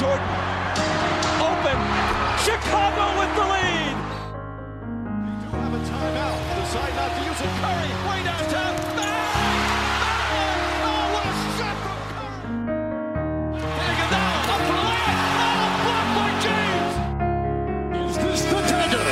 [0.00, 0.28] Jordan.
[1.40, 1.78] Open.
[2.44, 3.96] Chicago with the lead.
[5.24, 6.40] They do have a timeout.
[6.60, 7.50] Decide not to use it.
[7.62, 8.74] Curry way downtown.
[8.98, 9.60] Bang!
[10.02, 10.60] Bang!
[10.90, 12.46] Oh, what a shot from Curry!
[13.86, 14.76] Iguodala up the
[15.84, 16.94] blocked by James.
[18.10, 19.06] Is this the dagger?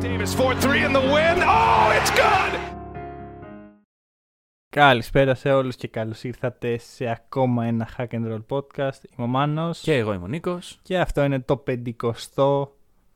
[0.00, 1.42] Davis for three in the win.
[1.42, 2.69] Oh, it's good.
[4.74, 8.98] Καλησπέρα σε όλους και καλώς ήρθατε σε ακόμα ένα Hack and Roll podcast.
[9.16, 10.78] Είμαι ο Μάνος Και εγώ είμαι ο Νίκος.
[10.82, 11.92] και αυτό είναι το 50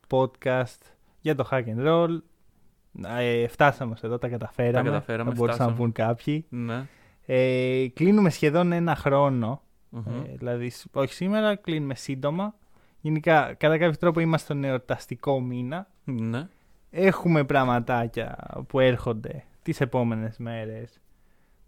[0.09, 0.79] podcast
[1.21, 2.17] για το Hack and Roll.
[3.19, 4.73] Ε, φτάσαμε ως εδώ, τα καταφέραμε.
[4.89, 5.75] Τα καταφέραμε, θα μπορούσαν να φτάσαμε.
[5.83, 6.45] πούν κάποιοι.
[6.49, 6.85] Ναι.
[7.25, 9.61] Ε, κλείνουμε σχεδόν ένα χρόνο.
[9.89, 10.03] Μμμ.
[10.25, 12.55] Ε, δηλαδή, σ- όχι σήμερα, κλείνουμε σύντομα.
[13.01, 15.87] Γενικά, κατά κάποιο τρόπο είμαστε στον εορταστικό μήνα.
[16.03, 16.47] ναι.
[16.97, 18.37] Έχουμε πραγματάκια
[18.67, 20.99] που έρχονται τις επόμενες μέρες.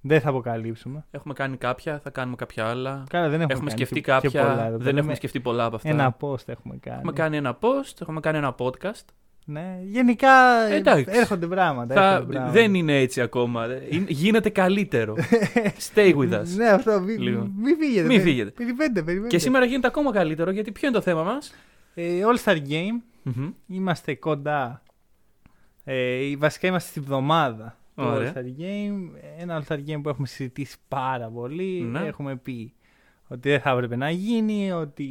[0.02, 1.06] Δεν θα αποκαλύψουμε.
[1.12, 3.04] Έχουμε κάνει κάποια, θα κάνουμε κάποια άλλα.
[3.10, 4.78] Καλά, δεν έχουμε, Έχουμε κάνει σκεφτεί και- και κάποια, πολλά εδώ.
[4.78, 5.90] δεν Λέμε έχουμε σκεφτεί πολλά από αυτά.
[5.90, 6.96] Ένα post έχουμε κάνει.
[6.98, 9.06] Έχουμε κάνει ένα post, έχουμε κάνει ένα podcast.
[9.50, 11.06] Ναι, γενικά ε, Εντάξει.
[11.18, 11.94] έρχονται πράγματα.
[11.96, 12.52] Θα, έρχονται πράγματα.
[12.54, 13.66] δεν είναι έτσι ακόμα.
[13.90, 15.16] Είναι- γίνεται καλύτερο.
[15.94, 16.46] Stay with us.
[16.56, 17.00] Ναι, αυτό.
[17.00, 17.52] Μην Λίγο.
[17.58, 18.08] μη φύγετε.
[18.08, 18.50] Μη πε- φύγετε.
[18.50, 19.36] Περιμένετε, περιμένετε.
[19.36, 21.54] Και σήμερα γίνεται ακόμα καλύτερο γιατί ποιο είναι το θέμα μας;
[21.94, 23.02] Ε, All Star Game.
[23.24, 23.50] Μμμ.
[23.68, 24.82] Είμαστε κοντά.
[25.84, 28.34] Ε, βασικά είμαστε στη βδομάδα του Ωραία.
[28.34, 29.20] All Star Game.
[29.38, 31.82] Ένα All Star Game που έχουμε συζητήσει πάρα πολύ.
[31.82, 32.00] Ναι.
[32.00, 32.74] Έχουμε πει
[33.28, 35.08] ότι δεν θα έπρεπε να γίνει, ότι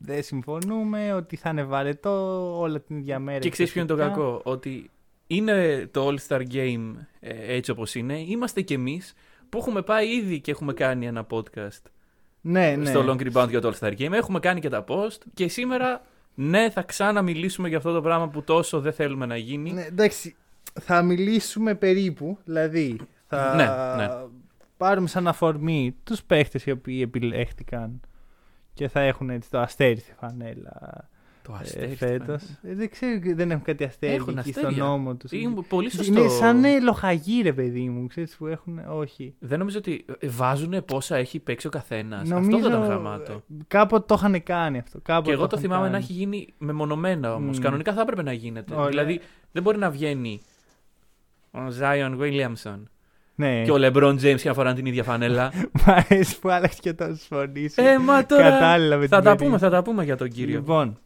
[0.00, 3.38] δεν συμφωνούμε, ότι θα είναι βαρετό όλα την ίδια μέρα.
[3.38, 4.20] Και ξέρεις ποιο είναι το εξωτικά.
[4.20, 4.90] κακό; Ότι
[5.26, 8.18] είναι το All Star Game ε, έτσι όπως είναι.
[8.18, 9.14] Είμαστε κι εμείς
[9.48, 11.82] που έχουμε πάει ήδη και έχουμε κάνει ένα podcast
[12.40, 12.84] Ναι, ναι.
[12.84, 14.12] στο Long Rebound για το All Star Game.
[14.12, 16.02] Έχουμε κάνει και τα post και σήμερα
[16.34, 19.72] ναι θα ξαναμιλήσουμε για αυτό το πράγμα που τόσο δεν θέλουμε να γίνει.
[19.72, 20.36] Ναι, εντάξει,
[20.80, 24.12] θα μιλήσουμε περίπου, δηλαδή θα Ναι, ναι.
[24.76, 28.00] πάρουμε σαν αφορμή τους παίχτες οι οποίοι επιλέχτηκαν
[28.74, 31.08] και θα έχουν έτσι το αστέρι στη φανέλα
[31.42, 31.94] Το ε, αστέρι.
[31.94, 32.42] φέτος.
[32.62, 34.70] Ε, δεν ξέρω, δεν έχουν κάτι αστέρι Έχουν εκεί αστέρια.
[34.70, 35.32] στον νόμο τους.
[35.32, 36.20] Είναι πολύ σωστό.
[36.20, 39.34] Είναι σαν ε, λοχαγή ρε παιδί μου, ξέρεις που έχουν, όχι.
[39.38, 42.20] Δεν νομίζω ότι βάζουν πόσα έχει παίξει ο καθένας.
[42.20, 43.32] Αυτό Νομίζω δεν ήταν γραμμάτο.
[43.32, 43.38] ε,
[43.68, 44.98] κάποτε το είχαν κάνει αυτό.
[45.02, 46.02] Κάποτε Και εγώ το είχαν θυμάμαι να κάνει.
[46.04, 47.58] έχει γίνει μεμονωμένα όμως.
[47.58, 47.62] Μμ.
[47.62, 48.74] Κανονικά θα έπρεπε να γίνεται.
[48.74, 48.88] Ωραία.
[48.88, 49.20] Δηλαδή
[49.52, 50.40] δεν μπορεί να βγαίνει
[51.54, 52.88] ο Ζάιον Βίλιαμσον
[53.34, 55.52] Ναι, και ο Λεμπρόν Τζέιμ και να φοράνε την ίδια φανέλα.
[55.86, 57.80] μ' αρέσει που άλλαξε και τόσο φωνή σου.
[57.80, 58.42] ε, μα τώρα.
[58.50, 59.44] Κατάλληλα με θα την τα περίπτωση.
[59.44, 60.54] πούμε, θα τα πούμε για τον κύριο.
[60.58, 60.98] Λοιπόν.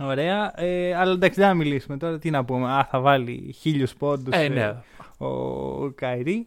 [0.00, 0.52] Ωραία.
[0.60, 2.18] Ε, αλλά εντάξει, δεν θα μιλήσουμε τώρα.
[2.18, 2.70] Τι να πούμε.
[2.72, 4.74] Α, θα βάλει χίλιους πόντους Ε, ναι.
[5.18, 6.46] ο, ο Καϊρή.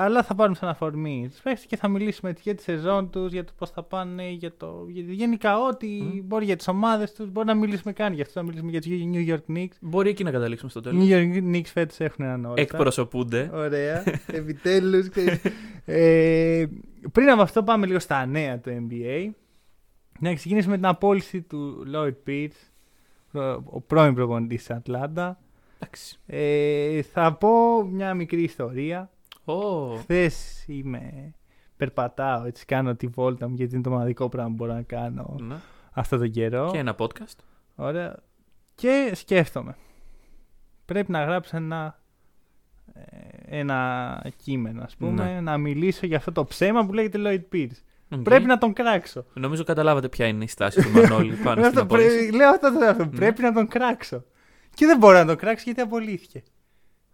[0.00, 3.32] Αλλά θα πάρουμε σαν αφορμή τους παίχτες και θα μιλήσουμε έτσι για τη σεζόν τους,
[3.32, 4.86] για το πώς θα πάνε, για το.
[4.88, 6.20] Για, γενικά, ό,τι Μμ.
[6.24, 7.30] μπορεί για τις ομάδες τους.
[7.30, 8.40] Μπορεί να μιλήσουμε καν για αυτό.
[8.40, 9.76] Να μιλήσουμε για τους New York Knicks.
[9.80, 11.04] Μπορεί εκεί να καταλήξουμε στο Οι τέλος.
[11.08, 12.54] New York Knicks φέτος έχουν έναν όρο.
[12.56, 13.50] Εκπροσωπούνται.
[13.54, 14.04] Ωραία.
[14.26, 15.08] Επιτέλους.
[15.84, 16.64] ε,
[17.12, 19.30] πριν από αυτό, πάμε λίγο στα νέα του NBA.
[20.20, 22.68] Να ξεκινήσουμε με την απόλυση του Lloyd Pierce,
[23.32, 25.38] προ- ο πρώην προπονητής της Ατλάντα.
[25.80, 26.18] Εντάξει.
[26.26, 29.10] Ε, θα πω μια μικρή ιστορία.
[29.52, 31.32] Ω, Χθες είμαι.
[31.76, 35.36] Περπατάω, έτσι κάνω τη βόλτα μου γιατί είναι το μοναδικό πράγμα που μπορώ να κάνω
[35.40, 35.54] ναι.
[35.92, 36.68] αυτό τον καιρό.
[36.72, 37.36] Και ένα podcast.
[37.74, 38.16] Ωραία.
[38.74, 39.76] Και σκέφτομαι.
[40.84, 42.00] Πρέπει να γράψω ένα,
[42.94, 45.40] ε, ένα κείμενο, ας πούμε, Ναι.
[45.40, 47.82] να μιλήσω για αυτό το ψέμα που λέγεται Lloyd Pierce.
[48.10, 48.20] Οκ.
[48.22, 49.24] Πρέπει να τον κράξω.
[49.34, 52.32] Νομίζω καταλάβατε ποια είναι η στάση του Μανώλη πάνω Λέω στην αυτό, πρέ- απόλυση.
[52.32, 53.04] λέω αυτό, το αυτό.
[53.04, 53.10] Ναι.
[53.10, 54.24] Πρέπει να τον κράξω.
[54.74, 56.42] Και δεν μπορώ να τον κράξω γιατί απολύθηκε.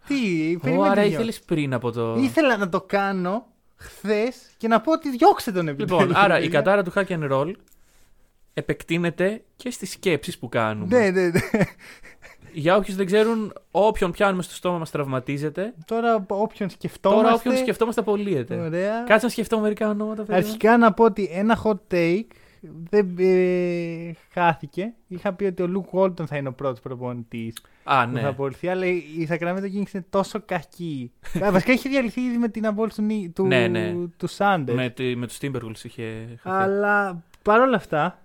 [0.07, 0.15] Τι,
[0.57, 1.13] Ω, περιμένετε άρα δυο.
[1.13, 2.17] ήθελε πριν από το.
[2.19, 6.07] Ήθελα να το κάνω χθες και να πω ότι διώξτε τον επιτέλους.
[6.07, 6.59] Λοιπόν, άρα η παιδιά.
[6.59, 7.53] κατάρα του hack and roll
[8.55, 10.99] επεκτείνεται και στις σκέψεις που κάνουμε.
[10.99, 11.41] Ναι, ναι, ναι.
[12.53, 15.75] Για όποιους δεν ξέρουν, όποιον πιάνουμε στο στόμα μας τραυματίζεται.
[15.85, 17.23] Τώρα όποιον σκεφτόμαστε...
[17.23, 18.55] Τώρα όποιον σκεφτόμαστε απολύεται.
[18.57, 19.03] Ωραία.
[19.07, 20.23] Κάτσε να σκεφτώ μερικά ονόματα.
[20.23, 20.37] παιδιά.
[20.37, 22.27] Αρχικά να πω ότι ένα hot take
[22.91, 24.93] δεν ε, χάθηκε.
[25.09, 27.55] Είχα πει ότι ο Λουκ Walton θα είναι ο πρώτος προπονητής
[27.85, 28.21] Α, που ναι.
[28.21, 31.13] θα απολυθεί, αλλά η Sacramento Kings είναι τόσο κακή.
[31.45, 33.93] Α, Βασικά είχε διαλυθεί ήδη με την απόλυση του, Νι- του, Ναι, ναι.
[34.17, 34.73] του Sanders.
[34.75, 36.63] Με, τη- με τους Timberwolves είχε χαθεί.
[36.63, 38.19] Αλλά παρόλα αυτά,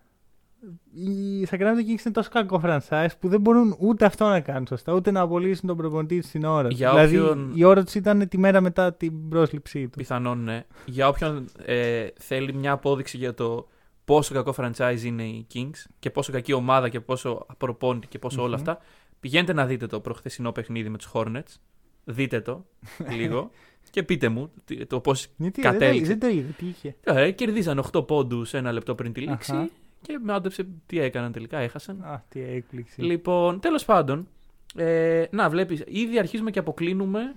[0.94, 4.94] η Sacramento Kings είναι τόσο κακό franchise που δεν μπορούν ούτε αυτό να κάνουν σωστά,
[4.94, 6.68] ούτε να απολύσουν τον προπονητή στην ώρα.
[6.68, 6.78] τους.
[6.78, 9.98] Για δηλαδή, όποιον- η ώρα τους ήταν τη μέρα μετά την πρόσληψή του.
[9.98, 10.64] Πιθανόν ναι.
[10.86, 13.68] Για όποιον ε, θέλει μια απόδειξη για το
[14.14, 18.42] πόσο κακό franchise είναι οι Kings και πόσο κακή ομάδα και πόσο απροπόνητη και ποσο
[18.42, 18.54] όλα Μμμ.
[18.70, 18.78] αυτά,
[19.20, 21.56] πηγαίνετε να δείτε το προχθεσινό παιχνίδι με τους Hornets.
[22.04, 22.66] Δείτε το
[23.18, 23.50] λίγο
[23.92, 26.08] και πείτε μου τι- το πώς Γιατί δεν το, κατέληξε.
[26.16, 26.96] δεν το είδε, τι είχε.
[27.04, 29.70] Ε, κερδίζαν 8 πόντους ένα λεπτό πριν τη λήξη Αχα.
[30.02, 32.02] και με άντεψε τι έκαναν τελικά, έχασαν.
[32.04, 33.02] Α, τι έκπληξη.
[33.02, 34.28] Λοιπόν, τέλος πάντων,
[34.76, 37.34] ε, να βλέπεις, ήδη αρχίζουμε και αποκλίνουμε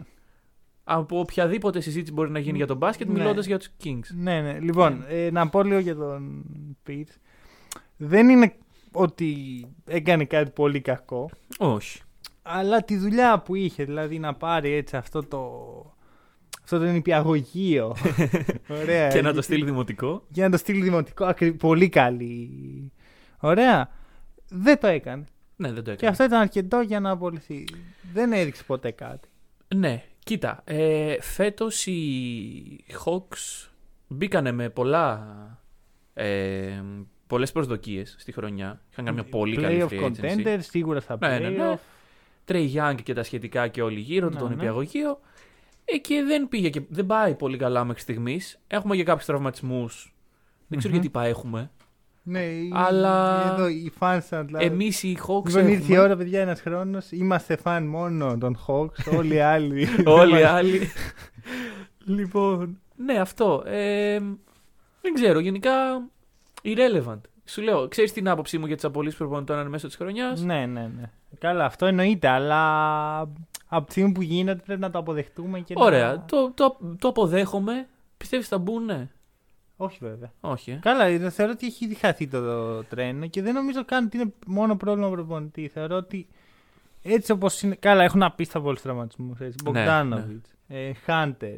[0.84, 3.12] από οποιαδήποτε συζήτηση μπορεί να γίνει για τον μπάσκετ, Ναι.
[3.18, 4.14] μιλώντας για τους Kings.
[4.14, 4.58] Ναι, ναι.
[4.60, 6.44] Λοιπόν, ε, να πω λίγο για τον
[6.82, 7.08] Πιτ.
[7.96, 8.54] Δεν είναι
[8.92, 9.36] ότι
[9.86, 12.00] έκανε κάτι πολύ κακό, Όχι.
[12.42, 15.40] αλλά τη δουλειά που είχε, δηλαδή να πάρει έτσι αυτό το.
[16.62, 17.96] Αυτό το νηπιαγωγείο.
[18.80, 19.08] Ωραία.
[19.08, 20.22] και να το γιατί- στείλει δημοτικό.
[20.28, 21.24] Για να το στείλει δημοτικό.
[21.24, 22.92] ακρι- Πολύ καλή.
[23.40, 23.90] Ωραία.
[24.48, 25.24] Δεν το έκανε.
[25.56, 26.10] Ναι, δεν το Και έκανε.
[26.10, 27.64] αυτό ήταν αρκετό για να απολυθεί.
[28.12, 29.28] Δεν έδειξε ποτέ κάτι.
[29.76, 30.60] Ναι, κοίτα.
[30.64, 33.68] Ε, Φέτος οι Hawks
[34.08, 35.26] μπήκανε με πολλά.
[36.14, 36.82] Ε,
[37.26, 38.80] Πολλές προσδοκίες στη χρονιά.
[38.90, 40.20] Είχαν κάνει μια πολύ καλή Playoff free agency.
[40.44, 41.72] contender, σίγουρα στα Ναι, ναι, ναι.
[41.72, 41.78] playoff.
[42.44, 44.54] Τρέι Young και τα σχετικά και όλοι γύρω του, Ναι, τον ναι.
[44.54, 45.20] υπηαγωγείο.
[45.84, 48.60] Ε, και δεν πήγε και δεν πάει πολύ καλά μέχρι στιγμής.
[48.66, 50.14] Έχουμε και κάποιους τραυματισμούς.
[50.68, 51.00] Δεν ξέρω Μμμ.
[51.02, 51.70] γιατί πάει έχουμε.
[52.24, 54.64] Ναι, οι- Αλλά- Εδώ οι fans σαν δηλαδή.
[54.64, 55.44] Εμείς οι Hawks.
[55.46, 57.10] Λοιπόν, ήρθε η έχουμε- ώρα, παιδιά, ένας χρόνος.
[57.12, 59.14] Είμαστε φαν μόνο των Hawks.
[59.18, 59.88] Όλοι οι άλλοι.
[60.04, 60.80] Όλοι οι άλλοι.
[62.18, 62.78] λοιπόν.
[62.96, 63.62] Ναι, αυτό.
[63.66, 64.18] Ε,
[65.00, 65.38] δεν ξέρω.
[65.38, 65.72] Γενικά.
[66.64, 67.20] Irrelevant.
[67.44, 70.66] Σου λέω, ξέρεις την άποψή μου για τις απολύσεις προπονητών εν μέσω της χρονιάς; ναι,
[70.66, 71.10] ναι, ναι.
[71.38, 72.60] Καλά, αυτό εννοείται, αλλά
[73.66, 76.06] από τη στιγμή που γίνεται πρέπει να το αποδεχτούμε και Ωραία.
[76.12, 76.24] να...
[76.24, 77.86] Το, το, το αποδέχομαι.
[78.16, 79.08] Πιστεύεις θα μπουν, ναι.
[79.84, 80.32] Όχι, βέβαια.
[80.40, 80.70] Όχι.
[80.70, 80.78] Ε.
[80.82, 84.32] Καλά, ε, θεωρώ ότι έχει διχαθεί το, το τρένο και δεν νομίζω καν ότι είναι
[84.46, 85.68] μόνο πρόβλημα προπονητή.
[85.68, 86.28] Θεωρώ ότι
[87.02, 87.74] έτσι όπως είναι.
[87.74, 89.38] Καλά, έχουν απίστευτα πολλούς τραυματισμούς.
[89.38, 90.44] Ναι, Μπογκδάνοβιτ,
[91.04, 91.56] Χάντερ,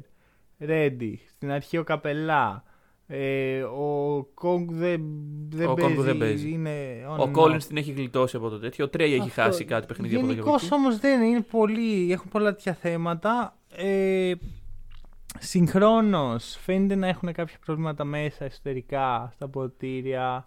[0.59, 2.65] Ρέντι, στην αρχή ο Καπελά.
[3.07, 5.03] Ε, ο Κόγκ δεν,
[5.49, 6.51] δεν, Ο παίζει, Κόγκ δεν παίζει.
[6.51, 7.63] Είναι on Ο and Collins off.
[7.63, 8.85] την έχει γλιτώσει από το τέτοιο.
[8.85, 9.43] Ο Τρέι έχει Αυτό.
[9.43, 10.81] χάσει κάτι παιχνίδια από εδώ και από Γενικώς εκεί.
[10.81, 11.41] όμως δεν είναι.
[11.41, 13.57] Πολύ, έχουν πολλά τέτοια θέματα.
[13.77, 14.33] Ε,
[15.39, 20.47] Συγχρόνως φαίνεται να έχουν κάποια προβλήματα μέσα εσωτερικά στα ποτήρια.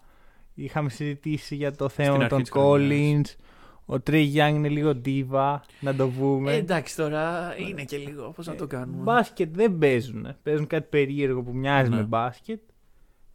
[0.54, 3.36] Είχαμε συζητήσει για το θέμα Στην με αρχή τον της χρονιάς.
[3.36, 3.42] Collins.
[3.86, 6.52] Ο Τρέι Γιάνγκ είναι λίγο ντίβα, να το βούμε.
[6.52, 8.30] Ε, εντάξει τώρα είναι και λίγο.
[8.30, 9.02] Πώς να το κάνουμε.
[9.02, 10.26] Μπάσκετ δεν παίζουν.
[10.42, 11.96] Παίζουν κάτι περίεργο που μοιάζει Ναι.
[11.96, 12.60] με μπάσκετ.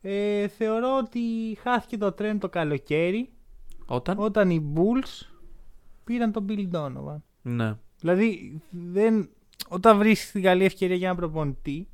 [0.02, 1.20] Ε, θεωρώ ότι
[1.62, 3.30] χάθηκε το τρένο το καλοκαίρι
[3.86, 5.28] Όταν; όταν οι Bulls
[6.04, 7.22] πήραν τον Bill Donovan.
[7.42, 7.78] Ναι.
[8.00, 9.30] Δηλαδή, δεν,
[9.70, 11.88] όταν βρίσκει την καλή ευκαιρία για ένα προπονητή,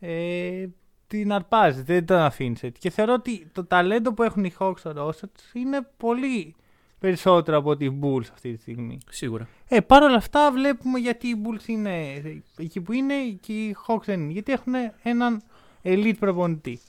[0.00, 0.66] ε,
[1.06, 2.80] την αρπάζεις, δεν τον αφήνεις έτσι.
[2.80, 6.54] Και θεωρώ ότι το ταλέντο που έχουν οι Hawks στο roster τους είναι πολύ
[6.98, 8.98] περισσότερο από ότι οι Bulls αυτή τη στιγμή.
[9.10, 9.48] Σίγουρα.
[9.68, 12.22] Ε, Παρ' όλα αυτά βλέπουμε γιατί οι Bulls είναι
[12.56, 14.32] εκεί που είναι και οι Hawks δεν είναι.
[14.32, 15.42] Γιατί έχουν έναν
[15.82, 16.80] elite προπονητή.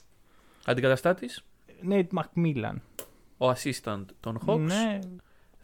[0.65, 1.43] Αντικαταστάτης,
[1.89, 2.75] Nate McMillan.
[3.37, 4.99] ο assistant των Hawks; Ναι,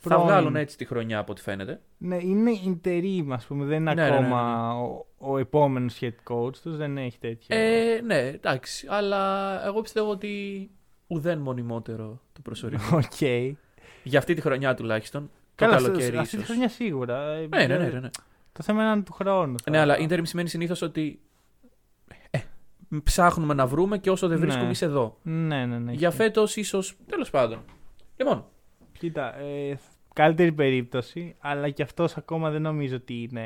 [0.02, 0.24] θα πρώην.
[0.28, 1.82] βγάλουν έτσι τη χρονιά από ό,τι φαίνεται.
[1.98, 3.66] Ναι, είναι interim, ας πούμε.
[3.66, 6.78] Δεν είναι Ναι, ναι, ναι, ακόμα Ο, ο επόμενος head coach τους.
[6.78, 7.56] Δεν έχει τέτοια.
[7.58, 8.88] Ε, ναι, εντάξει.
[8.90, 10.70] Αλλά εγώ πιστεύω ότι
[11.08, 12.82] ουδέν μονιμότερο το προσωρινό.
[13.06, 13.22] Οκ.
[14.04, 15.22] Για αυτή τη χρονιά τουλάχιστον.
[15.56, 16.46] Το Καλά, καλοκαίρι σε- αυτή τη ίσως.
[16.50, 17.32] χρονιά σίγουρα.
[17.34, 18.10] Ε, Ναι, ναι, ναι, ναι, ναι.
[18.52, 19.56] Το θέμα είναι του χρόνου.
[19.70, 21.20] Ναι, αλλά interim σημαίνει συνήθως ότι
[22.30, 22.40] ε,
[23.04, 24.46] ψάχνουμε να βρούμε και όσο δεν Ναι.
[24.46, 25.18] βρίσκουμε είσαι εδώ.
[25.22, 25.92] Ναι, ναι, ναι.
[25.92, 26.18] Για έχει.
[26.18, 26.96] φέτος ίσως.
[27.08, 27.60] Τέλος πάντων.
[28.18, 28.46] Λοιπόν,
[29.00, 29.78] Κοίτα, ε,
[30.14, 33.44] καλύτερη περίπτωση, αλλά και αυτός ακόμα δεν νομίζω ότι είναι...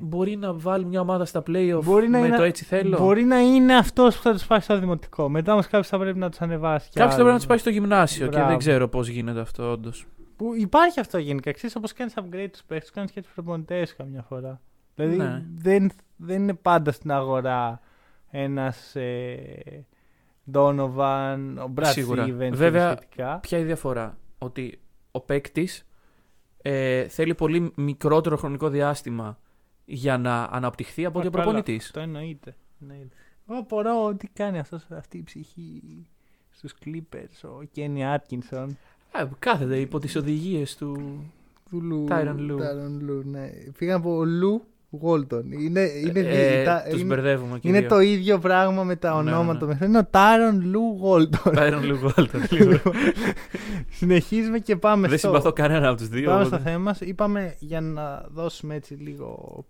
[0.00, 3.24] μπορεί να βάλει μια ομάδα στα playoff Μπορεί να με είναι- το έτσι θέλω; Μπορεί
[3.24, 5.28] να είναι αυτός που θα τους πάει στο δημοτικό.
[5.28, 6.88] Μετά όμως κάποιος θα πρέπει να τους ανεβάσει.
[6.90, 7.24] κι Κάποιος θα άλλο.
[7.30, 8.48] πρέπει να τους πάει στο γυμνάσιο και Μπράβο.
[8.48, 10.06] δεν ξέρω πώς γίνεται αυτό, όντως.
[10.36, 11.52] Που υπάρχει αυτό γενικά.
[11.52, 14.60] Ξέρεις όπως κάνεις upgrade τους παίχτες, κάνεις και τους προπονητές καμιά φορά.
[14.94, 15.42] Δηλαδή Ναι.
[15.56, 17.80] δεν, δεν είναι πάντα στην αγορά
[18.30, 19.84] ένας ε,
[20.52, 22.24] Donovan, ο Brad Σίγουρα.
[22.24, 23.38] Stevens και Βέβαια, σχετικά.
[23.42, 25.84] Ποια είναι η διαφορά, Ότι ο παίκτης
[26.62, 29.38] ε, θέλει πολύ μικρότερο χρονικό διάστημα
[29.84, 31.84] για να αναπτυχθεί από ότι ο Καλά, προπονητής.
[31.84, 32.56] Αυτό εννοείται.
[32.80, 33.14] εννοείται.
[33.48, 35.82] Εγώ απορώ τι κάνει αυτός, αυτή η ψυχή
[36.50, 38.66] στους Clippers, ο Kenny Atkinson.
[39.38, 41.22] Κάθεται υπό τις οδηγίες του.
[41.70, 42.56] Του Λου, Tyronn Lue.
[42.56, 43.50] Tyronn Lue, ναι.
[43.78, 45.52] Πήγαν από Λου Γόλτον.
[45.52, 47.88] Είναι, είναι, ε, τα- τους είναι, μπερδεύουμε και είναι δύο.
[47.88, 49.66] το ίδιο πράγμα με τα Ναι, ονόματα.
[49.66, 49.74] ναι.
[49.80, 51.52] Ναι, Είναι ο Τάρον Λου Γόλτον.
[51.56, 52.92] Tyronn Lue Walton, λοιπόν.
[53.90, 56.30] Συνεχίζουμε και πάμε Δεν στο, συμπαθώ κανένα από τους δύο.
[56.30, 57.00] πάμε οπότε- στο θέμα μας.
[57.00, 59.64] Είπαμε για να δώσουμε έτσι λίγο...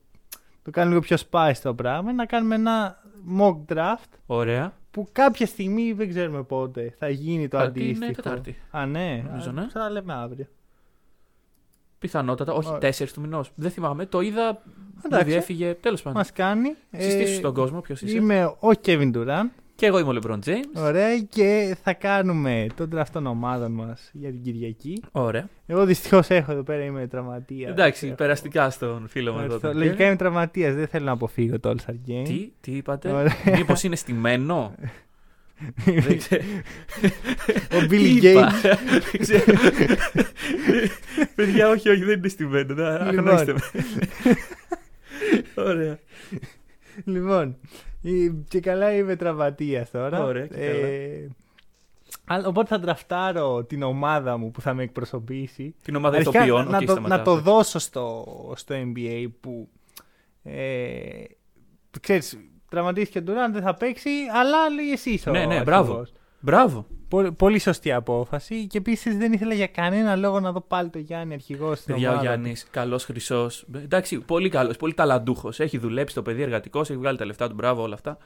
[0.63, 2.13] Το κάνουμε λίγο πιο spice το πράγμα.
[2.13, 3.03] Να κάνουμε ένα
[3.41, 4.73] mock draft Ωραία.
[4.91, 8.13] που κάποια στιγμή δεν ξέρουμε πότε θα γίνει το Α, την, ε, αντίστοιχο.
[8.13, 8.57] Τετάρτη.
[8.71, 9.23] Α, ναι.
[9.31, 9.67] Νομίζω, Α, ναι.
[9.73, 10.47] Θα τα λέμε αύριο.
[12.01, 12.53] Πιθανότατα.
[12.53, 12.93] Όχι, Ωραία.
[12.99, 13.51] 4 του μηνός.
[13.55, 14.07] Δεν θυμάμαι.
[14.07, 14.63] Το είδα.
[15.03, 15.31] Δεν Εντάξει.
[15.31, 15.75] διέφυγε.
[15.75, 16.19] Τέλος πάντων.
[16.19, 16.75] Μας κάνει.
[16.97, 18.17] Συστήσου Ε, στον κόσμο ποιος είσαι.
[18.17, 19.49] Είμαι ο Kevin Durant.
[19.75, 20.83] Και εγώ είμαι ο LeBron James.
[20.83, 25.03] Ωραία, και θα κάνουμε τον draft των ομάδων μας για την Κυριακή.
[25.13, 25.49] Ωραία.
[25.67, 27.71] Εγώ δυστυχώς έχω εδώ πέρα, είμαι τραυματίας.
[27.71, 29.59] Εντάξει, περαστικά στον φίλο μου εδώ.
[29.59, 30.01] τον Λογικά Kevin.
[30.07, 32.23] είμαι τραυματίας, δεν θέλω να αποφύγω το All Star Game.
[32.25, 33.33] Τι, τι είπατε; Ωραία.
[33.57, 34.75] Μήπως είναι στημένο;
[35.85, 36.43] Δεν ξέρω.
[37.73, 38.51] Ο Billy Είπα.
[38.53, 38.77] Gates.
[39.13, 39.45] Δεν ξέρω.
[41.35, 42.75] Παιδιά, όχι, όχι, δεν είναι στημένο.
[42.75, 43.29] Να, Λοιπόν.
[43.29, 43.61] Αγνώστε με.
[45.55, 45.99] Ωραία.
[47.05, 47.57] Λοιπόν,
[48.01, 50.25] η- και καλά είμαι τραυματίας τώρα.
[50.25, 50.87] Ωραία, και καλά.
[50.87, 51.29] Ε,
[52.25, 55.75] αλλά- οπότε θα draftάρω την ομάδα μου που θα με εκπροσωπήσει.
[55.83, 56.69] Την ομάδα Αρχικά, ηθοποιών.
[56.71, 57.19] να, οκ, το, σταματάω.
[57.19, 58.25] να το δώσω στο,
[58.57, 59.69] στο NBA που
[60.43, 61.23] ε,
[62.01, 62.39] ξέρεις,
[62.71, 65.65] τραυματίστηκε ο Ντουράν, δεν θα παίξει, αλλά λέει εσύ ο Ναι, ναι, αρχηγός.
[65.65, 66.07] μπράβο.
[66.41, 66.87] Μπράβο.
[67.09, 70.99] Πολύ, πολύ σωστή απόφαση και επίσης δεν ήθελα για κανένα λόγο να δω πάλι το
[70.99, 72.27] Γιάννη αρχηγός στην Παιδιά, ο ομάδα.
[72.29, 73.67] Γιάννης, καλός χρυσός.
[73.75, 75.61] Εντάξει, πολύ καλός, πολύ ταλαντούχος.
[75.61, 78.19] Έχει δουλέψει το παιδί εργατικός, έχει βγάλει τα λεφτά του, μπράβο όλα αυτά.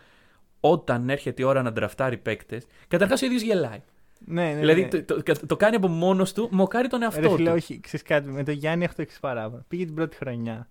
[0.61, 3.83] Όταν έρχεται η ώρα να ντραφτάρει παίκτες, καταρχάς ο ίδιος γελάει.
[4.27, 5.03] Ναι, ναι, δηλαδή ναι.
[5.03, 7.57] το, το, το κάνει από μόνος του, μοκάρει τον Ρε εαυτό φίλε, του.
[7.57, 9.65] όχι, ξέρεις κάτι, με τον Γιάννη έχω το εξή παράπονο.
[9.69, 10.69] Πήγε την πρώτη χρονιά.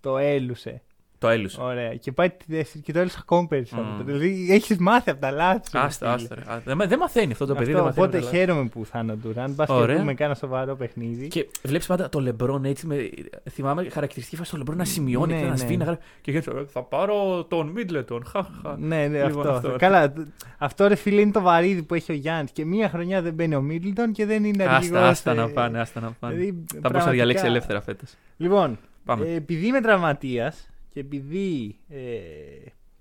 [0.00, 0.82] Το έλουσε.
[1.24, 1.60] Το έλουσε.
[1.60, 1.94] Ωραία.
[1.94, 3.86] Και πάει τη δεύτερη και το έλουσε ακόμη περισσότερο.
[3.88, 4.04] Μμ.
[4.04, 5.70] Δηλαδή έχεις μάθει από τα λάθη σου.
[5.72, 6.14] ρε Άστα, φίλε.
[6.14, 6.34] άστα.
[6.34, 6.54] ρε.
[6.54, 7.64] Α, Δεν, δεν μαθαίνει αυτό το παιδί.
[7.72, 8.36] Αυτό, δεν μαθαίνει οπότε από τα λάθη.
[8.46, 9.50] χαίρομαι που θα είναι ο Ντουράν.
[9.52, 9.96] Μπας και Ωραία.
[9.96, 11.28] δούμε κάνα σοβαρό παιχνίδι.
[11.28, 12.86] Και βλέπεις πάντα το Λεμπρόν έτσι.
[12.86, 13.10] Με,
[13.50, 15.56] θυμάμαι χαρακτηριστική φάση το Λεμπρόν να σημειώνει Ναι, και να ναι.
[15.56, 15.76] σβήνει.
[15.76, 16.00] να γράφει.
[16.20, 18.24] Και έτσι, θα πάρω τον Μίτλετον.
[18.26, 18.76] Χαχα.
[18.78, 19.52] Ναι, ναι, Λοιπόν, αυτό.
[19.68, 19.76] αυτό.
[19.78, 20.18] Καλά, τ-
[20.58, 22.50] αυτό ρε φίλε είναι το βαρύδι που έχει ο Γιάννης.
[22.50, 25.48] Και μία χρονιά δεν μπαίνει ο Μίτλτον και δεν είναι αρχηγός, Άστα, άστα ε, να
[25.48, 26.34] πάνε, άστα να πάνε.
[26.34, 28.10] δηλαδή, Θα μπορούσα να πραγματικά- διαλέξει ελεύθερα φέτος.
[28.36, 29.26] Λοιπόν, Πάμε.
[29.26, 31.76] ε, επειδή είμαι τραυματίας και επειδή.
[31.88, 31.98] Ε,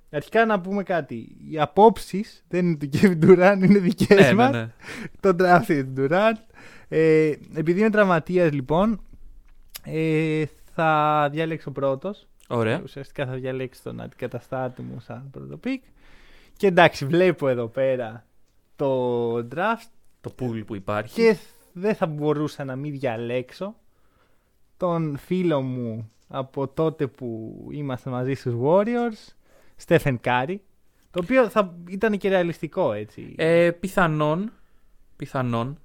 [0.09, 1.35] αρχικά να πούμε κάτι.
[1.49, 4.51] Οι απόψεις δεν είναι του Kevin Durant, είναι δικές ναι, μας.
[4.51, 4.71] ναι, ναι.
[5.19, 6.37] Το draft είναι του Durant.
[6.87, 9.01] Ε, επειδή είμαι τραυματίας, λοιπόν,
[9.83, 12.27] ε, θα διαλέξω πρώτος.
[12.47, 12.81] Ωραία.
[12.83, 15.83] Ουσιαστικά θα διαλέξω τον αντικαταστάτη μου σαν πρώτο pick.
[16.57, 18.25] Και εντάξει, βλέπω εδώ πέρα
[18.75, 19.89] το draft
[20.21, 21.13] Το pool που υπάρχει.
[21.13, 21.37] και
[21.73, 23.75] δεν θα μπορούσα να μην διαλέξω
[24.77, 29.33] τον φίλο μου από τότε που είμαστε μαζί στους Warriors,
[29.87, 30.55] Stephen Curry,
[31.11, 33.33] το οποίο θα ήταν και ρεαλιστικό έτσι.
[33.37, 34.51] Ε, πιθανόν.
[35.15, 35.77] Πιθανόν.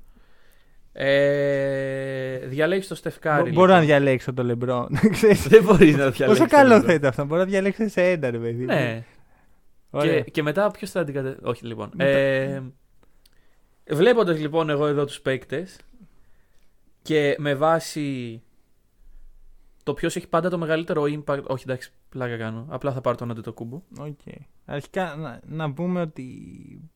[0.92, 3.42] Ε, διαλέγεις το Στεφκάρη.
[3.50, 4.86] Μπο- Μπορώ να διαλέξω τον LeBron.
[5.10, 6.26] Ξέρεις, Δεν μπορείς να διαλέξεις.
[6.26, 7.24] Πόσο καλό θα ήταν αυτό.
[7.24, 8.58] Μπορώ να διαλέξω σε ένα, ρε παιδί.
[8.60, 8.64] μου.
[8.64, 9.04] Ναι.
[9.90, 10.20] Ωραία.
[10.20, 11.44] Και, και μετά ποιος θα αντικαταστήσει.
[11.48, 11.90] Όχι, λοιπόν.
[11.94, 12.62] Μετά- Ε,
[13.90, 15.76] Βλέποντας λοιπόν εγώ εδώ τους παίκτες
[17.02, 18.42] και με βάση
[19.88, 21.42] το ποιος έχει πάντα το μεγαλύτερο impact.
[21.46, 22.66] Όχι, εντάξει, πλάκα κάνω.
[22.70, 23.82] Απλά θα πάρω τον Αντετοκούμπο.
[23.98, 24.18] Οκ.
[24.64, 26.24] Αρχικά να, να πούμε ότι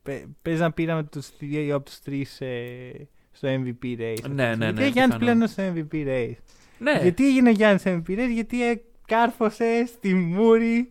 [0.02, 4.16] πε- παίζει να πήραμε τους δύο από τους τρεις ε, στο MVP race.
[4.30, 5.18] Ναι, ναι, ναι, Γιατί ο Γιάννης πιθανόν.
[5.18, 6.36] πλέον είναι στο MVP race.
[6.78, 10.88] Ναι, Γιατί έγινε ο Γιάννης στο MVP race, γιατί ε, κάρφωσε στη μούρη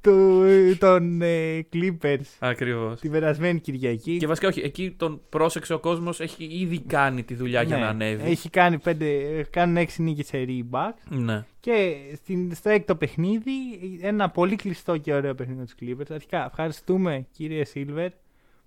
[0.00, 0.42] του,
[0.78, 3.00] των ε, Clippers ακριβώς.
[3.00, 4.16] την περασμένη Κυριακή.
[4.16, 7.82] Και βασικά όχι, εκεί τον πρόσεξε ο κόσμος, έχει ήδη κάνει τη δουλειά για Ναι,
[7.82, 8.30] να ανέβει.
[8.30, 10.92] Έχει κάνει πέντε, ε, κάνουν έξι νίκες σερί back.
[11.08, 11.44] Ναι.
[11.60, 13.52] Και στην, στο έκτο παιχνίδι,
[14.00, 16.10] ένα πολύ κλειστό και ωραίο παιχνίδι τους Clippers.
[16.14, 18.10] Αρχικά, ευχαριστούμε κύριε Σίλβερ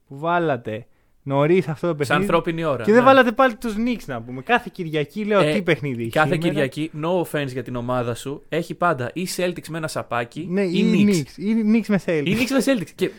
[0.07, 0.85] που βάλατε
[1.23, 2.21] νωρίς αυτό το Σαν παιχνίδι.
[2.21, 2.83] ανθρώπινη ώρα.
[2.83, 3.05] Και δεν ναι.
[3.07, 4.41] βάλατε πάλι τους Knicks να πούμε.
[4.41, 6.11] Κάθε Κυριακή λέω Ε, τι παιχνίδι έχει.
[6.11, 6.49] Κάθε σήμερα.
[6.49, 10.61] Κυριακή, no offense για την ομάδα σου, έχει πάντα ή Celtics με ένα σαπάκι Ναι,
[10.63, 11.15] ή ή Knicks.
[11.15, 11.37] Knicks.
[11.43, 12.25] Ή Knicks με Celtics.
[12.25, 12.89] Ή Knicks με Celtics.
[12.95, 13.11] Και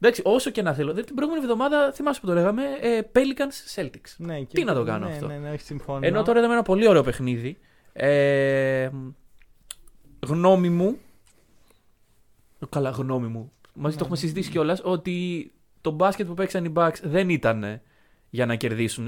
[0.00, 0.92] εντάξει, όσο και να θέλω.
[0.92, 4.14] δεν- Την προηγούμενη εβδομάδα, θυμάσαι που το λέγαμε, ε, Pelicans Celtics.
[4.16, 6.06] Ναι, και- Τι να το κάνω ναι, αυτό; Ναι, ναι, όχι, συμφωνώ.
[6.06, 7.58] Ενώ τώρα είδαμε ένα πολύ ωραίο παιχνίδι.
[7.92, 8.88] Ε,
[10.26, 10.98] γνώμη μου.
[12.68, 13.52] Καλά, γνώμη μου.
[13.74, 15.50] Μαζί το έχουμε συζητήσει κιόλας ότι
[15.86, 17.80] το μπάσκετ που παίξαν οι Bucks δεν ήταν
[18.30, 19.06] για να κερδίσουν.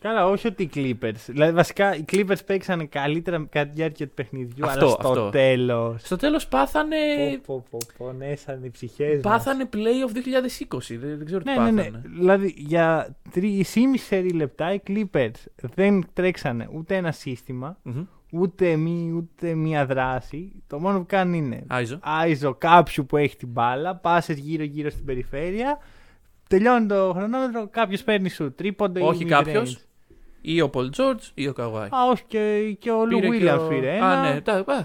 [0.00, 1.14] Καλά, όχι ότι οι Clippers.
[1.26, 4.66] Δηλαδή, βασικά οι Clippers παίξανε καλύτερα κατά τη διάρκεια του παιχνιδιού.
[4.66, 5.30] Αυτό, αλλά στο αυτό.
[5.30, 6.02] τέλος.
[6.02, 6.96] Στο τέλος πάθανε.
[7.46, 10.96] Πω, πω, πω, πονέσανε οι ψυχές Πάθανε playoff 2020.
[10.98, 11.88] Δεν, δεν ξέρω τι Ναι, ναι, πάθανε.
[11.90, 12.00] ναι.
[12.18, 15.30] Δηλαδή για 3,5 λεπτά οι Clippers
[15.74, 18.04] δεν τρέξανε ούτε ένα σύστημα, Μμμ.
[18.32, 20.62] ούτε, μη, ούτε μία δράση.
[20.66, 21.98] Το μόνο που κάνουν είναι Άιζο.
[22.02, 25.78] άιζο κάποιου που έχει την μπάλα, πάσες γύρω-γύρω στην περιφέρεια.
[26.48, 29.30] Τελειώνει το χρονόμετρο, κάποιος παίρνει σου τρίποντο Όχι ή mid-range.
[29.30, 29.78] κάποιος.
[30.40, 31.88] Ή ο Πολ Τζόρτζ ή ο Καουάι.
[31.88, 33.90] Α, όχι και, και ο Λου Πήρε και Βίλιαμς ο- πήρε.
[33.90, 34.32] Α, Ένα.
[34.34, 34.40] ναι.
[34.40, 34.84] Τα, α,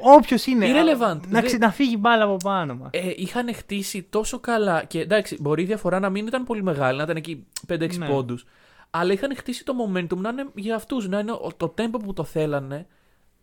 [0.00, 0.66] Όποιος είναι.
[0.68, 0.98] Irrelevant.
[1.20, 2.88] Να, Δεν- ξε- να φύγει η μπάλα από πάνω μας.
[2.92, 4.84] ε, είχαν χτίσει τόσο καλά.
[4.84, 8.06] Και εντάξει, μπορεί η διαφορά να μην ήταν πολύ μεγάλη, να ήταν εκεί 5-6 Ναι.
[8.08, 8.44] πόντους.
[8.90, 12.12] Αλλά είχαν χτίσει το momentum να είναι για αυτούς, να είναι ο- το tempo που
[12.12, 12.86] το θέλανε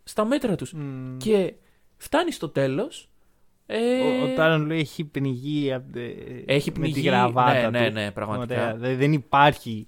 [0.04, 0.74] στα μέτρα τους.
[1.18, 1.54] Και
[1.98, 3.10] φτάνει στο τέλος.
[3.66, 6.02] Ε, Ο, ο Τάρον Λου έχει πνιγεί απ' ε,
[6.46, 7.94] Έχει με πνιγεί, τη γραβάτα ναι, ναι, του.
[7.94, 8.62] ναι, πραγματικά.
[8.62, 8.74] Ωραία.
[8.76, 9.88] Δηλαδή δεν υπάρχει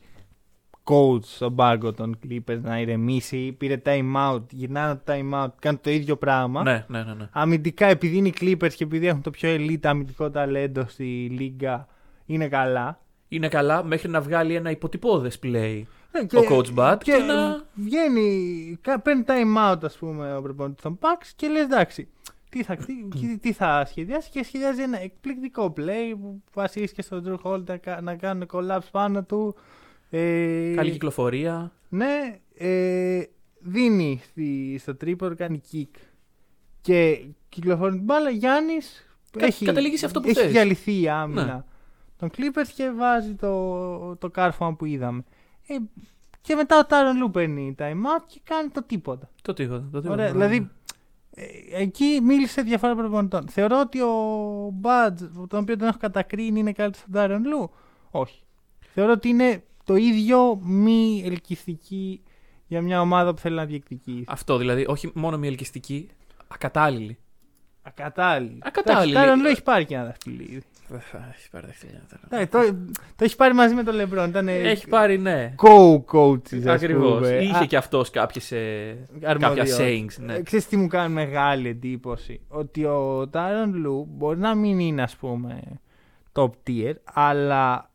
[0.83, 3.51] coach στον πάγκο των Clippers να ηρεμήσει.
[3.57, 6.63] Πήρε time out, γυρνάνε το time out, κάνουν το ίδιο πράγμα.
[6.63, 7.27] ναι, ναι, ναι, ναι.
[7.31, 11.87] Αμυντικά, επειδή είναι οι Clippers και επειδή έχουν το πιο elite αμυντικό ταλέντο στη λίγα,
[12.25, 12.99] είναι καλά.
[13.27, 17.17] Είναι καλά μέχρι να βγάλει ένα υποτυπώδες play Ε, και- ο coach Bud και, και
[17.17, 17.63] να.
[17.73, 22.07] βγαίνει, κα- παίρνει time out, ας πούμε, ο προπονητής των Bucks και λες εντάξει,
[22.55, 22.75] τι θα,
[23.19, 27.77] τι, τι θα σχεδιάσει και σχεδιάζει ένα εκπληκτικό play που βασίστηκε στον Drew Holiday να
[27.77, 29.55] κα- να κάνουν collapse πάνω του.
[30.09, 31.71] Ε, Καλή κυκλοφορία.
[31.89, 33.21] Ναι, ε,
[33.59, 35.99] δίνει στη, στο τρίποδο, κάνει kick
[36.81, 38.29] και κυκλοφορούν την μπάλα.
[38.29, 39.05] Γιάννης
[39.37, 40.51] Κα- έχει, καταλήγει σε αυτό που έχει θες.
[40.51, 41.63] διαλυθεί η άμυνα Ναι.
[42.17, 45.23] των Clippers και βάζει το, το κάρφωμα που είδαμε.
[45.67, 45.75] Ε,
[46.41, 49.29] και μετά ο Τάρον Λου παίρνει time out και κάνει το τίποτα.
[49.41, 49.79] Το τίποτα.
[49.91, 50.13] Το τίποτα.
[50.21, 50.69] Ωραία, δηλαδή ε,
[51.71, 53.47] εκεί μίλησε διαφορά προπονητών.
[53.49, 54.13] Θεωρώ ότι ο
[54.73, 57.71] Μπάτζ, τον οποίο τον έχω κατακρίνει, είναι καλύτερος στον Τάρον Λου.
[58.11, 58.39] Όχι.
[58.93, 62.21] Θεωρώ ότι είναι το ίδιο μη ελκυστική
[62.67, 64.23] για μια ομάδα που θέλει να διεκδικήσει.
[64.27, 66.09] Αυτό δηλαδή, όχι μόνο μια ελκυστική,
[66.47, 67.17] ακατάλληλη.
[67.87, 68.57] Ακατάλληλη.
[68.63, 69.17] Ακατάλληλη.
[69.17, 70.61] Ο Τάρον Λου έχει πάρει και ένα δαχτυλίδι.
[70.87, 72.21] Δεν θα έχει πάρει δαχτυλιά τώρα.
[72.41, 72.77] Εντάξει, το,
[73.15, 74.29] το έχει πάρει μαζί με τον Λεμπρόν.
[74.29, 75.53] Ήταν Έχει πάρει, ναι.
[75.61, 76.65] co-coaches.
[76.67, 77.29] Ακριβώς.
[77.29, 78.49] Είχε Α, και αυτός κάποιες.
[78.49, 79.77] κάποια αρμοδιότητες.
[79.79, 80.23] sayings.
[80.25, 80.33] Ναι.
[80.33, 85.01] Ε, Ξέρεις τι μου κάνει μεγάλη εντύπωση; Ότι ο Τάρον Λου μπορεί να μην είναι
[85.01, 85.59] ας πούμε
[86.33, 87.91] top tier, αλλά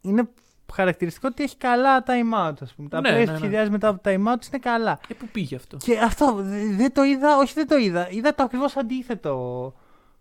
[0.00, 0.28] είναι
[0.74, 2.54] χαρακτηριστικό ότι έχει καλά time out.
[2.62, 2.88] Ας πούμε.
[2.88, 3.36] Τα Ναι, plays ναι, που ναι.
[3.36, 5.00] σχεδιάζει μετά από time out είναι καλά.
[5.08, 8.10] Ε, πού πήγε αυτό; Και αυτό δε- δεν το είδα, όχι δεν το είδα.
[8.10, 9.74] Είδα το ακριβώς αντίθετο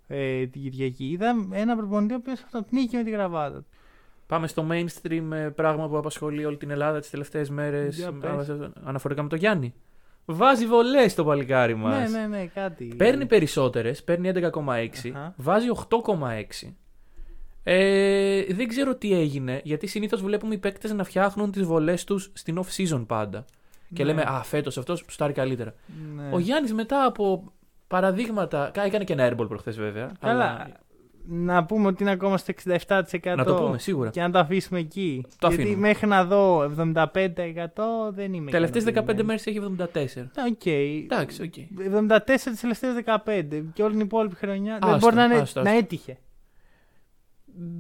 [0.07, 1.05] ε, την Κυριακή.
[1.05, 3.57] Είδα ένα προπονητή ο οποίος αυτοπνίκη με τη γραβάτα.
[3.57, 3.65] του.
[4.27, 7.95] Πάμε στο mainstream ε, πράγμα που απασχολεί όλη την Ελλάδα τις τελευταίες μέρες.
[7.97, 8.51] Για πες.
[8.83, 9.73] Αναφορικά με το Γιάννη.
[10.25, 12.11] Βάζει βολές το παλικάρι μας.
[12.11, 12.93] Ναι, ναι, ναι, κάτι.
[12.97, 15.33] Παίρνει περισσότερες, παίρνει 11,6, Αχα.
[15.37, 16.75] βάζει 8,6.
[17.69, 22.31] Ε, δεν ξέρω τι έγινε, γιατί συνήθως βλέπουμε οι παίκτες να φτιάχνουν τις βολές τους
[22.33, 23.45] στην off season πάντα.
[23.93, 24.09] Και Ναι.
[24.09, 25.74] λέμε, Α, φέτος αυτός σουτάρει καλύτερα.
[26.15, 26.29] Ναι.
[26.31, 27.51] Ο Γιάννης μετά από
[27.88, 28.69] παραδείγματα.
[28.74, 30.12] κα- Έκανε και ένα airball προχθές βέβαια.
[30.19, 30.31] Καλά.
[30.43, 30.67] αλλά-
[31.29, 33.36] Να πούμε ότι είναι ακόμα στο 67%.
[33.36, 34.09] Να το πούμε, σίγουρα.
[34.09, 35.25] Και να το αφήσουμε εκεί.
[35.39, 35.88] Το Γιατί αφήνουμε.
[35.88, 38.51] μέχρι να δω 75% δεν είμαι.
[38.51, 39.25] Τελευταίες 15 ικανοποιημένος.
[39.25, 40.31] μέρες έχει 74.
[40.51, 40.65] Οκ.
[40.65, 41.53] Εντάξει, οκ.
[41.86, 44.77] 74 τις τελευταίες 15 και όλη την υπόλοιπη χρονιά.
[44.81, 45.71] δεν Άστο, μπορεί να, είναι, άστο, άστο.
[45.71, 46.17] να έτυχε.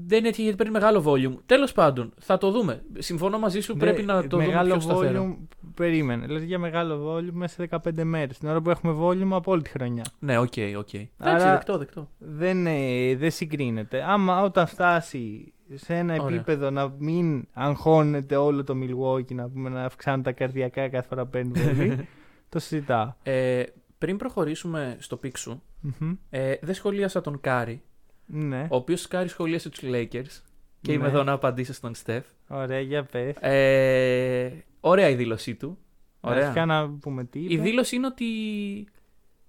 [0.05, 1.37] Δεν έτυχε γιατί παίρνει μεγάλο volume.
[1.45, 2.83] Τέλος πάντων, θα το δούμε.
[2.97, 5.21] Συμφωνώ μαζί σου, πρέπει Δεν- να το μεγάλο δούμε πιο σταθερά.
[5.23, 5.35] volume,
[5.73, 6.27] περίμενε.
[6.27, 8.37] Λες για μεγάλο volume μέσα σε 15 μέρες.
[8.37, 10.03] Την ώρα που έχουμε volume από όλη τη χρονιά.
[10.19, 10.93] Ναι, οκ, οκ.
[10.93, 12.09] Εντάξει, Άρα- δεκτό, δεκτό.
[12.17, 14.03] Δεν, ε, δεν συγκρίνεται.
[14.07, 16.35] Άμα όταν φτάσει σε ένα Ωραία.
[16.35, 21.23] επίπεδο να μην αγχώνεται όλο το Milwaukee, να, πούμε, να αυξάνουν τα καρδιακά κάθε φορά
[21.23, 22.07] που παίρνει βολή,
[22.49, 23.13] το συζητάω.
[23.23, 23.63] Ε,
[23.97, 26.13] πριν προχωρήσουμε στο pick σου, Μμμ.
[26.29, 27.81] ε, δεν σχολίασα τον Κάρι,
[28.29, 30.41] Ναι, ο οποίος Κάρι σχολίασε τους Lakers.
[30.81, 31.09] Και είμαι Ναι.
[31.09, 32.25] εδώ να απαντήσω στον Στεφ.
[32.47, 33.35] ωραία, για πες.
[33.39, 35.77] Ε, ωραία η δήλωσή του.
[36.21, 36.41] Ωραία.
[36.43, 38.25] Αρχικά να πούμε τι Η δήλωση είναι ότι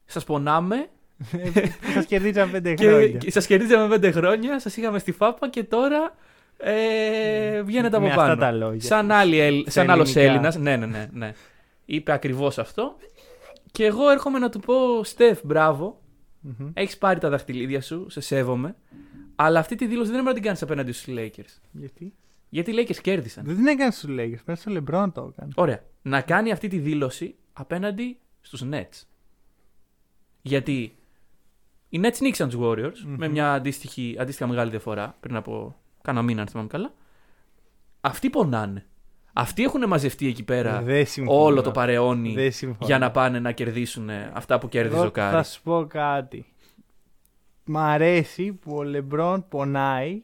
[0.05, 0.89] σας πονάμε
[1.95, 3.07] Σας κερδίσαμε πέντε και, χρόνια.
[3.19, 6.15] και σας κερδίζαμε πέντε χρόνια, σας είχαμε στη φάπα και τώρα
[6.57, 8.33] ε, βγαίνετε από Με πάνω.
[8.33, 8.81] αυτά τα λόγια.
[8.81, 10.33] Σαν, άλλη, Ελλ- Στα σαν άλλος ελληνικά.
[10.33, 10.57] Έλληνας.
[10.57, 11.33] Ναι, ναι, ναι, ναι.
[11.85, 12.97] Είπε ακριβώς αυτό.
[13.73, 16.01] Και εγώ έρχομαι να του πω, Στεφ, μπράβο.
[16.41, 16.71] Μμμ.
[16.75, 18.77] Έχεις πάρει τα δαχτυλίδια σου, σε σέβομαι.
[19.37, 21.59] Αλλά αυτή τη δήλωση δεν πρέπει να την κάνεις απέναντι στους Lakers.
[21.73, 22.15] Γιατί;
[22.49, 23.45] Γιατί οι Lakers κέρδισαν.
[23.45, 25.53] Δεν την έκανες στους Lakers, πέρα στο LeBron το έκανε.
[25.55, 25.85] Ωραία.
[26.03, 29.03] Να κάνει αυτή τη δήλωση απέναντι στους Nets.
[30.43, 30.97] Γιατί
[31.89, 33.15] οι Nets νίξαν τους Warriors Μμμ.
[33.19, 36.95] με μια αντίστοιχη, αντίστοιχα μεγάλη διαφορά πριν από κάνα μήνα, αν θυμάμαι καλά.
[38.01, 38.87] Αυτοί πονάνε.
[39.41, 41.43] Αυτοί έχουν μαζευτεί εκεί πέρα Δεν συμφωνώ.
[41.43, 42.87] όλο το παρεόνι Δεν συμφωνώ.
[42.87, 45.37] για να πάνε να κερδίσουν αυτά που κέρδιζε Εγώ ο Κάρι.
[45.37, 46.45] Θα σου πω κάτι.
[47.65, 50.23] Μ' αρέσει που ο Λεμπρόν πονάει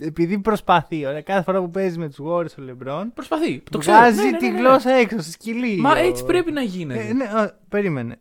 [0.00, 1.06] επειδή προσπαθεί.
[1.06, 3.62] Ωραία, κάθε φορά που παίζει με τους Warriors ο Λεμπρόν Προσπαθεί.
[3.70, 3.96] Το ξέρω.
[3.96, 4.58] βγάζει Ναι, ναι, τη ναι, ναι.
[4.58, 5.76] γλώσσα έξω στη σκυλή.
[5.76, 7.06] Μα Ο- έτσι πρέπει να γίνεται.
[7.08, 8.18] Ε, ναι, ο, περίμενε.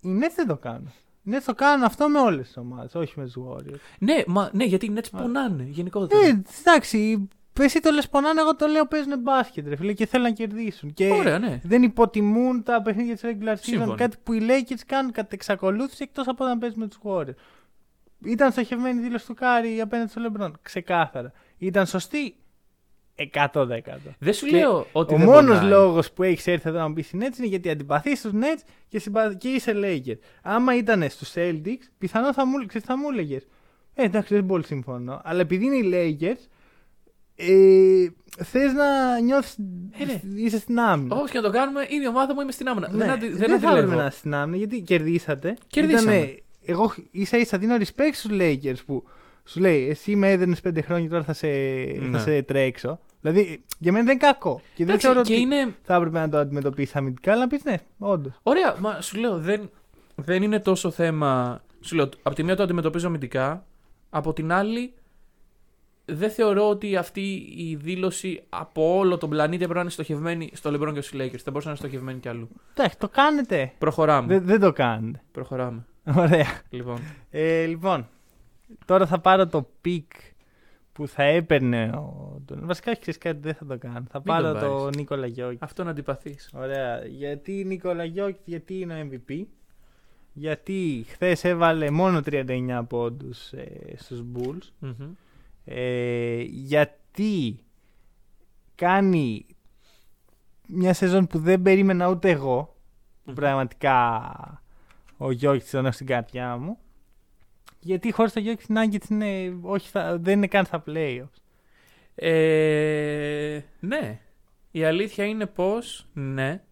[0.00, 0.92] Οι Nets δεν το κάνουν.
[1.24, 3.78] Οι Nets το κάνουν αυτό με όλες τις ομάδες, όχι με τους Warriors.
[3.98, 6.26] Ναι, μα, ναι, γιατί οι Nets πονάνε γενικότερα.
[6.26, 7.28] Ε, εντάξει,
[7.60, 10.92] εσύ το λες πονάνε, εγώ το λέω παίζουν μπάσκετ, ρε φίλε, και θέλουν να κερδίσουν.
[10.94, 11.60] Και Ωραία, ναι.
[11.64, 13.58] δεν υποτιμούν τα παιχνίδια της regular season.
[13.60, 13.94] Σύμφωνοι.
[13.96, 17.34] Κάτι που οι Lakers κάνουν κατά εξακολούθηση εκτός από όταν παίζουν με τους Warriors.
[18.24, 20.58] Ήταν στοχευμένη η δήλωση του Κάρι απέναντι στο Λεμπρόν.
[20.62, 21.32] Ξεκάθαρα.
[21.58, 22.36] Ήταν σωστή.
[23.34, 23.80] 100%.
[24.18, 25.70] Δεν σου Και λέω ότι Ο δεν μόνος πονάει.
[25.70, 28.60] λόγος που έχεις έρθει εδώ να μου πεις την Nets είναι γιατί αντιπαθείς τους Nets
[28.88, 29.34] και, συμπα...
[29.34, 30.18] και είσαι Lakers.
[30.42, 33.46] Άμα ήταν στους Celtics, πιθανόν θα μου, ξέρεις, θα μου έλεγες;
[33.94, 35.20] Ε, εντάξει, δεν πολύ συμφωνώ.
[35.24, 36.46] Αλλά επειδή είναι οι Lakers,
[37.36, 38.06] ε,
[38.44, 39.56] θες να νιώθεις.
[39.98, 40.20] Ε, ναι.
[40.34, 41.16] είσαι στην άμυνα.
[41.16, 42.88] Όπως και να το κάνουμε, είναι η ομάδα μου, είμαι στην άμυνα.
[42.90, 44.00] Ναι, δεν αντι, δεν, δεν θα έπρεπε αντιλέγω.
[44.00, 45.56] να είσαι στην άμυνα γιατί κερδίσατε.
[45.66, 46.14] Κερδίσαμε.
[46.16, 49.04] Ήτανε- εγώ ίσα ίσα δίνω respect στους Lakers που
[49.44, 52.10] σου λέει εσύ με έδαινε πέντε χρόνια τώρα θα σε, Ναι.
[52.12, 53.00] θα σε τρέξω.
[53.20, 54.56] Δηλαδή για μένα δεν είναι κακό.
[54.74, 55.74] Και δεν Εντάξει, θεωρώ και ότι είναι.
[55.82, 58.40] θα έπρεπε να το αντιμετωπίσεις αμυντικά, αλλά να πεις ναι, όντως.
[58.42, 59.70] Ωραία, μα σου λέω, δεν,
[60.14, 61.62] δεν είναι τόσο θέμα.
[61.80, 63.66] Σου λέω, από τη μία το αντιμετωπίζω αμυντικά,
[64.10, 64.92] από την άλλη
[66.04, 70.70] δεν θεωρώ ότι αυτή η δήλωση από όλο τον πλανήτη έπρεπε να είναι στοχευμένη στο
[70.70, 71.38] LeBron και στους Lakers.
[71.38, 72.48] Θα μπορούσε να είναι στοχευμένη κι αλλού.
[72.74, 73.72] Εντάξει, το κάνετε.
[73.78, 74.26] Προχωράμε.
[74.26, 75.22] Δεν, δεν το κάνετε.
[75.32, 75.86] Προχωράμε.
[76.16, 76.60] Ωραία.
[76.70, 76.98] Λοιπόν.
[77.30, 78.08] Ε, λοιπόν,
[78.84, 80.12] τώρα θα πάρω το pick
[80.92, 81.90] που θα έπαιρνε.
[81.94, 82.40] Ο...
[82.44, 82.60] Τον...
[82.62, 84.04] Βασικά, έχει ξέρεις κάτι, δεν θα το κάνω.
[84.10, 84.96] Θα Μην πάρω τον το πάρεις.
[84.96, 85.58] Νίκολα Γιόκιτς.
[85.60, 86.50] Αυτό να αντιπαθείς.
[86.54, 87.04] Ωραία.
[87.06, 89.44] Γιατί Νίκολα Γιόκιτς, γιατί είναι ο MVP.
[90.32, 94.68] Γιατί χθες έβαλε μόνο 39 πόντους ε, στους Bulls.
[94.78, 95.10] Μμμ.
[95.64, 97.64] Ε, γιατί
[98.74, 99.46] κάνει
[100.68, 102.76] μια σεζόν που δεν περίμενα ούτε εγώ.
[103.24, 104.62] που Πραγματικά
[105.16, 106.78] ο Γιώργης τον έχω στην καρδιά μου.
[107.80, 111.40] Γιατί χωρίς τον Γιώργη Nuggets είναι, όχι, θα- δεν είναι καν στα playoffs.
[112.14, 114.20] Ε, ναι.
[114.70, 116.62] Η αλήθεια είναι πως, ναι.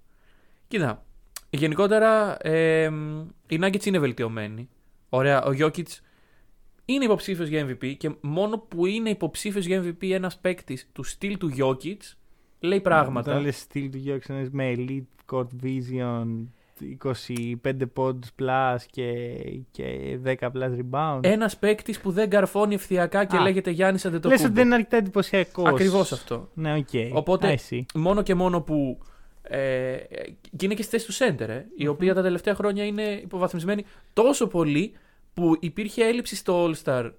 [0.68, 1.05] Κοίτα,
[1.50, 2.85] γενικότερα ε,
[3.48, 4.68] οι Nuggets είναι βελτιωμένοι.
[5.09, 5.87] Ωραία, ο Jokic
[6.92, 11.37] είναι υποψήφιος για MVP και μόνο που είναι υποψήφιος για MVP ένας παίκτης του στυλ
[11.38, 11.96] του Jokic
[12.61, 13.31] λέει πράγματα.
[13.31, 16.26] Όταν λες στυλ του Γιόκιτς να είναι με elite court vision
[17.05, 19.33] 25 πόντους plus και,
[19.70, 21.18] και 10 plus rebound.
[21.22, 23.42] Ένας παίκτης που δεν καρφώνει ευθειακά και Α.
[23.42, 24.55] λέγεται Γιάννης Λες ότι Αντετοκούμπο.
[24.55, 25.66] δεν είναι αρκετά εντυπωσιακός.
[25.68, 26.48] Ακριβώς αυτό.
[26.55, 26.88] Ναι, οκ.
[27.12, 27.87] Οπότε- Α, εσύ.
[27.94, 28.98] Μόνο και μόνο που.
[29.42, 29.96] Ε,
[30.57, 33.85] και είναι και στη θέση του center, ε, η οποία τα τελευταία χρόνια είναι υποβαθμισμένη
[34.12, 34.92] τόσο πολύ
[35.40, 37.11] που υπήρχε έλλειψη στο All-Star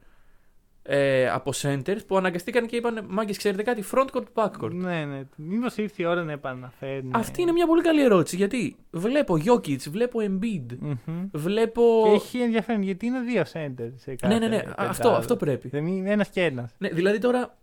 [0.84, 4.72] ε, από centers που αναγκαστήκαν και είπαν Μάγκες, ξέρετε κάτι, front court, back court.
[4.72, 5.22] Ναι, ναι.
[5.36, 7.12] Μήπως ήρθε η ώρα να επαναφέρουν.
[7.16, 11.30] Αυτή είναι μια πολύ καλή ερώτηση γιατί βλέπω Jokic, βλέπω Embiid, Μμμ.
[11.32, 12.02] βλέπω.
[12.06, 14.90] Και έχει ενδιαφέρον γιατί είναι δύο center σε κάθε Ναι, ναι, ναι, πεντάδα.
[14.90, 15.68] αυτό, αυτό πρέπει.
[15.70, 16.76] Δεν είναι ένας και ένας.
[16.78, 17.58] Ναι, δηλαδή τώρα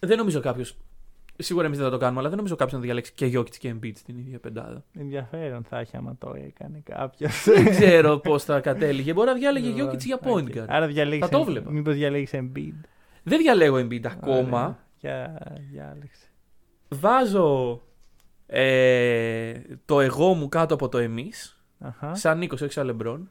[0.00, 0.76] δεν νομίζω κάποιος.
[1.38, 3.74] Σίγουρα εμείς δεν θα το κάνουμε, αλλά δεν νομίζω κάποιο να διαλέξει και Jokic και
[3.74, 4.84] Embiid στην ίδια πεντάδα.
[4.98, 7.44] Ενδιαφέρον θα έχει άμα το έκανε κάποιος.
[7.44, 9.12] δεν ξέρω πώς θα κατέληγε.
[9.12, 10.64] Μπορεί να διάλεγε Jokic για point guard.
[10.68, 11.24] Άρα διαλέγεις.
[11.24, 11.70] Θα το βλέπα.
[11.70, 12.80] Μήπως διαλέγεις Embiid.
[13.22, 14.60] Δεν διαλέγω Embiid ακόμα.
[14.60, 14.78] Ωραία.
[14.98, 16.26] Για διάλεξε.
[16.88, 17.80] Βάζω
[18.46, 19.52] ε,
[19.84, 22.14] το εγώ μου κάτω από το εμείς, Αχα.
[22.14, 23.30] σαν Νίκος, όχι σαν Λεμπρόν.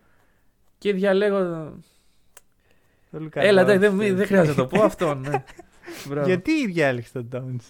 [0.78, 1.40] Και διαλέγω...
[3.12, 4.18] Το Λουκά Έλα, εντάξει, δεν, Ντόντσιτς.
[4.18, 5.44] δεν χρειάζεται να το πω αυτό, ναι.
[6.08, 6.28] Μπράβο.
[6.28, 7.66] Γιατί διάλεξε τον Τόνς.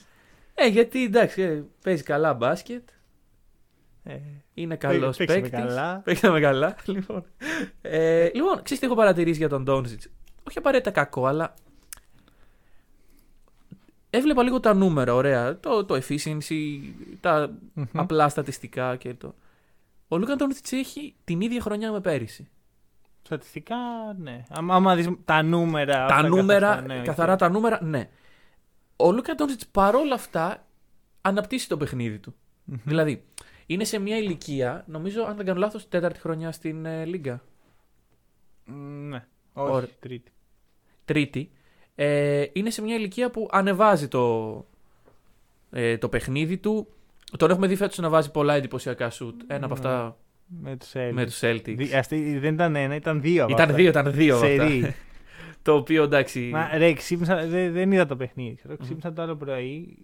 [0.56, 2.90] Ε, γιατί εντάξει, ε, παίζει καλά μπάσκετ,
[4.04, 4.18] Ε,
[4.54, 5.60] είναι καλός παίξαμε παίκτης.
[5.66, 6.02] καλά.
[6.04, 7.26] Παίξαμε καλά, λοιπόν.
[7.82, 10.08] Ε, λοιπόν, ξέρεις τι έχω παρατηρήσει για τον Ντόντσιτς;
[10.48, 11.54] Όχι απαραίτητα κακό, αλλά
[14.10, 15.60] έβλεπα λίγο τα νούμερα, ωραία.
[15.60, 16.80] Το, το efficiency,
[17.20, 17.86] τα Μμμ.
[17.94, 19.36] απλά στατιστικά και το.
[20.08, 22.50] Ο Λούκα Ντόντσιτς έχει την ίδια χρονιά με πέρυσι.
[23.22, 23.76] Στατιστικά,
[24.18, 24.44] ναι.
[24.50, 25.94] Άμα, άμα δεις τα νούμερα.
[25.94, 27.04] τα αυτά καθ' νούμερα, αυτά, ναι, οκ.
[27.06, 28.10] καθαρά τα νούμερα, ναι.
[28.96, 30.66] Ο Λούκα Ντόντσιτς παρόλα αυτά
[31.22, 32.36] αναπτύσσει το παιχνίδι του.
[32.64, 32.78] Μμμ.
[32.84, 33.24] Δηλαδή,
[33.66, 37.44] είναι σε μια ηλικία, νομίζω, αν δεν κάνω λάθος, τέταρτη χρονιά στην ε, Λίγκα.
[38.66, 38.74] Μ,
[39.10, 39.26] Ναι.
[39.54, 39.90] Όχι, Ωραία.
[40.00, 40.32] τρίτη.
[41.06, 41.52] Τρίτη.
[41.96, 44.66] Ε, είναι σε μια ηλικία που ανεβάζει το,
[45.72, 46.88] ε, το παιχνίδι του.
[47.38, 49.42] Τον έχουμε δει φέτος να βάζει πολλά εντυπωσιακά σουτ.
[49.48, 49.80] Ένα από Ναι.
[49.80, 50.18] αυτά
[50.62, 51.12] Με τους Celtics.
[51.14, 51.76] με τους Celtics.
[51.78, 53.44] Δι- αυτή δεν ήταν ένα, ήταν δύο.
[53.44, 53.76] από Ήταν αυτά.
[53.78, 54.68] δύο, ήταν δύο από αυτά.
[54.68, 54.80] Σερί.
[55.66, 56.40] Το οποίο εντάξει.
[56.54, 58.56] Μα ρε, ξύπνησα, δεν, δεν είδα το παιχνίδι.
[58.56, 58.78] Ξέρω.
[58.78, 59.98] Ξύπνησα το άλλο πρωί,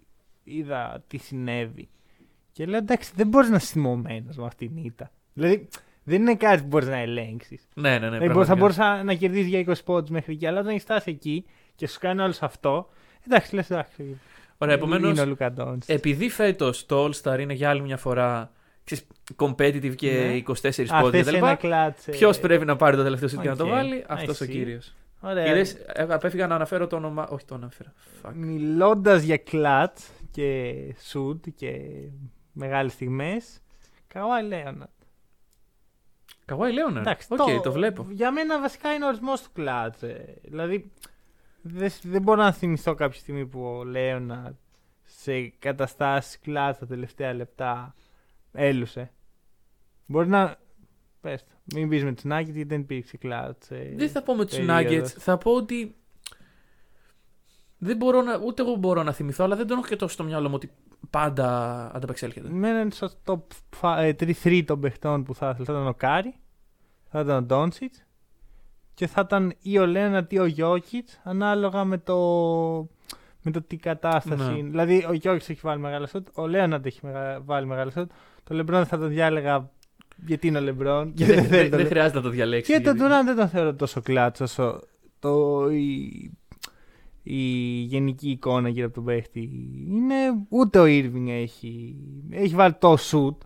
[0.44, 1.88] είδα τι συνέβη.
[2.52, 5.10] Και λέω εντάξει, δεν μπορείς να είσαι θυμωμένος με αυτήν την ήττα.
[5.32, 5.68] Δηλαδή,
[6.04, 7.68] δεν είναι κάτι που μπορείς να ελέγξεις.
[7.74, 7.98] Ναι, ναι, ναι.
[7.98, 8.84] δηλαδή, μπορεί- θα πραγματικά.
[8.84, 11.44] μπορούσα να κερδίσεις για 20 πόντους μέχρι εκεί, αλλά όταν έχει φτάσει εκεί
[11.74, 12.88] και σου κάνει όλος αυτό.
[13.26, 14.20] Εντάξει, λες εντάξει.
[14.58, 15.10] Ωραία, επομένως.
[15.10, 15.88] Είναι ο Λουκα Ντόντς.
[15.88, 18.52] Επειδή φέτος το All Star είναι για άλλη μια φορά
[18.84, 20.34] ξέρεις, competitive και Ναι.
[20.34, 21.34] 24 Α, πόντους θες κτλ.
[21.34, 22.08] ένα κλάτς.
[22.08, 23.70] ε, Ποιος πρέπει να πάρει το τελευταίο σουτ για να το οκ.
[23.70, 24.48] βάλει, I αυτός ο see.
[24.48, 24.94] κύριος.
[25.22, 25.46] Ωραία.
[25.46, 27.28] Είδες, ε, απέφυγα να αναφέρω το όνομα.
[27.28, 27.92] Όχι, το αναφέρα.
[28.22, 28.32] Fuck.
[28.34, 29.98] Μιλώντας για clutch
[30.30, 31.80] και σουτ και
[32.52, 33.60] μεγάλες στιγμές.
[34.08, 34.88] Καουάι Λέοναρντ.
[36.44, 37.00] Καουάι Λέοναρντ.
[37.00, 37.72] Εντάξει, Οκ, το...
[37.72, 38.06] βλέπω.
[38.10, 40.04] Για μένα βασικά είναι ο ορισμός του clutch.
[40.42, 40.92] Δηλαδή,
[41.62, 44.56] δεν, δεν μπορώ να θυμηθώ κάποια στιγμή που ο Λέοναρντ
[45.02, 47.94] σε καταστάσεις clutch τα τελευταία λεπτά
[48.52, 49.12] έλουζε.
[50.06, 50.56] Μπορεί να.
[51.22, 51.50] Πες το.
[51.74, 53.62] Μην πεις με τους Nuggets γιατί δεν υπήρξε clutch.
[53.96, 55.12] Δεν θα πω με τους περίοδος.
[55.12, 55.16] Nuggets.
[55.18, 55.94] Θα πω ότι.
[57.78, 60.24] Δεν μπορώ να, ούτε εγώ μπορώ να θυμηθώ, αλλά δεν τον έχω και τόσο στο
[60.24, 60.70] μυαλό μου ότι
[61.10, 62.48] πάντα ανταπεξέλχεται.
[62.50, 63.38] 'Μένα είναι στο top
[64.42, 65.64] 3 των παιχτών που θα ήθελα.
[65.64, 66.34] Θα ήταν ο Κάρι,
[67.10, 68.02] θα ήταν ο Ντόντσιτς
[68.94, 72.16] και θα ήταν ή ο Λέοναρντ ή ο Γιόκιτς, ανάλογα με το,
[73.42, 74.58] με το τι κατάσταση Ναι.
[74.58, 74.68] είναι.
[74.68, 78.10] Δηλαδή, ο Γιόκιτς έχει βάλει μεγάλα σουτ, ο Λέοναρντ έχει μεγα- βάλει μεγάλα σουτ.
[78.44, 79.70] Τον Λεμπρόν θα το διάλεγα
[80.26, 81.12] γιατί είναι ο Λεμπρόν.
[81.14, 82.72] Και δεν, δεν, δεν, θέλω το δεν χρειάζεται να το διαλέξει.
[82.72, 84.80] και τον Τουράν δεν τον θεωρώ τόσο κλάτσο όσο
[85.18, 86.30] το, η,
[87.22, 87.40] η
[87.82, 89.50] γενική εικόνα γύρω από τον παίχτη.
[89.88, 90.14] Είναι
[90.48, 91.96] ούτε ο Irving έχει,
[92.30, 93.36] έχει βάλει το shoot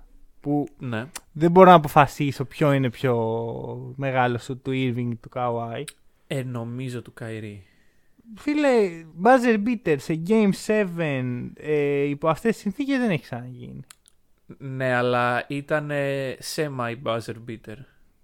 [0.41, 1.07] που Ναι.
[1.33, 3.15] δεν μπορώ να αποφασίσω ποιο είναι πιο
[3.97, 5.85] μεγάλο shoot του Irving ή του Kawhi.
[6.27, 7.63] Ε, νομίζω του Καϊρή.
[8.35, 8.69] Φίλε,
[9.23, 10.87] buzzer beater σε Game 7
[11.55, 13.81] ε, υπό αυτές τις συνθήκες δεν έχει ξαναγίνει.
[14.59, 15.91] Ναι, αλλά ήταν
[16.55, 17.77] semi buzzer beater.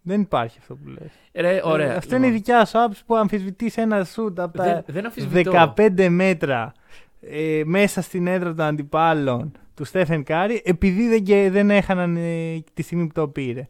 [0.03, 1.11] Δεν υπάρχει αυτό που λες.
[1.35, 1.93] Ρε, ωραία.
[1.93, 2.45] Ε, αυτό είναι η λοιπόν.
[2.45, 5.75] δικιά σου άποψη που αμφισβητείς ένα σουτ από τα Δεν, δεν αμφισβητώ.
[5.77, 6.73] 15 μέτρα
[7.21, 12.63] ε, μέσα στην έδρα των αντιπάλων του Στέφεν Κάρι επειδή δεν, και, δεν έχαναν ε,
[12.75, 13.69] τη στιγμή που το πήρε.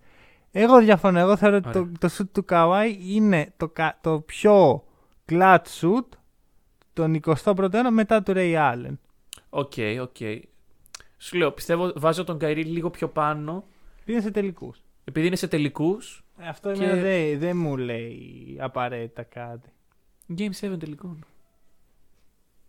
[0.53, 1.19] Εγώ διαφωνώ.
[1.19, 1.83] Εγώ θεωρώ ότι Ωραία.
[1.99, 4.85] το, το σουτ του Καουάι είναι το, κα- το πιο
[5.33, 6.07] clutch shoot
[6.93, 8.97] τον 21ο αιώνα μετά του Ray Allen.
[9.51, 10.17] Οκ, οκ.
[11.23, 13.65] Σου λέω, πιστεύω βάζω τον Κάιρι λίγο πιο πάνω
[14.05, 14.83] Είναι σε τελικούς.
[15.05, 16.25] επειδή είναι σε τελικούς.
[16.37, 19.69] Αυτό Και- εμένα δεν δεν μου λέει απαραίτητα κάτι.
[20.39, 21.25] Game 7 τελικών.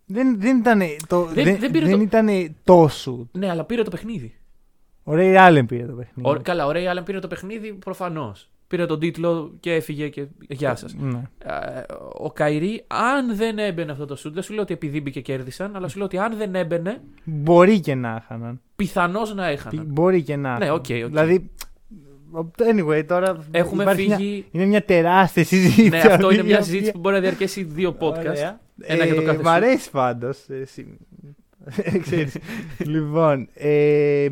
[0.05, 3.27] Δεν, δεν ήταν το, Δεν- δεν, δεν πήρε δεν το- ήταν το σουτ.
[3.31, 4.35] Ναι, αλλά πήρε το παιχνίδι.
[5.03, 6.29] Ο Ray Allen πήρε το παιχνίδι.
[6.29, 8.49] Ο, καλά, ο Ray Allen πήρε το παιχνίδι προφανώς.
[8.73, 10.95] Πήρε τον τίτλο και έφυγε και γεια σας.
[10.99, 11.21] Ναι.
[12.13, 15.75] ο Κάιρι, αν δεν έμπαινε αυτό το σουτ, δεν σου λέω ότι επειδή μπήκε κέρδισαν,
[15.75, 18.62] αλλά σου λέω ότι αν δεν έμπαινε, Μπορεί και να είχαν.
[18.75, 19.86] πιθανώς να έχαναν.
[19.88, 20.57] Μπορεί και να.
[20.57, 20.75] Ναι, είχαν.
[20.75, 21.07] οκ, οκ.
[21.07, 21.49] Δηλαδή.
[22.57, 23.45] Anyway, τώρα.
[23.51, 24.45] Έχουμε υπάρχει μια- φύγει.
[24.51, 25.89] είναι μια τεράστια συζήτηση.
[25.89, 28.13] Ναι, αυτό αυτή, είναι η μια οποία- συζήτηση που μπορεί να διαρκέσει δύο podcast.
[28.29, 28.59] Ωραία.
[28.81, 29.49] Ένα για το κάθε Μ' σου.
[29.49, 30.45] αρέσει πάντως.
[32.03, 32.38] Ξέρεις.
[32.77, 33.47] λοιπόν.
[33.53, 34.27] Ε,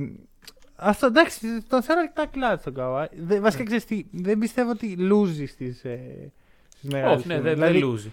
[0.83, 3.07] αυτό εντάξει, τον θέλω αρκετά clutch τον Καουάι.
[3.17, 6.31] Δε- Βασικά ξέρεις τι, δεν πιστεύω ότι λούζει στις ε,
[6.77, 7.41] στις μεγάλες Όχι, ναι, στιγμές.
[7.55, 8.11] δεν δεν Δηλαδή, λούζει.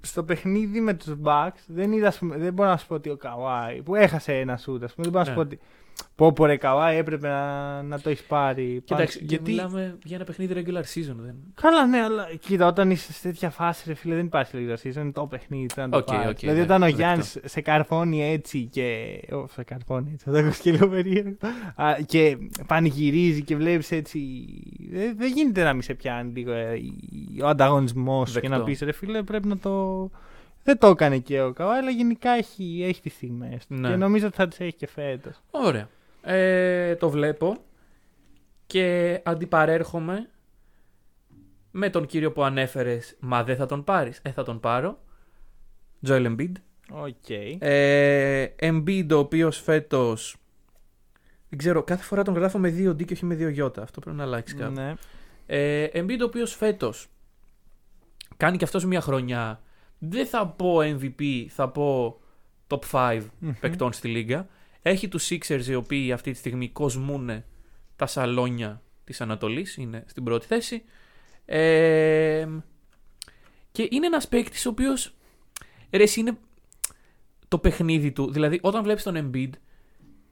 [0.00, 3.10] στο παιχνίδι με τους Bucks δεν, είδα, ας πούμε, δεν μπορώ να σου πω ότι
[3.10, 5.36] ο Καουάι που έχασε ένα σουτ, ας πούμε, δεν μπορώ να σου Ναι.
[5.36, 5.58] πω ότι.
[6.14, 8.82] Πω πω ρε Καουάι έπρεπε να, να το έχεις πάρει.
[8.84, 9.28] Κοιτάξτε, πάνω.
[9.30, 9.50] γιατί...
[9.50, 11.14] μιλάμε για ένα παιχνίδι regular season.
[11.16, 11.34] Δεν...
[11.60, 15.00] Καλά, ναι, αλλά κοίτα, όταν είσαι σε τέτοια φάση, ρε φίλε, δεν υπάρχει regular season,
[15.00, 15.66] είναι το παιχνίδι.
[15.74, 16.28] πρέπει Να το Οκ, πάρεις.
[16.30, 17.00] οκ, δηλαδή, ναι, όταν ο δεκτό.
[17.00, 19.18] Γιάννης σε καρφώνει έτσι και.
[19.32, 21.36] Ω, σε καρφώνει έτσι, θα το έχω και λίγο περίεργο.
[21.74, 24.20] Α, και πανηγυρίζει και βλέπεις έτσι.
[24.90, 28.56] Δεν, δεν γίνεται να μην σε πιάνει λίγο ε, η- ο ανταγωνισμός και Δεκτό.
[28.56, 30.10] να πεις ρε φίλε, πρέπει να το.
[30.66, 33.64] Δεν το έκανε και ο Καουάι, αλλά γενικά έχει, έχει τις στιγμές.
[33.68, 33.88] Ναι.
[33.88, 35.40] Και νομίζω ότι θα τις έχει και φέτος.
[35.50, 35.88] Ωραία.
[36.22, 37.56] Ε, το βλέπω
[38.66, 40.30] και αντιπαρέρχομαι
[41.70, 44.20] με τον κύριο που ανέφερες Μα δεν θα τον πάρεις.
[44.22, 44.98] Ε, θα τον πάρω.
[46.06, 46.52] Joel Embiid.
[46.90, 47.30] Οκ.
[47.58, 50.36] Ε, Embiid ο οποίος φέτος
[51.48, 53.60] δεν ξέρω, κάθε φορά τον γράφω με 2D και όχι με 2 Ι.
[53.60, 54.72] Αυτό πρέπει να αλλάξει κάπου.
[54.72, 54.94] Ναι.
[55.46, 57.06] Ε, Embiid ο οποίος φέτος
[58.36, 59.60] κάνει και αυτός μια χρονιά.
[59.98, 62.18] Δεν θα πω MVP, θα πω
[62.68, 63.52] top 5 Μμμ.
[63.60, 64.48] παικτών στη λίγα.
[64.82, 67.44] Έχει τους Sixers οι οποίοι αυτή τη στιγμή κοσμούν
[67.96, 70.82] τα σαλόνια της Ανατολής, είναι στην πρώτη θέση.
[71.44, 72.46] Ε,
[73.72, 75.14] και είναι ένας παίκτης ο οποίος
[75.90, 76.38] ρε, εσύ είναι
[77.48, 78.32] το παιχνίδι του.
[78.32, 79.50] Δηλαδή όταν βλέπεις τον Embiid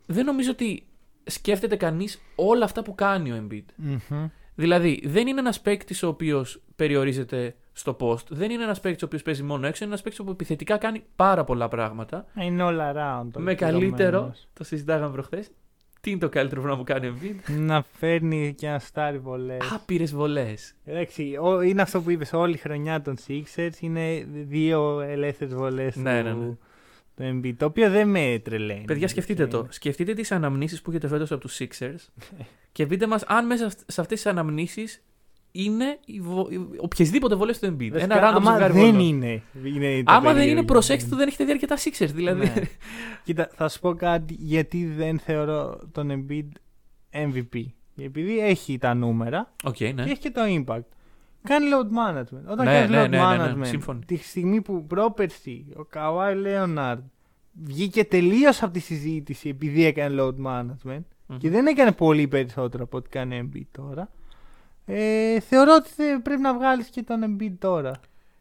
[0.07, 0.87] δεν νομίζω ότι
[1.25, 3.65] σκέφτεται κανείς όλα αυτά που κάνει ο Embiid.
[3.77, 4.29] Μμμ.
[4.55, 8.27] Δηλαδή, δεν είναι ένας παίκτης ο οποίος περιορίζεται στο post.
[8.29, 9.85] Δεν είναι ένας παίκτης ο οποίος παίζει μόνο έξω.
[9.85, 12.27] Είναι ένας παίκτης που επιθετικά κάνει πάρα πολλά πράγματα.
[12.41, 13.29] Είναι all around.
[13.37, 13.79] με καλύτερο.
[13.87, 14.49] ολοκληρωμένος.
[14.53, 15.51] Το συζητάγαμε προχθές.
[16.01, 19.73] Τι είναι το καλύτερο πράγμα που κάνει ο Embiid; Να φέρνει και να στάρει βολές.
[19.75, 20.75] Άπειρες βολές.
[20.85, 22.33] Εντάξει, ο- είναι αυτό που είπες.
[22.33, 26.31] Όλη η χρονιά των Sixers είναι δύο ελεύθερες βολές Ναι, ναι, ναι.
[26.33, 26.59] του,
[27.17, 28.85] του Embiid, Το οποίο δεν με τρελαίνει.
[28.85, 29.67] Παιδιά, σκεφτείτε το.
[29.71, 32.09] Σκεφτείτε τις αναμνήσεις που έχετε φέτος από τους Sixers
[32.73, 35.03] και πείτε μας αν μέσα σε αυτές τις αναμνήσεις
[35.57, 36.47] είναι οι βο...
[36.51, 37.89] οι- οποιασδήποτε βολέ του Embiid.
[37.93, 39.01] Βασικά, Ένα random άμα ζευγάρι δεν βολών.
[39.01, 39.43] είναι.
[39.65, 40.51] είναι το Άμα δεν περίεργο.
[40.59, 42.11] είναι, προσέξτε το, δεν έχετε δει αρκετά Sixers.
[42.15, 42.45] Δηλαδή.
[42.45, 42.53] Ναι.
[43.25, 46.49] Κοίτα, θα σου πω κάτι γιατί δεν θεωρώ τον Embiid
[47.11, 47.65] MVP.
[47.97, 49.93] Επειδή έχει τα νούμερα Οκ, ναι.
[49.93, 50.81] και έχει και το impact.
[51.43, 52.45] Κάνει load management.
[52.51, 54.05] Όταν Ναι, κάνεις ναι, load ναι, ναι, ναι, management, σύμφωνοι.
[54.07, 57.01] τη στιγμή που πρόπερση ο Καουάι Λέοναρντ
[57.53, 61.37] βγήκε τελείως από τη συζήτηση επειδή έκανε load management Μμμ.
[61.39, 64.11] και δεν έκανε πολύ περισσότερο από ό,τι κάνει Embiid τώρα.
[64.87, 67.93] Ε, θεωρώ ότι θε- πρέπει να βγάλεις και τον Embiid τώρα.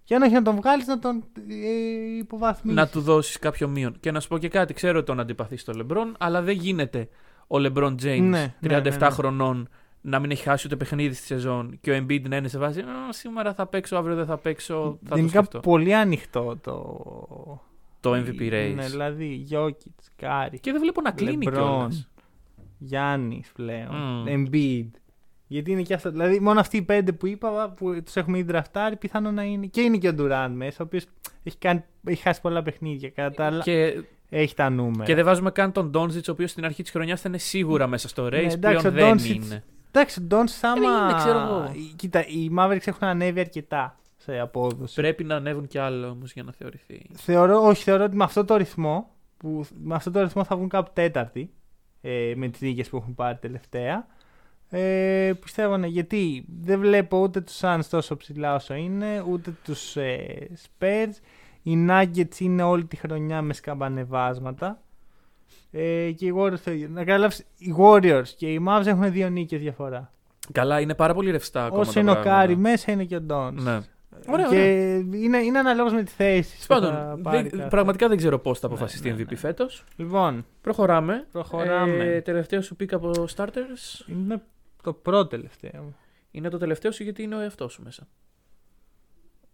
[0.03, 2.79] Και αν όχι να τον βγάλεις να τον ε, υποβαθμίσεις.
[2.79, 3.95] να του δώσεις κάποιο μείον.
[3.99, 7.07] Και να σου πω και κάτι, ξέρω ότι τον αντιπαθεί στο Λεμπρόν, αλλά δεν γίνεται
[7.47, 9.09] ο Λεμπρόν James Ναι, 37 ναι, ναι, ναι.
[9.09, 9.69] χρονών
[10.01, 12.79] να μην έχει χάσει ούτε παιχνίδι στη σεζόν και ο Embiid να είναι σε βάση
[12.79, 15.59] «Α, σήμερα θα παίξω, αύριο δεν θα παίξω, θα το Γενικά σκεφτώ.
[15.59, 17.61] πολύ ανοιχτό το,
[17.99, 18.73] Το MVP race.
[18.75, 21.53] Ναι, δηλαδή Jokić, Curry, Και δεν βλέπω να κλείνει LeBron.
[21.53, 22.09] κιόλας.
[22.77, 24.25] Γιάννης πλέον, Μμ.
[24.27, 24.87] Embiid.
[25.53, 26.11] Γιατί είναι και αυτό.
[26.11, 29.65] Δηλαδή, μόνο αυτοί οι πέντε που είπα που τους έχουμε ήδη draftάρει, πιθανόν να είναι.
[29.65, 31.05] Και είναι και ο Ντουράν μέσα, ο οποίος
[31.43, 33.09] έχει, κάνει- έχει χάσει πολλά παιχνίδια.
[33.09, 35.03] Κατά τα άλλα, Και, έχει τα νούμερα.
[35.03, 37.87] και δεν βάζουμε καν τον Ντόνζιτ, ο οποίος στην αρχή της χρονιάς θα είναι σίγουρα
[37.87, 38.31] μέσα στο race.
[38.31, 39.63] Ναι, εντάξει, πλέον ο δεν Doncic- είναι.
[39.91, 40.75] Εντάξει, ο Ντόντ άμα.
[41.07, 41.71] είναι, ξέρω εγώ.
[41.95, 44.95] Κοίτα, οι Mavericks έχουν ανέβει αρκετά σε απόδοση.
[44.95, 47.05] Πρέπει να ανέβουν κι άλλο όμως για να θεωρηθεί.
[47.13, 50.69] Θεωρώ, όχι, θεωρώ ότι με αυτό το ρυθμό, που, με αυτό το ρυθμό θα βγουν
[50.69, 51.51] κάπου τέταρτη
[52.01, 54.07] ε, με τις νίκες που έχουν πάρει τελευταία.
[54.75, 59.95] Ε, πιστεύω ναι, γιατί δεν βλέπω ούτε τους Suns τόσο ψηλά όσο είναι, ούτε τους
[59.95, 61.13] ε, Spurs.
[61.63, 64.81] Οι Nuggets είναι όλη τη χρονιά με σκαμπανεβάσματα.
[65.71, 66.87] Ε, και οι Warriors, το ίδιο.
[66.91, 70.11] να καταλάβεις, οι Warriors και οι Mavs έχουν δύο νίκες διαφορά.
[70.51, 71.81] Καλά, είναι πάρα πολύ ρευστά ακόμα.
[71.81, 72.35] Όσο τα είναι ο πράγματα.
[72.37, 73.61] Κάρι μέσα είναι και ο Ντόν.
[73.61, 73.79] Ναι.
[74.27, 74.95] Ωραία, και ωραία.
[74.97, 76.67] είναι, είναι αναλόγως με τη θέση.
[76.67, 79.35] Τέλος πάντων, δεν- πραγματικά δεν ξέρω πώς θα αποφασιστεί ναι, MVP ναι.
[79.37, 79.83] φέτος.
[79.95, 81.27] Λοιπόν, Προχωράμε.
[81.31, 82.03] Προχωράμε.
[82.03, 84.07] Ε, τελευταίο σου pick από starters.
[84.07, 84.41] Είναι
[84.83, 85.93] το πρώτο τελευταίο.
[86.31, 88.07] είναι το τελευταίο σου γιατί είναι ο εαυτός σου μέσα.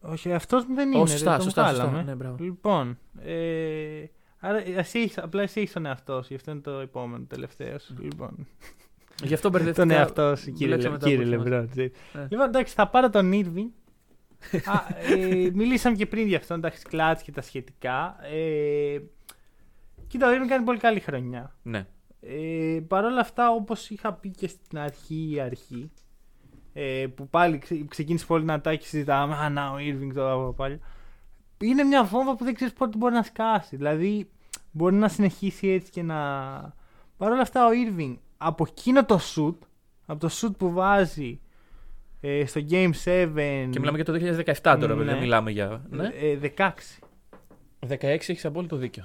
[0.02, 0.98] Όχι, αυτό δεν είναι.
[1.02, 1.84] Ω, δεν σωστά, τον σωστά, σωστά.
[1.86, 2.04] βγάλαμε.
[2.04, 2.44] Ναι, μπράβο.
[2.44, 4.04] Λοιπόν, ε,
[4.40, 7.94] άρα, εσύ έχεις- απλά εσύ έχεις τον εαυτό σου, γι' αυτό είναι το επόμενο τελευταίος.
[8.00, 8.48] Λοιπόν,
[9.24, 9.88] Γι' αυτό μπερδευτικά.
[9.88, 11.76] τον εαυτό σου, κύριε, μπλέξαμε Λε, τα κύριε απόψη μας.
[11.76, 11.92] Λεμπρό.
[12.14, 12.28] Ναι.
[12.30, 13.70] Λοιπόν, εντάξει, θα πάρω τον Irving.
[14.74, 14.80] Α,
[15.14, 18.18] ε, μιλήσαμε και πριν γι' αυτό, εντάξει, κλάτς και τα σχετικά.
[18.26, 19.00] Ε,
[20.08, 21.56] κοίτα, ο Irving κάνει πολύ καλή χρονιά.
[21.62, 21.88] Ναι.
[22.22, 25.92] Ε, Παρ' όλα αυτά, όπως είχα πει και στην αρχή, αρχή
[26.74, 30.32] ε, που πάλι ξε- ξεκίνησε πολύ να τα και συζητάμε, Α, να, ο Irving τώρα
[30.32, 30.80] από πάλι.
[31.62, 33.76] Είναι μια βόμβα που δεν ξέρεις πότε μπορεί να σκάσει.
[33.76, 34.30] Δηλαδή,
[34.72, 36.16] μπορεί να συνεχίσει έτσι και να.
[37.18, 39.56] Παρ' όλα αυτά, ο Irving από εκείνο το shoot,
[40.06, 41.40] από το shoot που βάζει
[42.22, 43.30] ε, στο Game 7.
[43.70, 44.14] Και μιλάμε για το
[44.62, 45.04] 2017 τώρα, Ναι.
[45.04, 45.82] δεν μιλάμε για.
[45.90, 46.08] Ναι.
[46.08, 46.70] ε, 16.
[47.88, 49.04] 16 έχεις απόλυτο δίκιο.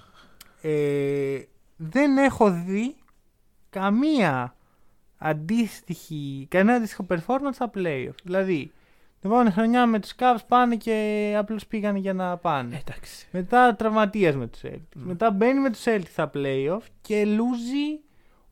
[0.60, 1.38] ε,
[1.76, 2.94] δεν έχω δει
[3.80, 4.54] καμία
[5.18, 8.14] αντίστοιχη, κανένα αντίστοιχο performance στα playoff.
[8.24, 8.72] Δηλαδή,
[9.20, 12.82] την επόμενη χρονιά με τους Cavs πάνε και απλώς πήγανε για να πάνε.
[12.86, 13.26] Εντάξει.
[13.30, 14.94] Μετά τραυματίας με τους Celtics.
[14.94, 18.00] Μετά μπαίνει με τους Celtics στα playoff και λούζει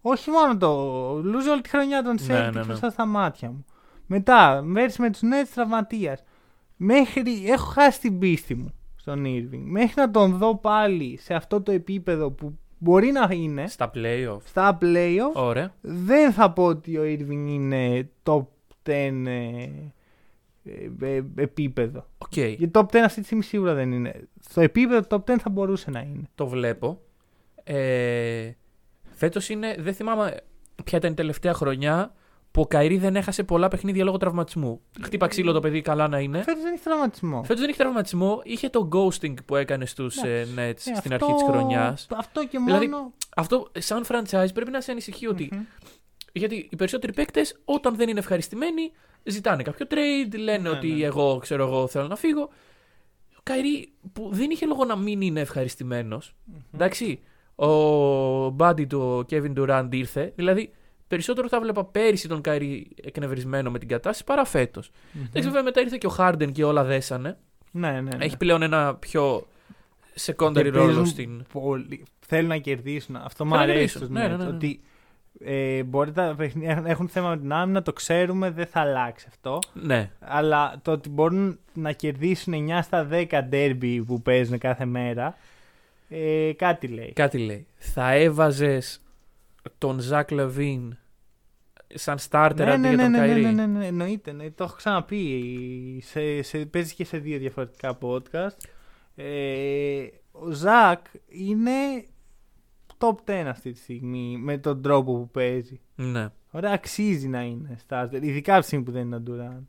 [0.00, 0.70] όχι μόνο το,
[1.24, 2.64] λούζει όλη τη χρονιά των Celtics Ναι, ναι, ναι.
[2.64, 3.64] μπροστά στα μάτια μου.
[4.06, 6.22] Μετά, μέρες με τους Nets τραυματίας.
[6.76, 9.62] Μέχρι, έχω χάσει την πίστη μου στον Irving.
[9.64, 14.38] Μέχρι να τον δω πάλι σε αυτό το επίπεδο που μπορεί να είναι Στα playoff.
[14.44, 15.74] στα playoff, Ωραία.
[15.80, 18.44] δεν θα πω ότι ο Irving είναι top 10
[18.84, 19.68] ε,
[20.64, 22.06] ε, ε, επίπεδο.
[22.18, 22.36] Οκ.
[22.36, 24.28] Γιατί top 10 αυτή τη στιγμή σίγουρα δεν είναι.
[24.40, 26.28] Στο επίπεδο top 10 θα μπορούσε να είναι.
[26.34, 27.00] Το βλέπω.
[27.64, 28.50] Ε,
[29.14, 29.76] Φέτος είναι.
[29.78, 30.40] Δεν θυμάμαι
[30.84, 32.12] ποια ήταν η τελευταία χρονιά
[32.52, 34.80] που ο Καϊρή δεν έχασε πολλά παιχνίδια λόγω τραυματισμού.
[35.02, 36.42] Χτύπα ξύλο το παιδί, καλά να είναι.
[36.42, 37.42] Φέτος δεν έχει τραυματισμό.
[37.42, 38.40] Φέτος δεν έχει τραυματισμό.
[38.44, 40.54] Είχε το ghosting που έκανε στους Εντάξει.
[40.56, 42.06] Nets Ε, στην αυτό- αρχή της χρονιάς.
[42.16, 43.12] Αυτό και Δηλαδή, μόνο.
[43.36, 45.48] Αυτό, σαν franchise, πρέπει να σε ανησυχεί ότι.
[45.52, 45.60] Μμμ.
[46.32, 48.92] Γιατί οι περισσότεροι παίκτες, όταν δεν είναι ευχαριστημένοι,
[49.24, 51.04] ζητάνε κάποιο trade, λένε Ναι, ότι ναι.
[51.04, 52.42] εγώ ξέρω εγώ θέλω να φύγω.
[53.36, 56.34] Ο Καϊρή που δεν είχε λόγο να μην είναι ευχαριστημένος,
[56.74, 57.20] Εντάξει,
[57.54, 57.68] ο
[58.50, 60.32] μπάντι του ο Kevin Durant ήρθε.
[60.36, 60.72] Δηλαδή,
[61.16, 64.90] περισσότερο θα βλέπα πέρυσι τον Καϊρή εκνευρισμένο με την κατάσταση παρά φέτος.
[65.14, 67.36] Εντάξει, βέβαια μετά ήρθε και ο Harden και όλα δέσανε.
[67.70, 68.00] Ναι, ναι.
[68.00, 68.24] ναι.
[68.24, 69.46] Έχει πλέον ένα πιο
[70.14, 71.44] Και secondary ρόλο παίζουν στην.
[71.52, 72.02] Πολύ.
[72.26, 73.16] Θέλουν να κερδίσουν.
[73.16, 74.00] Αυτό μου Θέλουν να αρέσει κερδίσουν.
[74.00, 74.50] στους Ναι, ναι, Nets, ναι, ναι.
[74.54, 74.80] Ότι
[75.44, 79.26] ε, μπορεί τα παιχνίδια έχουν- έχουν θέμα με την άμυνα, το ξέρουμε, δεν θα αλλάξει
[79.28, 79.58] αυτό.
[79.72, 85.36] Ναι, Αλλά το ότι μπορούν να κερδίσουν 9 στα 10 derby που παίζουν κάθε μέρα,
[86.08, 87.12] ε, κάτι λέει.
[87.12, 87.66] κάτι λέει.
[87.76, 89.00] Θα έβαζες
[89.78, 90.96] τον Ζακ Λεβίν
[91.94, 93.42] σαν starter ναι, αντί ναι, για ναι, τον ναι, ναι, Καϊρή.
[93.42, 94.32] ναι, ναι, ναι, εννοείται.
[94.32, 96.02] ναι, το έχω ξαναπεί.
[96.04, 98.56] Σε, σε, παίζει και σε δύο διαφορετικά podcast.
[99.14, 101.70] Ε, ο Ζακ είναι
[102.98, 105.80] top 10 αυτή τη στιγμή με τον τρόπο που παίζει.
[105.94, 106.28] Ναι.
[106.50, 108.18] Ωραία, αξίζει να είναι starter.
[108.20, 109.68] Ειδικά από τη στιγμή που δεν είναι ο Ντουράν.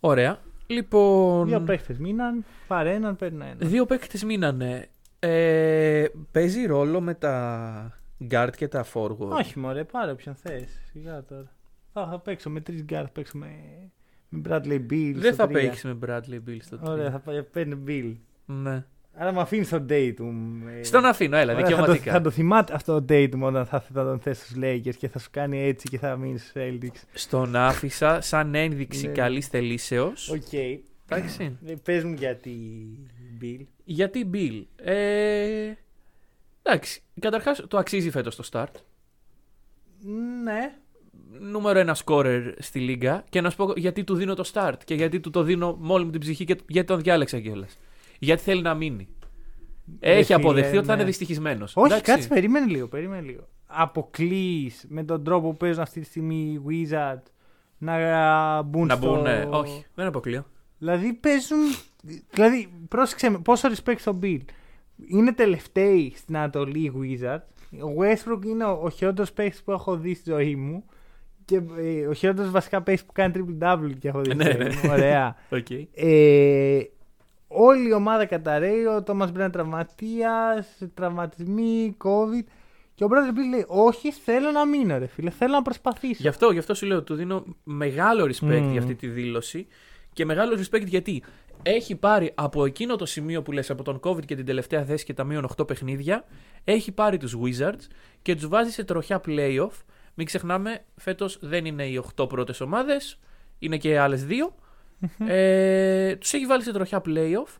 [0.00, 0.38] Ωραία.
[0.66, 1.46] Λοιπόν.
[1.46, 3.56] Δύο παίχτες μείναν, πάρε έναν, παίρνει ένα.
[3.58, 4.88] Δύο παίκτες μείνανε.
[5.18, 9.16] Ε, παίζει ρόλο με τα guard και τα forward.
[9.28, 10.82] Όχι, μωρέ, πάρε όποιον θες.
[10.92, 11.52] Σιγά τώρα.
[11.92, 13.46] Θα, θα παίξω με τρεις γκάρ, θα παίξω με,
[14.28, 15.12] με Bradley Beal.
[15.14, 15.60] Δεν στο θα τρία.
[15.60, 17.10] παίξεις με Bradley Beal στο Ωραία, τρία.
[17.10, 18.16] θα πάει, παίρνει Beal.
[18.46, 18.84] Ναι.
[19.14, 20.32] Άρα με αφήνεις τον Tatum.
[20.78, 22.12] ε, Στον αφήνω, έλα, ωραία, θα, το, δικαιωματικά.
[22.12, 25.18] θα το θυμάται αυτό ο Tatum όταν θα, θα τον θες στους Lakers και θα
[25.18, 27.02] σου κάνει έτσι και θα μείνεις στους Celtics.
[27.12, 29.12] Στον άφησα σαν ένδειξη Ναι.
[29.12, 30.30] καλής θελήσεως.
[30.30, 30.52] Οκ.
[31.08, 31.58] Εντάξει.
[31.66, 32.52] Ε, Πες μου γιατί
[33.42, 33.64] Bill.
[33.84, 34.64] Γιατί Bill.
[34.76, 35.72] Ε,
[36.62, 37.02] εντάξει.
[37.20, 38.74] Καταρχάς το αξίζει φέτος το start.
[40.42, 40.74] Ναι.
[41.40, 43.24] Νούμερο ένα scorer στη λίγα.
[43.28, 44.76] Και να σου πω γιατί του δίνω το start.
[44.84, 47.78] Και γιατί του το δίνω με όλη μου την ψυχή και γιατί τον διάλεξα κιόλας.
[48.18, 49.08] Γιατί θέλει να μείνει.
[50.00, 51.00] Έχει φίλε, αποδεχθεί ότι θα ναι.
[51.00, 51.76] είναι δυστυχισμένος.
[51.76, 53.48] Όχι, κάτσε, περίμενε λίγο, περίμενε λίγο.
[53.66, 57.22] Αποκλείς με τον τρόπο που παίζουν αυτή τη στιγμή οι Wizards
[57.78, 59.06] να μπουν Να στο...
[59.06, 59.46] μπουν, ναι.
[59.50, 60.46] Όχι, δεν αποκλείω.
[60.78, 61.58] Δηλαδή παίζουν.
[62.30, 64.40] Δηλαδή, πρόσεξε με, πόσο respect στον Bill.
[65.06, 67.40] Είναι τελευταίοι στην Ανατολή οι Wizards.
[67.72, 70.84] Ο Westbrook είναι ο, ο χειρότερος παίκτης που έχω δει στη ζωή μου.
[71.44, 74.50] Και ε, ο χειρότερος βασικά παίκτης που κάνει triple double και έχω δει στη Ναι,
[74.50, 74.68] ζωή ναι.
[74.84, 74.90] μου.
[74.90, 75.36] Ωραία.
[75.50, 75.86] Okay.
[75.94, 76.80] Ε,
[77.48, 78.84] όλη η ομάδα καταραίει.
[78.84, 82.44] Ο Τόμα Μπρένα τραυματίας, τραυματισμοί, COVID.
[82.94, 85.30] Και ο Bradley Bill λέει: Όχι, θέλω να μείνω, ρε φίλε.
[85.30, 86.18] Θέλω να προσπαθήσω.
[86.22, 88.70] Γι' αυτό, γι' αυτό σου λέω, του δίνω μεγάλο respect Μμμ.
[88.70, 89.66] για αυτή τη δήλωση
[90.12, 91.22] και μεγάλο respect γιατί
[91.62, 95.04] έχει πάρει από εκείνο το σημείο που λες από τον COVID και την τελευταία θέση
[95.04, 96.24] και τα μείον 8 παιχνίδια,
[96.64, 97.86] έχει πάρει τους Wizards
[98.22, 99.70] και τους βάζει σε τροχιά playoff.
[100.14, 103.18] Μην ξεχνάμε, φέτος δεν είναι οι 8 πρώτες ομάδες,
[103.58, 104.54] είναι και άλλες δύο.
[105.26, 107.58] ε, τους έχει βάλει σε τροχιά playoff.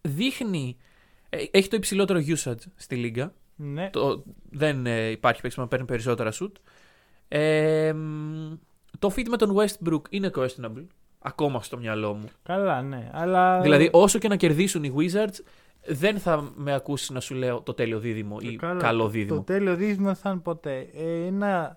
[0.00, 0.76] Δείχνει,
[1.28, 3.32] ε, έχει το υψηλότερο usage στη λίγκα.
[3.56, 3.90] Ναι.
[3.90, 6.56] Το, δεν ε, υπάρχει παίξιμο να παίρνει περισσότερα σουτ.
[7.28, 8.52] Ε, μ,
[8.98, 10.86] το fit με τον Westbrook είναι questionable.
[11.22, 12.28] Ακόμα στο μυαλό μου.
[12.42, 13.10] Καλά, ναι.
[13.12, 13.60] Αλλά...
[13.60, 15.38] Δηλαδή, όσο και να κερδίσουν οι Wizards,
[15.86, 19.42] δεν θα με ακούσει να σου λέω το τέλειο δίδυμο ή Καλά, καλό Το δίδυμο.
[19.42, 20.88] τέλειο δίδυμο θα είναι ποτέ.
[20.94, 21.76] Ε, ένα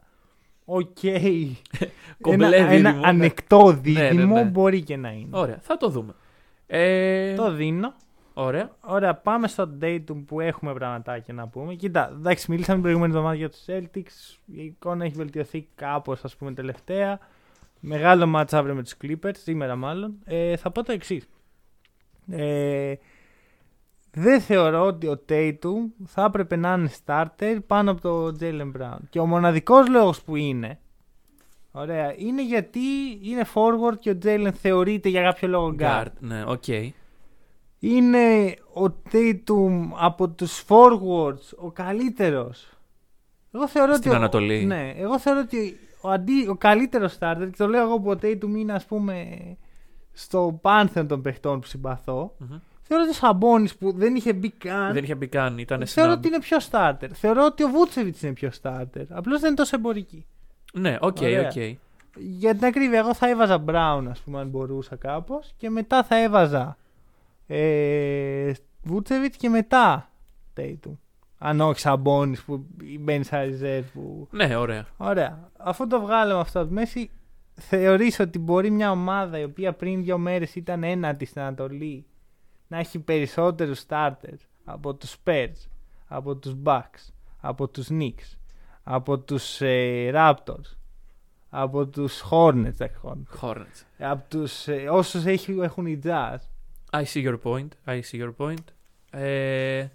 [0.66, 0.98] οκ.
[2.22, 3.08] Κομπλέ ένα, δίδυμο, ένα ναι.
[3.08, 4.44] ανεκτό ναι, δίδυμο ναι.
[4.44, 5.38] μπορεί και να είναι.
[5.38, 6.14] Ωραία, θα το δούμε.
[6.68, 7.94] Ε, Το δίνω.
[8.34, 8.70] Ωραία.
[8.82, 11.74] Ωραία, πάμε στο datum που έχουμε πραγματάκια να πούμε.
[11.74, 14.38] Κοίτα, εντάξει, μιλήσαμε την προηγούμενη εβδομάδα για τους Celtics.
[14.46, 17.20] Η εικόνα έχει βελτιωθεί κάπως, ας πούμε, τελευταία.
[17.86, 20.16] Μεγάλο match αύριο με τους Clippers, σήμερα μάλλον.
[20.26, 21.28] Ε, θα πω το εξής.
[22.32, 22.94] Ε,
[24.12, 28.98] δεν θεωρώ ότι ο Tatum θα έπρεπε να είναι starter πάνω από το Jalen Brown.
[29.10, 30.80] Και ο μοναδικός λόγος που είναι,
[31.72, 32.80] ωραία, είναι γιατί
[33.22, 36.04] είναι forward και ο Jalen θεωρείται για κάποιο λόγο guard.
[36.04, 36.12] Guard.
[36.20, 36.68] Ναι, οκ.
[37.80, 42.68] Είναι ο Tatum από τους forwards ο καλύτερος.
[43.54, 44.66] Εγώ θεωρώ Στην ότι ο- Ανατολή.
[44.66, 48.14] Ναι, εγώ θεωρώ ότι ο, αντί, ο καλύτερος starter, και το λέω εγώ που ο
[48.22, 49.28] Tatum είναι ας πούμε
[50.14, 52.58] στο πάνθεον των παιχτών που συμπαθώ, Μμμ.
[52.82, 56.12] θεωρώ ότι ο Σαμπόνις που δεν είχε μπει καν, Δεν είχε μπει καν, ήταν θεωρώ
[56.14, 56.18] snub.
[56.18, 57.10] ότι είναι πιο starter.
[57.14, 59.06] Θεωρώ ότι ο Vučević είναι πιο starter.
[59.10, 60.26] Απλώς δεν είναι τόσο εμπορική.
[60.74, 61.48] Ναι, οκ, Ωραία.
[61.48, 61.78] οκ.
[62.18, 65.54] Για την ακρίβεια, εγώ θα έβαζα Brown, ας πούμε, αν μπορούσα κάπως.
[65.58, 66.78] Και μετά θα έβαζα
[67.48, 68.52] ε,
[68.84, 70.10] Vučević και μετά
[70.58, 70.98] Tatum.
[71.46, 72.66] Αν όχι Σαμπόνις που
[73.00, 74.28] μπαίνεις σαν reserve που...
[74.32, 74.86] Ναι, ωραία.
[74.98, 75.50] Ωραία.
[75.58, 77.10] Αφού το βγάλαμε αυτό από τη μέση,
[77.54, 82.06] θεωρείς ότι μπορεί μια ομάδα η οποία πριν δύο μέρες ήταν ένατη στην Ανατολή
[82.68, 85.68] να έχει περισσότερους starters από τους Spurs,
[86.08, 88.38] από τους Bucks, από τους Knicks,
[88.84, 90.76] από τους ε, Raptors,
[91.50, 93.86] από τους Hornets, εντάξει, Hornets, Hornets.
[94.00, 96.38] από τους, ε, όσους έχει, έχουν οι Jazz.
[96.92, 97.68] I see your point.
[97.86, 98.64] I see your point.
[99.12, 99.88] Ε,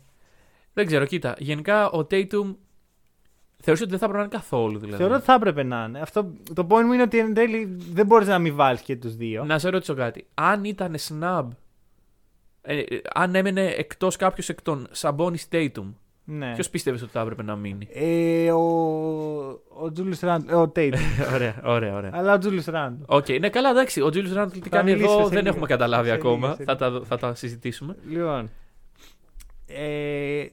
[0.78, 1.34] δεν ξέρω, κοίτα.
[1.38, 2.54] Γενικά ο Tatum
[3.62, 6.00] θεωρείς ότι δεν θα πρέπει να είναι καθόλου δηλαδή; Θεωρώ ότι θα έπρεπε να είναι.
[6.00, 9.16] Αυτό, το point μου είναι ότι εν τέλει δεν μπορείς να μην βάλεις και τους
[9.16, 9.44] δύο.
[9.44, 10.26] Να σε ρωτήσω κάτι.
[10.34, 11.46] Αν ήταν snub,
[12.62, 15.92] ε, ε, αν έμενε εκτός κάποιος εκ των Sabonis Tatum,
[16.24, 16.52] Ναι.
[16.54, 18.60] ποιος πίστευες ότι θα έπρεπε να μείνει; Ε, ο,
[19.68, 20.94] ο Julius Randle, ο Tatum.
[21.34, 22.10] ωραία, ωραία, ωραία.
[22.14, 22.96] Αλλά ο Julius Randle.
[23.06, 24.00] Οκ, ναι, καλά, εντάξει.
[24.00, 25.48] Ο Julius Randle τι Θα κάνει μιλήσουμε εδώ σε δεν λίγο.
[25.48, 26.34] έχουμε καταλάβει Σε ακόμα.
[26.46, 26.98] λίγο, σε θα, λίγο.
[26.98, 27.96] τα, θα τα συζητήσουμε.
[28.08, 28.50] Λοιπόν.
[29.66, 30.44] Ε,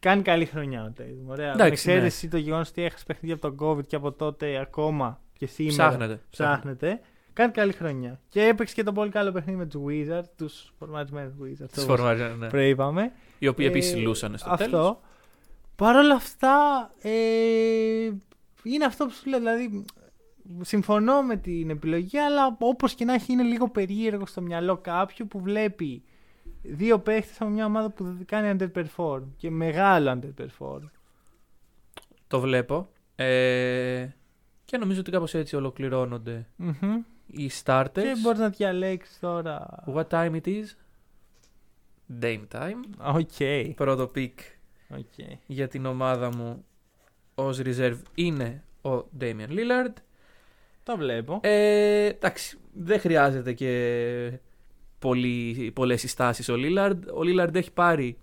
[0.00, 1.26] κάνει καλή χρονιά ο Tatum.
[1.26, 1.46] Ωραία.
[1.46, 5.20] Με Εντάξει, εξαίρεση το γεγονός ότι έχασε παιχνίδια από τον COVID και από τότε ακόμα
[5.38, 6.20] και σήμερα Ψάχνετε.
[6.30, 7.00] ψάχνεται.
[7.32, 8.20] Κάνει καλή χρονιά.
[8.28, 11.68] Και έπαιξε και το πολύ καλό παιχνίδι με τους Wizards, τους φορματισμένους Wizards.
[11.72, 12.48] Τις όπως φορμάρια, ναι.
[12.48, 13.12] προείπαμε.
[13.38, 14.64] Οι οποίοι Ε, επίση λούσαν στο αυτό.
[14.64, 14.96] τέλος.
[15.76, 17.10] Παρ' όλα αυτά, ε,
[18.62, 19.38] είναι αυτό που σου λέω.
[19.38, 19.84] Δηλαδή,
[20.60, 25.26] συμφωνώ με την επιλογή, αλλά όπως και να έχει, είναι λίγο περίεργο στο μυαλό κάποιου
[25.26, 26.02] που βλέπει
[26.62, 30.82] δύο παίχτες από μια ομάδα που κάνει underperform και μεγάλο underperform.
[32.26, 32.88] Το βλέπω.
[33.16, 34.08] Ε,
[34.64, 37.02] και νομίζω ότι κάπως έτσι ολοκληρώνονται Μμμ.
[37.26, 37.90] οι starters.
[37.92, 39.84] Και μπορείς να διαλέξεις τώρα.
[39.94, 40.64] What time it is?
[42.20, 42.80] Dame time.
[43.14, 43.74] Οκ.
[43.74, 44.34] Πρώτο pick
[44.88, 45.26] οκ.
[45.46, 46.64] για την ομάδα μου
[47.34, 48.90] ως reserve είναι ο
[49.20, 49.94] Damian Lillard.
[50.82, 51.40] Το βλέπω.
[51.42, 54.38] Ε, εντάξει, δεν χρειάζεται και
[55.00, 56.96] πολύ, πολλές συστάσεις ο Lillard.
[57.14, 58.18] Ο Lillard έχει πάρει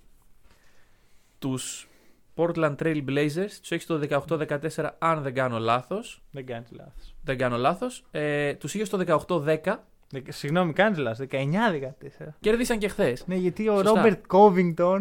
[1.39, 1.87] τους
[2.35, 6.21] Portland Trail Blazers, τους έχει στο 18-14 αν δεν κάνω λάθος.
[6.31, 7.15] Δεν κάνει λάθος.
[7.23, 8.03] Δεν κάνω λάθος.
[8.11, 9.83] Ε, τους είχε στο 18-10,
[10.27, 11.25] Συγγνώμη, κάνει λάθος.
[11.31, 12.35] 19-14.
[12.39, 13.27] κέρδισαν και χθες.
[13.27, 13.89] Ναι, γιατί ο Σωστά.
[13.93, 14.99] Ρόμπερτ Κόβινγκτον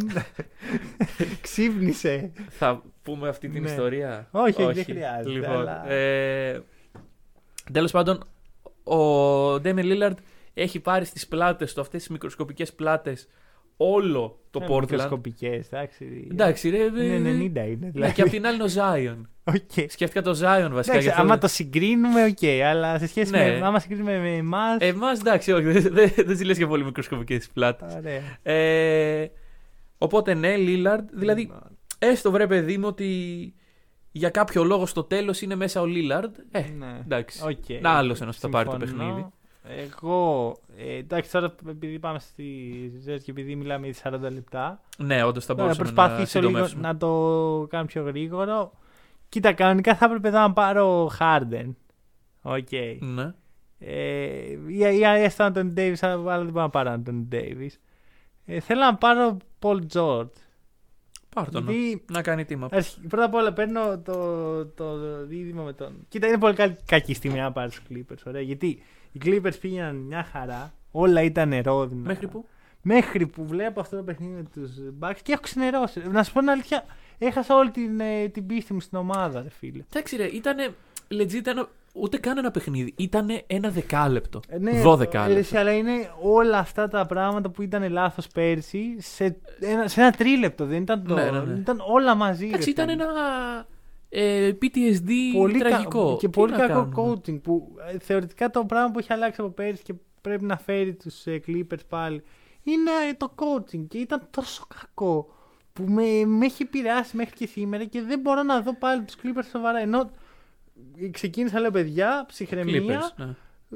[1.40, 2.32] ξύπνησε.
[2.48, 3.68] Θα πούμε αυτή την Ναι.
[3.70, 6.62] ιστορία; Όχι, όχι, δεν χρειάζεται, Λοιπόν, αλλά- ε,
[7.72, 8.24] τέλος πάντων,
[8.84, 8.96] ο
[9.60, 10.18] Ντέμιν Λίλαρντ
[10.58, 13.28] έχει πάρει στις πλάτες του αυτές τις μικροσκοπικές πλάτες
[13.76, 14.80] όλο το Ναι, Portland.
[14.80, 16.28] μικροσκοπικές, εντάξει.
[16.30, 16.76] Εντάξει, ρε.
[16.78, 17.76] Είναι ε, 90 είναι.
[17.80, 18.12] Ναι, Δηλαδή.
[18.12, 19.28] και απ' την άλλη είναι ο Zion.
[19.44, 19.70] Οκ.
[19.88, 20.92] Σκέφτηκα το Zion βασικά.
[20.92, 23.58] Εντάξει, γι' αυτό άμα δεν- το συγκρίνουμε, οκ, αλλά σε σχέση Ναι.
[23.58, 23.66] με.
[23.66, 24.76] Άμα συγκρίνουμε με εμά.
[24.78, 27.94] Εμάς εντάξει, όχι, δεν δεν- δεν ζήλεψες και πολύ μικροσκοπικές τις πλάτες.
[27.94, 28.20] Ωραία.
[28.42, 29.30] Ε,
[29.98, 33.10] οπότε ναι, Λίλαρντ, δηλαδή Λοιπόν, έστω βρε παιδί μου ότι
[34.12, 36.34] για κάποιο λόγο στο τέλος είναι μέσα ο Λίλαρντ.
[36.50, 36.98] Ε, ναι.
[37.04, 37.42] εντάξει.
[37.44, 37.80] Οκ.
[37.80, 39.04] Να άλλος ένας που θα πάρει το Συμφωνώ.
[39.04, 39.26] παιχνίδι.
[39.68, 40.56] Εγώ.
[40.76, 42.52] Ε, εντάξει, τώρα επειδή πάμε στις
[43.00, 44.80] δέκα και επειδή μιλάμε ήδη 40 λεπτά.
[44.98, 46.82] Ναι, όντως θα Θα μπορούσαμε να προσπαθήσω λίγο συντομεύσουμε.
[46.82, 48.72] να το κάνω πιο γρήγορο.
[49.28, 51.74] Κοίτα, κανονικά θα έπρεπε εδώ να πάρω Harden.
[52.42, 52.68] Οκ.
[53.00, 53.32] Ναι.
[53.78, 57.80] Ε, ή, ή έστω Anthony Davis, αλλά δεν μπορώ να πάρω Anthony Davis.
[58.44, 60.28] Ε, θέλω να πάρω Paul George.
[61.34, 61.64] Πάρ' τον.
[61.70, 62.68] Γιατί Να κάνει team.
[62.70, 64.96] αρχι- πρώτα απ' όλα παίρνω το, το
[65.26, 65.92] δίδυμο με τον.
[66.08, 68.22] Κοίτα, είναι πολύ καλή, κακή στιγμή να πάρεις του Clippers.
[68.26, 68.82] Ωραία, γιατί
[69.16, 70.72] οι Clippers πήγαιναν μια χαρά.
[70.90, 72.06] Όλα ήταν ρόδινα.
[72.06, 72.46] Μέχρι που.
[72.82, 76.02] Μέχρι που βλέπω αυτό το παιχνίδι με τους Bucks και έχω ξενερώσει.
[76.10, 76.84] Να σου πω την αλήθεια,
[77.18, 79.82] έχασα όλη την, ε, την πίστη μου στην ομάδα, ρε φίλε.
[79.90, 80.56] Εντάξει, ρε, ήταν.
[81.10, 82.94] legit ήταν ούτε καν ένα παιχνίδι.
[82.96, 84.40] Ήταν ένα δεκάλεπτο.
[84.48, 85.24] Ε, ναι, 12 ε, λεπτά.
[85.24, 90.10] εσύ, αλλά είναι όλα αυτά τα πράγματα που ήταν λάθος πέρσι σε ένα, σε ένα
[90.10, 90.66] τρίλεπτο.
[90.66, 91.14] Δεν ήταν το.
[91.14, 91.58] Ναι, ναι, ναι.
[91.58, 92.46] Ήταν όλα μαζί.
[92.46, 93.02] Εντάξει, ρε ήταν φίλε.
[93.02, 93.66] ένα
[94.18, 96.16] ε, PTSD πολύ κα- τραγικό.
[96.20, 97.40] Και Τι πολύ να κακό κάνουμε; coaching.
[97.42, 101.24] Που ε, θεωρητικά το πράγμα που έχει αλλάξει από πέρσι και πρέπει να φέρει τους
[101.26, 102.22] Clippers πάλι
[102.62, 103.84] είναι ε, το coaching.
[103.88, 105.34] Και ήταν τόσο κακό
[105.72, 109.16] που με, με έχει επηρεάσει μέχρι και σήμερα και δεν μπορώ να δω πάλι τους
[109.22, 109.78] Clippers σοβαρά.
[109.78, 110.10] Ενώ
[111.00, 113.00] ε, ξεκίνησα λέω παιδιά, ψυχραιμία.
[113.00, 113.34] Clippers, ναι.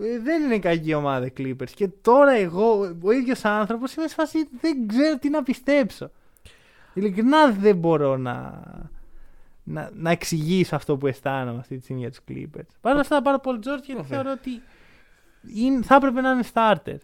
[0.09, 1.71] Ε, δεν είναι κακή ομάδα οι Clippers.
[1.75, 6.11] Και τώρα εγώ, ο ίδιος άνθρωπος, είμαι σε φάση δεν ξέρω τι να πιστέψω.
[6.95, 8.63] Ειλικρινά δεν μπορώ να,
[9.71, 12.67] να, να εξηγήσω αυτό που αισθάνομαι αυτή τη στιγμή για τους Clippers.
[12.81, 14.05] Παρ' όλα αυτά θα πάρω Paul George γιατί Ωραία.
[14.05, 14.63] θεωρώ ότι
[15.61, 16.97] είναι, θα έπρεπε να είναι starter.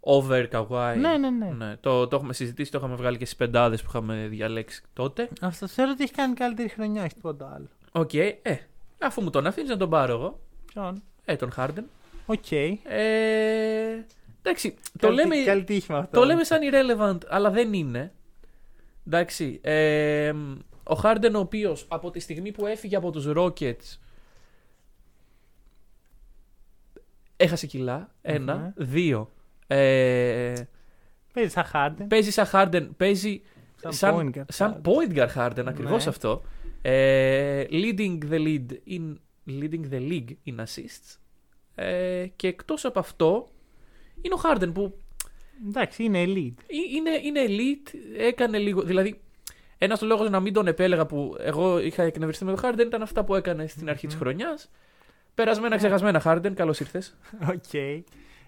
[0.00, 0.94] Over Kawhi.
[0.98, 1.76] Ναι, ναι, ναι.
[1.80, 5.28] το, το έχουμε συζητήσει, το είχαμε βγάλει και στις πεντάδες που είχαμε διαλέξει τότε.
[5.40, 7.68] Αυτό θεωρώ ότι έχει κάνει καλύτερη χρονιά, έχει τίποτα άλλο.
[7.92, 8.38] Οκ, ε,
[8.98, 10.40] αφού μου τον αφήνεις να τον πάρω εγώ.
[10.72, 11.84] Ποιον; Ε, τον Harden.
[12.26, 12.50] Οκ.
[12.52, 14.04] Ε,
[14.42, 16.20] εντάξει, το Καλή- λέμε, Καλή τύχη με αυτό.
[16.20, 18.12] το λέμε σαν irrelevant, αλλά δεν είναι.
[19.06, 20.32] Εντάξει, ε,
[20.90, 23.98] ο Harden ο οποίος από τη στιγμή που έφυγε από τους Rockets
[27.36, 28.86] έχασε κιλά, ένα, Μμμ.
[28.86, 29.30] δύο.
[29.66, 30.54] Ε,
[31.32, 32.04] Παίζει σαν Harden.
[32.08, 33.42] παίζει σαν Harden, παίζει
[33.76, 34.90] Σαν σαν, point guard σαν Harden.
[34.92, 36.10] point guard Harden, ακριβώς Ναι.
[36.10, 36.42] αυτό.
[36.82, 39.16] Ε, leading the lead in
[39.46, 41.16] leading the league in assists.
[41.74, 43.48] Ε, και εκτός από αυτό
[44.22, 44.96] είναι ο Harden που
[45.68, 46.54] Εντάξει, είναι elite.
[46.66, 48.82] Ε- είναι, είναι elite, έκανε λίγο.
[48.82, 49.20] Δηλαδή,
[49.82, 53.24] ένας λόγος να μην τον επέλεγα που εγώ είχα εκνευριστεί με τον Harden ήταν αυτά
[53.24, 54.70] που έκανε στην αρχή της χρονιάς.
[55.34, 57.16] Περασμένα, ξεχασμένα Harden, καλώς ήρθες.
[57.54, 57.74] Οκ.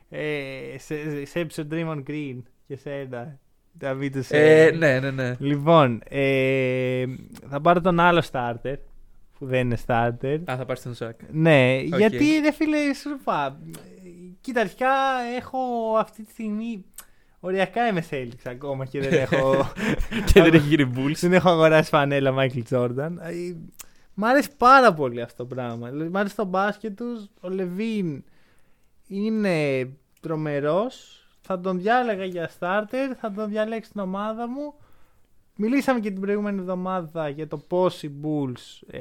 [0.08, 3.38] Ε, σε, σε έκλεψε ο Draymond Green και σε ένα.
[3.80, 4.22] David Hussein.
[4.30, 5.34] Ε, ναι, ναι, ναι.
[5.38, 7.04] Λοιπόν, ε,
[7.48, 8.76] θα πάρω τον άλλο starter
[9.38, 10.38] που δεν είναι starter.
[10.50, 11.20] Α, θα πάρεις τον Zach.
[11.30, 11.98] Ναι, Οκ.
[11.98, 13.58] γιατί δεν φίλε, σου είπα.
[14.40, 14.90] Κοίτα, αρχικά
[15.36, 15.58] έχω
[15.98, 16.84] αυτή τη στιγμή.
[17.44, 19.72] Οριακά είμαι Celtics ακόμα και δεν έχω.
[20.32, 21.16] και δεν έχει γίνει Bulls.
[21.20, 23.10] δεν έχω αγοράσει φανέλα Michael Jordan.
[23.20, 23.54] Ε,
[24.14, 25.90] Μ' αρέσει πάρα πολύ αυτό το πράγμα.
[25.90, 27.28] Δηλαδή, Μ' αρέσει το μπάσκετ τους.
[27.40, 28.24] Ο LaVine
[29.06, 29.88] είναι
[30.20, 31.16] τρομερός.
[31.40, 33.14] Θα τον διάλεγα για starter.
[33.20, 34.74] Θα τον διαλέξει στην ομάδα μου.
[35.56, 39.00] Μιλήσαμε και την προηγούμενη εβδομάδα για το πώς οι Bulls ε,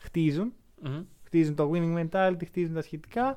[0.00, 0.52] χτίζουν.
[0.82, 1.02] Μμμ.
[1.24, 3.36] Χτίζουν το winning mentality, χτίζουν τα σχετικά.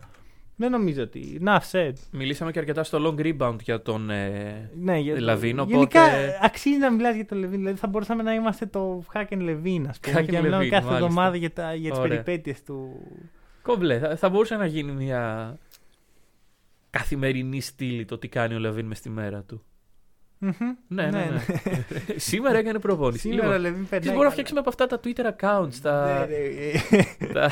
[0.60, 1.38] Δεν νομίζω ότι.
[1.42, 1.94] Να, said.
[2.12, 4.10] Μιλήσαμε και αρκετά στο long rebound για τον.
[4.10, 4.70] Ε...
[4.80, 5.22] Ναι, για...
[5.22, 7.60] LaVine, Γενικά οπότε- αξίζει να μιλάς για τον LaVine.
[7.60, 10.20] Δηλαδή θα μπορούσαμε να είμαστε το Hack a LaVine, ας πούμε.
[10.22, 11.06] Hack a και να μιλάμε LaVine, κάθε μάλιστα.
[11.06, 12.10] εβδομάδα για, τα, για τις Ωραία.
[12.10, 13.02] περιπέτειες του.
[13.62, 14.00] Κομπλέ.
[14.00, 15.58] Θα, θα μπορούσε να γίνει μια
[16.90, 19.64] καθημερινή στήλη το τι κάνει ο LaVine μες στη μέρα του.
[20.40, 20.54] Μμμ.
[20.88, 21.42] Ναι, ναι, ναι.
[22.16, 23.20] Σήμερα έκανε προπόνηση.
[23.20, 24.08] Σήμερα ο Λοιπόν, Λεβίν Ποιος περνάει.
[24.10, 25.74] μπορούμε να φτιάξουμε από αυτά τα Twitter accounts.
[25.82, 26.28] Τα...
[26.30, 26.36] Ναι,
[27.28, 27.52] ναι, τα...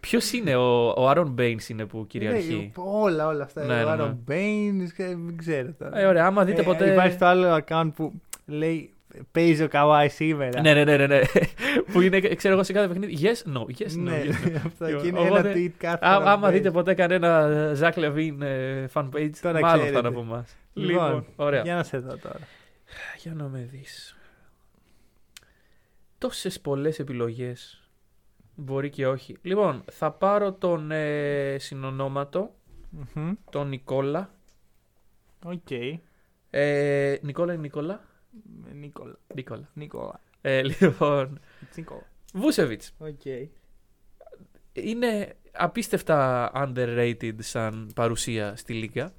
[0.00, 2.72] Ποιος είναι, ο, ο Aaron Baines είναι που ναι, κυριαρχεί.
[2.76, 3.64] Όλα, όλα αυτά.
[3.64, 4.02] Ναι, ο ναι, ναι.
[4.04, 5.98] Aaron Baines, και δεν ξέρω τώρα.
[6.00, 6.92] Ε, ωραία, άμα δείτε Ε, ποτέ.
[6.92, 8.12] Υπάρχει το άλλο account που
[8.46, 8.90] λέει
[9.32, 10.60] παίζει ο Καουάι σήμερα.
[10.60, 11.20] Ναι, ναι, ναι, ναι, ναι.
[11.92, 13.18] που είναι, ξέρω εγώ, σε κάθε παιχνίδι.
[13.22, 13.96] Yes, no, yes, no.
[13.96, 14.60] Ναι, yes, no.
[14.66, 16.56] αυτό Λοιπόν, και είναι οπότε, ένα tweet κάθε Ά, φορά που άμα παίζει.
[16.56, 17.48] δείτε ποτέ κανένα
[17.80, 19.90] Zach LaVine ε, fan page, Τώρα μάλλον ξέρετε.
[19.92, 20.44] θα είναι από εμάς.
[20.76, 21.62] Λοιπόν, ωραία.
[21.62, 22.40] Για να σε δω τώρα.
[23.18, 24.16] Για να με δεις.
[26.18, 27.80] Τόσες πολλές επιλογές.
[28.54, 29.36] Μπορεί και όχι.
[29.42, 32.54] Λοιπόν, θα πάρω τον ε, συνονόματο,
[33.14, 33.32] Μμμ.
[33.50, 34.34] τον Νικόλα.
[35.44, 35.70] Οκ.
[36.50, 38.04] Ε, Νικόλα είναι Νικόλα;
[38.72, 39.18] Νίκολα.
[39.34, 39.68] Νικόλα.
[39.74, 40.20] Νίκολα.
[40.40, 41.40] Ε, λοιπόν,
[41.76, 42.06] Νίκολα.
[42.32, 42.94] Βούσεβιτς.
[42.98, 43.24] Οκ.
[44.72, 49.12] Είναι απίστευτα underrated σαν παρουσία στη Λίγκα.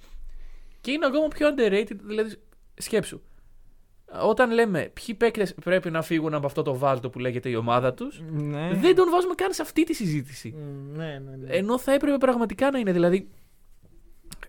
[0.87, 2.35] Και είναι ακόμα πιο underrated, δηλαδή
[2.73, 3.21] σκέψου.
[4.23, 7.93] Όταν λέμε ποιοι παίκτες πρέπει να φύγουν από αυτό το βάλτο που λέγεται η ομάδα
[7.93, 8.69] τους, Ναι.
[8.73, 10.53] δεν τον βάζουμε καν σε αυτή τη συζήτηση.
[10.57, 11.49] Μ, Ναι, ναι, ναι.
[11.55, 12.91] Ενώ θα έπρεπε πραγματικά να είναι.
[12.91, 13.29] Δηλαδή.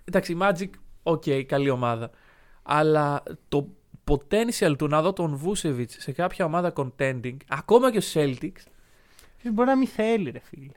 [0.04, 0.70] Εντάξει, η Magic,
[1.02, 2.10] οκ, καλή ομάδα.
[2.62, 3.68] Αλλά το
[4.04, 8.62] potential του να δω τον Vucevic σε κάποια ομάδα contending, ακόμα και στου Celtics,
[9.38, 10.72] Ποιος μπορεί να μην θέλει, ρε φίλε.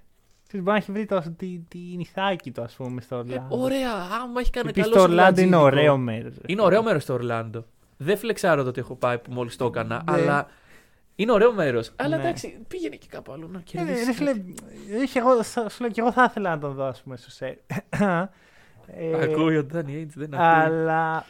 [0.51, 3.57] Ποιος μπορεί να έχει βρει το, τη, τη νηθάκι του, ας πούμε, στο ε, Ορλάντο.
[3.61, 3.91] ωραία,
[4.21, 5.81] άμα έχει κάνει Επίσης καλό το Ορλάντο είναι συμβατζίδικο.
[5.81, 6.33] ωραίο μέρος.
[6.45, 7.65] Είναι ωραίο μέρος το Ορλάντο.
[7.97, 10.17] Δεν φλεξάρω το ότι έχω πάει που μόλις το έκανα, Ναι.
[10.21, 10.47] αλλά
[11.15, 11.91] είναι ωραίο μέρος.
[11.95, 12.21] Αλλά Ναι.
[12.23, 14.05] εντάξει, πήγαινε και κάπου αλλού να Ε, κερδίσεις.
[14.05, 14.31] ρε φίλε,
[15.01, 17.29] όχι, εγώ, σα- σου λέω και εγώ θα ήθελα να τον δω, ας πούμε, στο
[17.31, 17.59] σετ.
[18.87, 20.45] Ε, Ακούει ο Ντάνι Έιντ, δεν ακούει.
[20.63, 21.25] Αλλά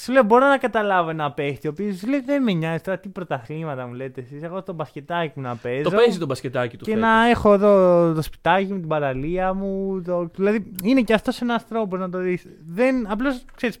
[0.00, 2.98] σου λέω, μπορώ να καταλάβω ένα παίχτη ο οποίος σου λέει δεν με νοιάζει τώρα
[2.98, 4.42] τι πρωταθλήματα μου λέτε εσείς.
[4.42, 5.82] Εγώ το μπασκετάκι μου να παίζω.
[5.82, 7.06] Το παίζει το μπασκετάκι του Και φέτος.
[7.08, 10.02] να έχω εδώ το σπιτάκι μου, την παραλία μου.
[10.02, 10.30] Το...
[10.34, 12.46] Δηλαδή είναι και αυτός ένας τρόπος να το δεις.
[12.66, 13.78] Δεν, απλώς, ξέρεις,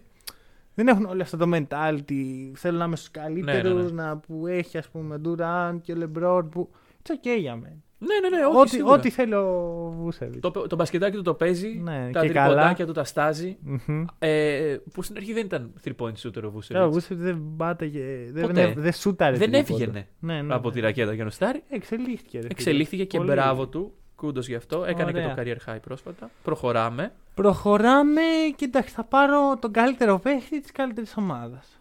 [0.74, 2.50] δεν έχουν όλο αυτό το mentality.
[2.54, 4.02] Θέλω να είμαι στους καλύτερου, Ναι, ναι, ναι.
[4.02, 6.70] να που έχει ας πούμε ο Durant και ο LeBron που.
[7.02, 7.76] It's okay για μένα.
[8.00, 8.94] Ναι, ναι, ναι, όχι, Ό,τι, σίγουρα.
[8.94, 10.40] ό,τι θέλει ο Βούσεβιτ.
[10.40, 12.86] Το, το μπασκετάκι του το παίζει, Ναι, τα και τριποντάκια καλά.
[12.86, 13.56] του ταιριάζει.
[13.86, 14.04] Μμμ.
[14.18, 16.92] Ε, που στην αρχή δεν ήταν 3 point shooter ο Τώρα, Ο Βούσεβιτ.
[16.92, 18.04] Βούσεβιτ δεν πάταγε.
[18.32, 18.52] Δεν, Ποτέ.
[18.66, 19.36] δεν, δεν σούταρε.
[19.36, 19.58] Δεν τρίποντα.
[19.74, 20.54] έβγαινε Ναι, ναι.
[20.54, 21.62] από τη ρακέτα για να σουτάρει.
[21.68, 22.36] Εξελίχθηκε.
[22.36, 22.48] ρε φίλε.
[22.50, 23.30] Εξελίχθηκε και Πολύ.
[23.30, 23.92] μπράβο του.
[24.16, 24.84] Kudos γι' αυτό.
[24.84, 25.34] Έκανε Ωραία.
[25.34, 26.30] και το career high πρόσφατα.
[26.42, 27.12] Προχωράμε.
[27.34, 28.20] Προχωράμε
[28.56, 31.77] και εντάξει, θα πάρω τον καλύτερο παίχτη της καλύτερης ομάδας.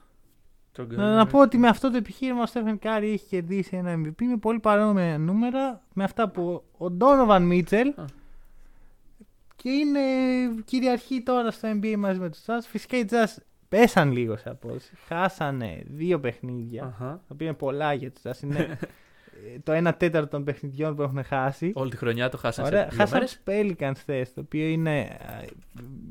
[0.78, 3.94] Τον Να, να πω ότι με αυτό το επιχείρημα ο Στέφεν Κάρι έχει κερδίσει ένα
[3.94, 8.06] MVP με πολύ παρόμοια νούμερα με αυτά που ο Ντόνοβαν Μίτσελ Α.
[9.56, 10.00] και είναι
[10.66, 12.60] κυριαρχή τώρα στο NBA μαζί με τους Jazz.
[12.68, 13.36] Φυσικά οι Jazz
[13.70, 14.94] πέσαν λίγο σε απόδοση.
[15.08, 16.84] Χάσανε δύο παιχνίδια.
[16.84, 17.06] Αχα.
[17.06, 18.44] Τα οποία είναι πολλά για τους Jazz.
[18.44, 18.78] Είναι
[19.56, 21.72] ε, το 1 τέταρτο των παιχνιδιών που έχουν χάσει.
[21.76, 23.42] Όλη τη χρονιά το χάσανε Ωραία, σε δύο χάσαν μέρες.
[23.44, 25.46] τους Pelicans θες, το οποίο είναι, ε,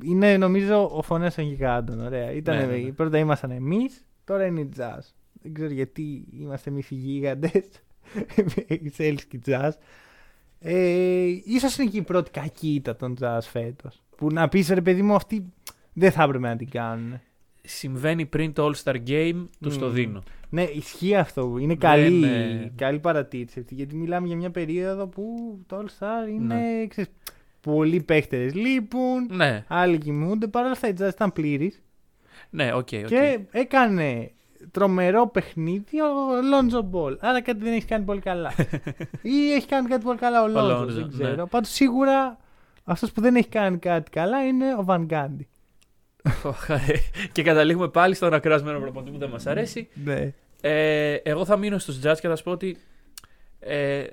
[0.03, 2.01] είναι νομίζω ο φωνές των γιγάντων.
[2.01, 2.33] Ωραία.
[2.33, 2.91] Ήτανε, Ναι, ναι, ναι.
[2.93, 5.01] Πρώτα ήμασταν εμείς, τώρα είναι οι Jazz.
[5.43, 7.65] Δεν ξέρω γιατί είμαστε εμείς οι γίγαντες,
[8.69, 9.71] οι Celtics και οι Jazz.
[10.61, 14.03] Ε, ίσως είναι και η πρώτη κακή ήττα των Jazz φέτος.
[14.17, 15.53] Που να πεις ρε παιδί μου αυτοί
[15.93, 17.21] δεν θα έπρεπε να την κάνουν.
[17.63, 19.95] Συμβαίνει πριν το All Star Game, τους το Μμμ.
[19.95, 20.23] δίνω.
[20.49, 21.57] Ναι, ισχύει αυτό.
[21.61, 23.75] Είναι καλή, ε, καλή παρατήρηση αυτή.
[23.75, 25.25] Γιατί μιλάμε για μια περίοδο που
[25.67, 26.55] το All Star είναι.
[26.55, 26.87] Ναι.
[26.87, 27.11] Ξέρεις,
[27.61, 29.27] πολλοί παίχτες λείπουν.
[29.31, 30.47] Ναι, Άλλοι κοιμούνται.
[30.47, 31.83] Παρ' όλα αυτά η Jazz ήταν πλήρης.
[32.51, 32.79] Ναι, οκ.
[32.79, 32.89] οκ.
[32.89, 34.31] Και έκανε
[34.71, 37.17] τρομερό παιχνίδι ο Λόντζο Μπολ.
[37.21, 38.53] Άρα κάτι δεν έχεις κάνει πολύ καλά.
[39.23, 40.83] Ή έχει κάνει κάτι πολύ καλά ο Λόντζο.
[40.83, 41.25] Lonzo, Δεν ναι.
[41.25, 41.47] ξέρω.
[41.47, 42.39] Πάντως σίγουρα
[42.85, 45.49] αυτός που δεν έχει κάνει κάτι καλά είναι ο Βαν Γκάντι.
[47.33, 49.89] και καταλήγουμε πάλι στον αγαπημένο προπονητή που δεν μας αρέσει.
[50.05, 50.33] Ναι.
[50.61, 52.77] Ε, εγώ θα μείνω στους Jazz και θα σου πω ότι
[53.59, 54.05] ε,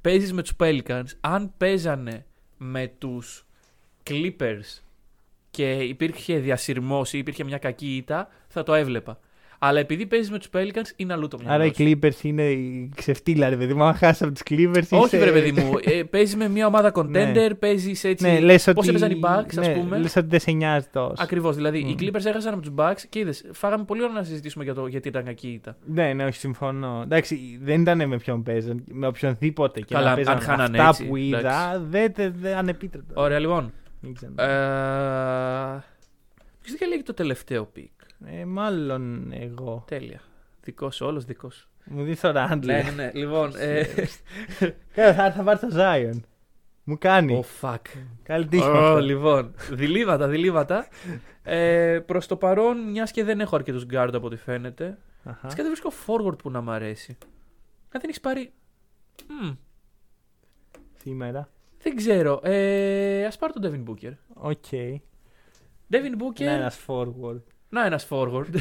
[0.00, 1.06] παίζεις με τους Pelicans.
[1.20, 2.26] Αν παίζανε
[2.56, 3.46] με τους
[4.10, 4.80] Clippers
[5.56, 9.18] και υπήρχε διασυρμός ή υπήρχε μια κακή ήττα, θα το έβλεπα.
[9.58, 11.82] Αλλά επειδή παίζεις με τους Pelicans, είναι αλλού το μυαλό Άρα οι σου.
[11.82, 13.82] Clippers είναι η ξεφτύλα, ρε παιδί μου.
[13.84, 14.86] Αν χάσεις από τους Clippers.
[14.90, 15.72] Όχι, είσαι- βρε παιδί μου.
[15.84, 17.54] Ε, παίζει με μια ομάδα contender, Ναι.
[17.54, 18.24] παίζεις έτσι.
[18.26, 18.88] Ναι, λες Πώς ότι...
[18.88, 19.98] έπαιζαν οι Bucks, ας ναι, πούμε.
[19.98, 21.14] Λες ότι δεν σε νοιάζει τόσο.
[21.18, 21.56] Ακριβώς.
[21.56, 21.94] Δηλαδή, οι Μμ.
[22.00, 23.44] Clippers έχασαν από τους Bucks και είδες.
[23.52, 25.76] Φάγαμε πολύ ώρα να συζητήσουμε για το γιατί ήταν κακή η ήττα.
[25.86, 27.00] Ναι, ναι, όχι, συμφωνώ.
[27.04, 30.88] Εντάξει, δεν ήταν με ποιον παίζαν, με οποιονδήποτε και Καλά, να παίζαν αν χάνανε αυτά
[30.88, 31.80] έτσι, που είδα, εντάξει.
[31.90, 33.20] δεν δεν- δεν ανεπίτρεπτο.
[33.22, 33.72] Ωραία, λοιπόν.
[34.00, 34.32] Δεν ξέρω.
[34.42, 35.84] Ε,
[36.60, 37.90] Ποιος διαλέγει το τελευταίο pick;
[38.26, 39.84] Ε, μάλλον εγώ.
[39.86, 40.20] Τέλεια.
[40.62, 41.68] Δικός σου, όλος δικός σου.
[41.84, 42.82] Μου 'δωσες το Ράντλε.
[42.82, 43.10] ναι, ναι, ναι.
[43.14, 43.52] Λοιπόν.
[43.56, 43.84] ε,
[44.94, 46.20] Καλά, θα, θα πάρει το Zion.
[46.84, 47.44] Μου κάνει.
[47.44, 47.80] Oh fuck.
[48.22, 48.64] Καλή τύχη.
[48.68, 49.00] με Ω, αυτό.
[49.00, 50.88] λοιπόν, διλήμματα, διλήμματα.
[51.42, 54.98] Ε, Προς το παρόν, μιας και δεν έχω αρκετούς guard από ό,τι φαίνεται.
[55.24, 55.38] Αχα.
[55.42, 57.16] Φυσικά δεν βρίσκω forward που να μ' αρέσει.
[57.82, 58.52] Αν δεν έχεις πάρει.
[59.28, 59.50] Μμ,
[60.96, 61.48] Σήμερα.
[61.82, 62.40] Δεν ξέρω.
[62.42, 64.12] Ε, Θα πάρω τον Devin Booker.
[64.34, 64.64] Οκ.
[65.90, 66.44] Devin Booker.
[66.44, 67.40] Να ένας forward.
[67.68, 68.46] Να ένας forward.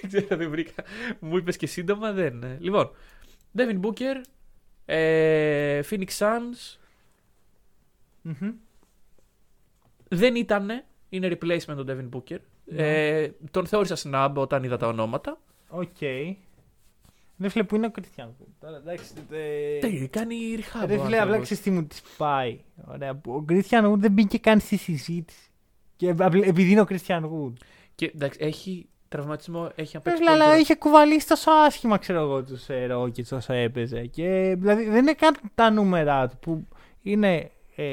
[0.00, 0.84] δεν ξέρω, δεν βρήκα.
[1.20, 2.42] Μου είπες και σύντομα, δεν.
[2.42, 2.56] ε.
[2.60, 2.90] Λοιπόν,
[3.56, 4.20] Devin Booker,
[4.84, 6.76] ε, Phoenix Suns,
[8.22, 8.52] Μμμ.
[10.08, 10.84] δεν ήτανε.
[11.08, 12.38] Είναι replacement τον Devin Booker.
[12.76, 15.40] Ε, τον θεώρησα snub όταν είδα τα ονόματα.
[15.68, 15.96] Οκ.
[17.42, 18.34] Δεν φίλε που είναι ο Christian.
[18.60, 19.12] Τώρα εντάξει.
[19.30, 20.84] ε, Τι, κάνει rehab.
[20.86, 21.44] Ρε ο φίλε, απλά άνθρωπος.
[21.44, 22.58] ξέρεις τι μου τη πάει.
[22.86, 23.14] Ωραία.
[23.14, 25.50] που Ο Christian Wood δεν μπήκε καν στη συζήτηση.
[25.96, 27.52] Και απλά- επειδή είναι ο Christian Wood.
[27.94, 30.60] Και εντάξει, έχει τραυματισμό, έχει Ρε παίξει φίλε, πολύ αλλά καιρό.
[30.62, 34.06] είχε κουβαλήσει τόσο άσχημα, ξέρω εγώ, τους ε, Rockets όσο έπαιζε.
[34.06, 36.66] Και δηλαδή δεν είναι καν τα νούμερα του που
[37.02, 37.84] είναι, ε,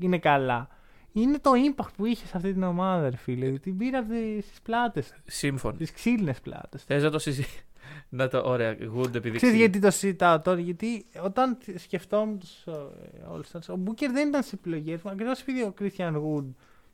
[0.00, 0.68] είναι καλά.
[1.12, 3.50] Είναι το impact που είχε σε αυτή την ομάδα, ρε φίλε.
[3.58, 4.02] Την πήρα
[4.40, 5.14] στι πλάτες.
[5.24, 5.76] Σύμφωνο.
[5.76, 6.82] Τις ξύλινες πλάτες.
[6.84, 7.60] Θες να το συζητήσουμε.
[8.08, 8.80] Να το, ωραία, good
[9.14, 9.20] επειδή.
[9.20, 9.56] Ξέρεις ξέρει.
[9.56, 12.72] γιατί το συζητάω τώρα, γιατί όταν σκεφτόμουν τους ε,
[13.32, 16.44] All Stars, ο Μπούκερ δεν ήταν σε επιλογές μου, ακριβώς επειδή ο Christian Wood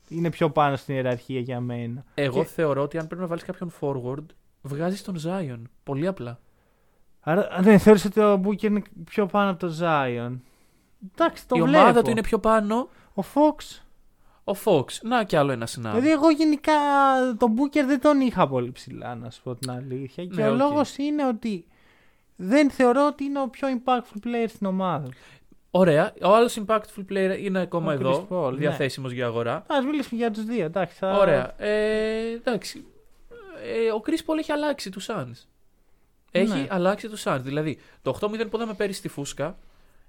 [0.07, 2.03] είναι πιο πάνω στην ιεραρχία για μένα.
[2.13, 4.25] Εγώ Και- θεωρώ ότι αν πρέπει να βάλεις κάποιον forward,
[4.61, 5.61] βγάζεις τον Zion.
[5.83, 6.39] Πολύ απλά.
[7.19, 10.37] Άρα αν δεν θεωρείς ότι ο Μπούκερ είναι πιο πάνω από το Zion.
[11.13, 11.83] Εντάξει, το Η βλέπω.
[11.83, 12.89] ομάδα του είναι πιο πάνω.
[13.13, 13.81] Ο Fox.
[14.43, 14.85] Ο Fox.
[15.01, 15.79] Να κι άλλο ένα snub.
[15.81, 16.73] Δηλαδή εγώ γενικά
[17.37, 20.25] τον Μπούκερ δεν τον είχα πολύ ψηλά, να σου πω την αλήθεια.
[20.25, 20.57] Και Ναι, ο οκ.
[20.57, 21.65] λόγος είναι ότι
[22.35, 25.07] δεν θεωρώ ότι είναι ο πιο impactful player στην ομάδα.
[25.71, 26.13] Ωραία.
[26.23, 28.27] Ο άλλος impactful player είναι ακόμα Ο εδώ.
[28.29, 28.57] Chris Paul, ναι.
[28.57, 29.63] Διαθέσιμος για αγορά.
[29.67, 30.95] Ας μιλήσουμε για τους δύο, εντάξει.
[30.97, 31.17] Θα...
[31.17, 31.53] Ωραία.
[31.63, 32.85] Ε, εντάξει.
[33.63, 35.45] Ε, ο Chris Paul έχει αλλάξει τους Suns.
[36.31, 36.67] Έχει Ναι.
[36.69, 37.39] αλλάξει τους Suns.
[37.41, 39.57] Δηλαδή, το 8-0 που είδαμε πέρυσι στη Φούσκα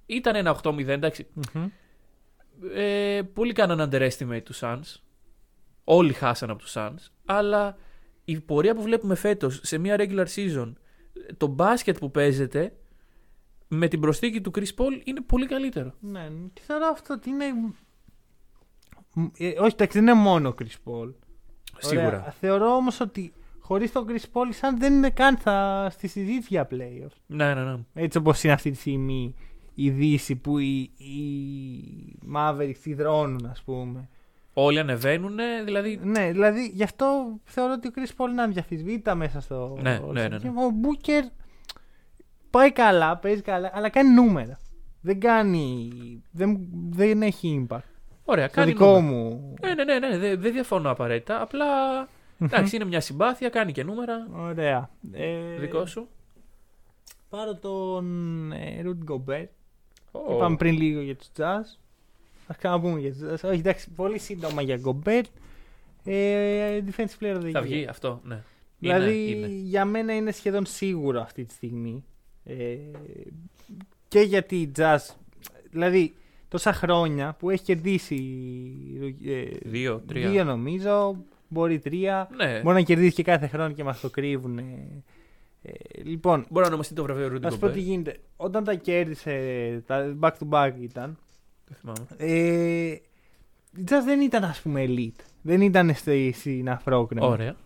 [0.07, 0.89] ήταν ένα 8-0.
[0.89, 1.67] Εντάξει, Μμμ.
[2.75, 4.97] Ε, πολλοί κάναν underestimate τους Suns.
[5.85, 7.11] Όλοι χάσαν από τους Suns.
[7.25, 7.77] Αλλά
[8.25, 10.73] η πορεία που βλέπουμε φέτος σε μια regular season,
[11.37, 12.77] το μπάσκετ που παίζεται
[13.69, 15.95] με την προσθήκη του Chris Paul είναι πολύ καλύτερο.
[16.01, 17.45] Ναι, και θεωρώ αυτό ότι είναι.
[19.39, 21.15] Ε, όχι, εντάξει, δεν είναι μόνο ο Chris Paul.
[21.79, 22.07] Σίγουρα.
[22.07, 22.35] Ωραία.
[22.41, 26.69] Θεωρώ όμως ότι χωρίς τον Chris Paul, σαν δεν είναι καν θα, στη συζήτηση για
[26.71, 27.17] playoffs.
[27.27, 27.79] Ναι, ναι, ναι.
[27.95, 29.35] Έτσι όπως είναι αυτή τη στιγμή
[29.75, 34.09] η Δύση που οι, οι Mavericks υδρώνουν, ας πούμε.
[34.55, 36.01] Όλοι ανεβαίνουν, δηλαδή.
[36.03, 39.79] Ναι, δηλαδή γι' αυτό θεωρώ ότι ο Chris Paul είναι αδιαφυσβήτητα μέσα στο.
[39.83, 40.51] Ναι, All-Star ναι, ναι, ναι.
[40.51, 40.73] Game.
[40.73, 41.31] Ο Booker
[42.51, 44.59] πάει καλά, παίζει καλά, αλλά κάνει νούμερα.
[45.01, 45.91] Δεν κάνει.
[46.31, 47.79] Δεν, δεν έχει impact.
[48.25, 49.03] Ωραία, Το κάνει δικό νούμερα.
[49.03, 49.55] μου.
[49.63, 51.41] Ναι, ναι, ναι, ναι, δεν δεν διαφωνώ απαραίτητα.
[51.43, 51.67] Απλά.
[52.39, 54.29] Εντάξει, είναι μια συμπάθεια, κάνει και νούμερα.
[54.33, 54.91] Ωραία.
[55.13, 56.09] Ε, Δικό σου.
[57.29, 59.25] Πάρω τον ε, Rudy
[60.15, 60.29] Gobert.
[60.29, 61.79] Ω, Είπαμε πριν λίγο για τους Jazz.
[62.47, 63.49] Α ξαναπούμε για τους Jazz.
[63.51, 65.25] Όχι, εντάξει, πολύ σύντομα για Gobert.
[66.05, 67.63] Ε, defensive player of the Θα year.
[67.63, 68.43] βγει αυτό, ναι.
[68.79, 69.47] Δηλαδή είναι, είναι.
[69.47, 72.05] για μένα είναι σχεδόν σίγουρο αυτή τη στιγμή.
[72.45, 72.77] Ε,
[74.09, 74.99] και γιατί η Jazz,
[75.71, 76.15] δηλαδή
[76.49, 78.17] τόσα χρόνια που έχει κερδίσει
[79.25, 80.31] ε, Δύο, τρία.
[80.31, 81.17] δύο νομίζω,
[81.49, 84.61] μπορεί τρία, Ναι, μπορεί να κερδίσει και κάθε χρόνο και μας το κρύβουν.
[85.67, 87.85] Ε, ε, λοιπόν, μπορεί να ονομαστεί το βραβείο Rudy να σου πω τι Gobert.
[87.85, 88.17] γίνεται.
[88.37, 91.19] Όταν τα κέρδισε, τα back to back ήταν,
[91.69, 92.07] Δεν θυμάμαι.
[92.17, 92.91] ε,
[93.77, 95.21] η Jazz δεν ήταν ας πούμε elite.
[95.43, 97.27] Δεν ήταν στη- στην αφρόκρεμη.
[97.27, 97.57] Ωραία.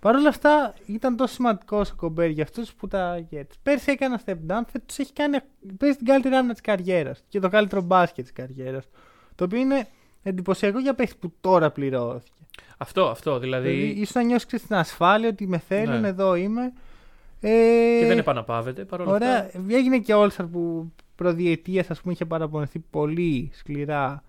[0.00, 3.58] Παρ' όλα αυτά ήταν τόσο σημαντικό ο Κομπέρ για αυτούς που τα κέρδισε.
[3.62, 5.38] Πέρσι έκανε step down, φέτος έχει κάνει.
[5.78, 8.88] Παίζει την καλύτερη άμυνα της καριέρας και το καλύτερο μπάσκετ της καριέρας.
[9.34, 9.86] Το οποίο είναι
[10.22, 12.30] εντυπωσιακό για παίχτη που τώρα πληρώθηκε.
[12.78, 13.38] Αυτό, αυτό.
[13.38, 13.70] Δηλαδή.
[13.70, 16.08] Δηλαδή, ίσως να νιώσεις την ασφάλεια ότι με θέλουν, Ναι.
[16.08, 16.72] εδώ είμαι.
[17.48, 19.38] Ε, Και δεν επαναπαύεται παρόλα Ωραία.
[19.44, 19.60] αυτά.
[19.68, 24.22] Έγινε και ο Όλσαρ που προδιετίας, ας πούμε, είχε παραπονεθεί πολύ σκληρά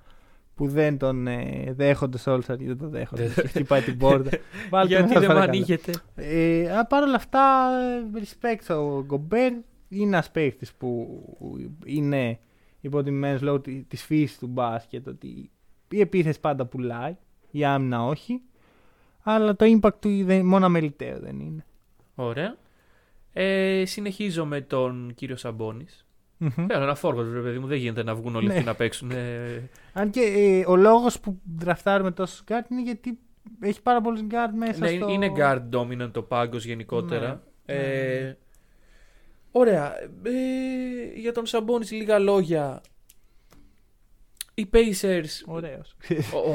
[0.55, 3.27] που δεν τον ε, δέχονται σε Όλσαρ ή δεν τον δέχονται.
[3.27, 4.29] Δεν- και χτυπάει την πόρτα.
[4.71, 5.57] Βάλτε Γιατί μέσα, δεν με παρακαλώ.
[5.57, 5.93] ανοίγεται.
[6.15, 7.69] Ε, α, παρ' όλα αυτά,
[8.15, 9.51] ε, respect ο Γκομπέρ.
[9.89, 11.19] Είναι ένας παίχτη που
[11.85, 12.39] είναι
[12.81, 15.07] υποτιμημένος λόγω τη της φύσης του μπάσκετ.
[15.07, 15.49] Ότι
[15.89, 17.15] η επίθεση πάντα πουλάει,
[17.51, 18.41] η άμυνα όχι.
[19.23, 21.65] Αλλά το impact του δεν, μόνο αμεληταίο δεν είναι.
[22.15, 22.55] Ωραία.
[23.39, 25.85] Ε, συνεχίζω με τον κύριο Σαμπόνη.
[26.37, 26.49] Μμμ.
[26.67, 27.67] Θέλω ένα forward, ρε παιδί μου.
[27.67, 28.53] Δεν γίνεται να βγουν όλοι Ναι.
[28.53, 29.11] αυτοί να παίξουν.
[29.11, 33.19] Ε, Αν και ε, ο λόγος που δραφτάρουμε τόσο guard είναι γιατί
[33.59, 35.09] έχει πάρα πολλούς guard μέσα ναι, στο...
[35.09, 37.43] είναι guard dominant το πάγκος γενικότερα.
[37.65, 37.73] Ναι.
[37.75, 38.37] Ε, Ναι.
[39.51, 39.93] Ωραία.
[40.23, 42.81] Ε, για τον Σαμπόνι λίγα λόγια.
[44.53, 45.25] Οι Pacers.
[45.45, 45.95] Ωραίος.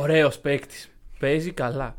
[0.01, 0.91] Ωραίος παίκτης.
[1.18, 1.97] Παίζει καλά.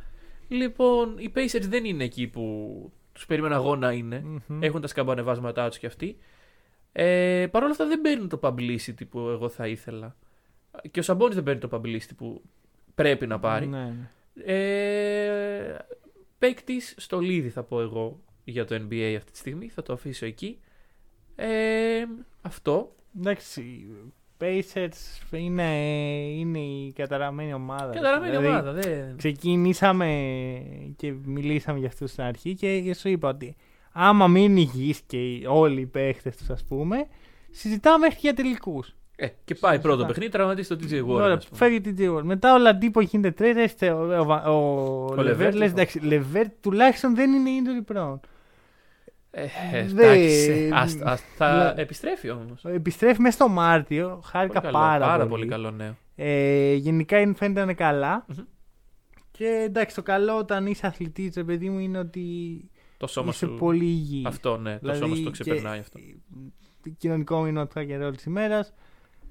[0.47, 4.20] Λοιπόν, οι Pacers δεν είναι εκεί που τους περίμενα εγώ να είναι.
[4.47, 4.64] Μμμ.
[4.64, 6.18] Έχουν τα σκαμπανεβάσματά τους κι αυτοί.
[6.91, 10.16] Ε, Παρ' όλα αυτά δεν παίρνουν το publicity που εγώ θα ήθελα.
[10.91, 12.41] Και ο Σαμπόνι δεν παίρνει το publicity που
[12.95, 13.68] πρέπει να πάρει.
[13.68, 14.53] Ναι, ναι.
[14.53, 15.78] Ε,
[16.39, 19.70] Παίκτης στο λίδι θα πω εγώ για το NBA αυτή τη στιγμή.
[19.70, 20.59] Θα το αφήσω εκεί.
[21.36, 22.03] Ε,
[22.41, 22.95] αυτό.
[23.18, 25.63] Εντάξει, οι Pacers είναι,
[26.37, 27.93] είναι η καταραμένη ομάδα.
[27.93, 28.71] Καταραμένη Δηλαδή, ομάδα.
[28.71, 29.17] Δεν...
[29.17, 30.07] Ξεκινήσαμε
[30.95, 33.55] και μιλήσαμε για αυτούς στην αρχή και σου είπα ότι
[33.91, 37.07] άμα μείνει υγιείς και οι- όλοι οι παίχτες τους ας πούμε,
[37.51, 38.95] συζητάμε μέχρι για τελικούς.
[39.15, 39.87] Ε, και πάει Σωστά.
[39.87, 41.07] πρώτο παιχνίδι, τραυματίζεις το TJ Warren.
[41.07, 41.57] Ωραία, ας πούμε.
[41.57, 42.23] φεύγει την Τζίγουρ.
[42.23, 46.45] Μετά ο Λαντίπο γίνεται τρέτα, έρχεται ο, ο, ο, Λεβέρ, Λεβέρ, λες τι εντάξει, Λεβέρ
[46.61, 48.19] τουλάχιστον δεν είναι injury prone.
[49.36, 52.65] Ε, ε, Δε- εντάξει, ας- ας- θα Λα- επιστρέφει όμως.
[52.65, 55.29] Επιστρέφει μέσα στο Μάρτιο, χάρηκα πάρα, πάρα πολύ.
[55.29, 55.95] πολύ καλό νέο.
[56.15, 58.25] Ε, γενικά είναι- φαίνεται να είναι καλά.
[58.27, 58.43] Μμμ.
[59.31, 62.25] Και εντάξει, το καλό όταν είσαι αθλητής, ρε παιδί μου, είναι ότι
[62.97, 63.55] Το σώμα είσαι σου.
[63.59, 64.25] πολύ υγιής.
[64.25, 65.99] Αυτό, ναι, το σώμα σου το ξεπερνάει αυτό.
[66.97, 68.67] Κοινωνικό μήνυμα του hacker όλης της ημέρα.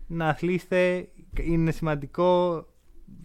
[0.07, 1.09] Να αθλείστε
[1.41, 2.65] είναι σημαντικό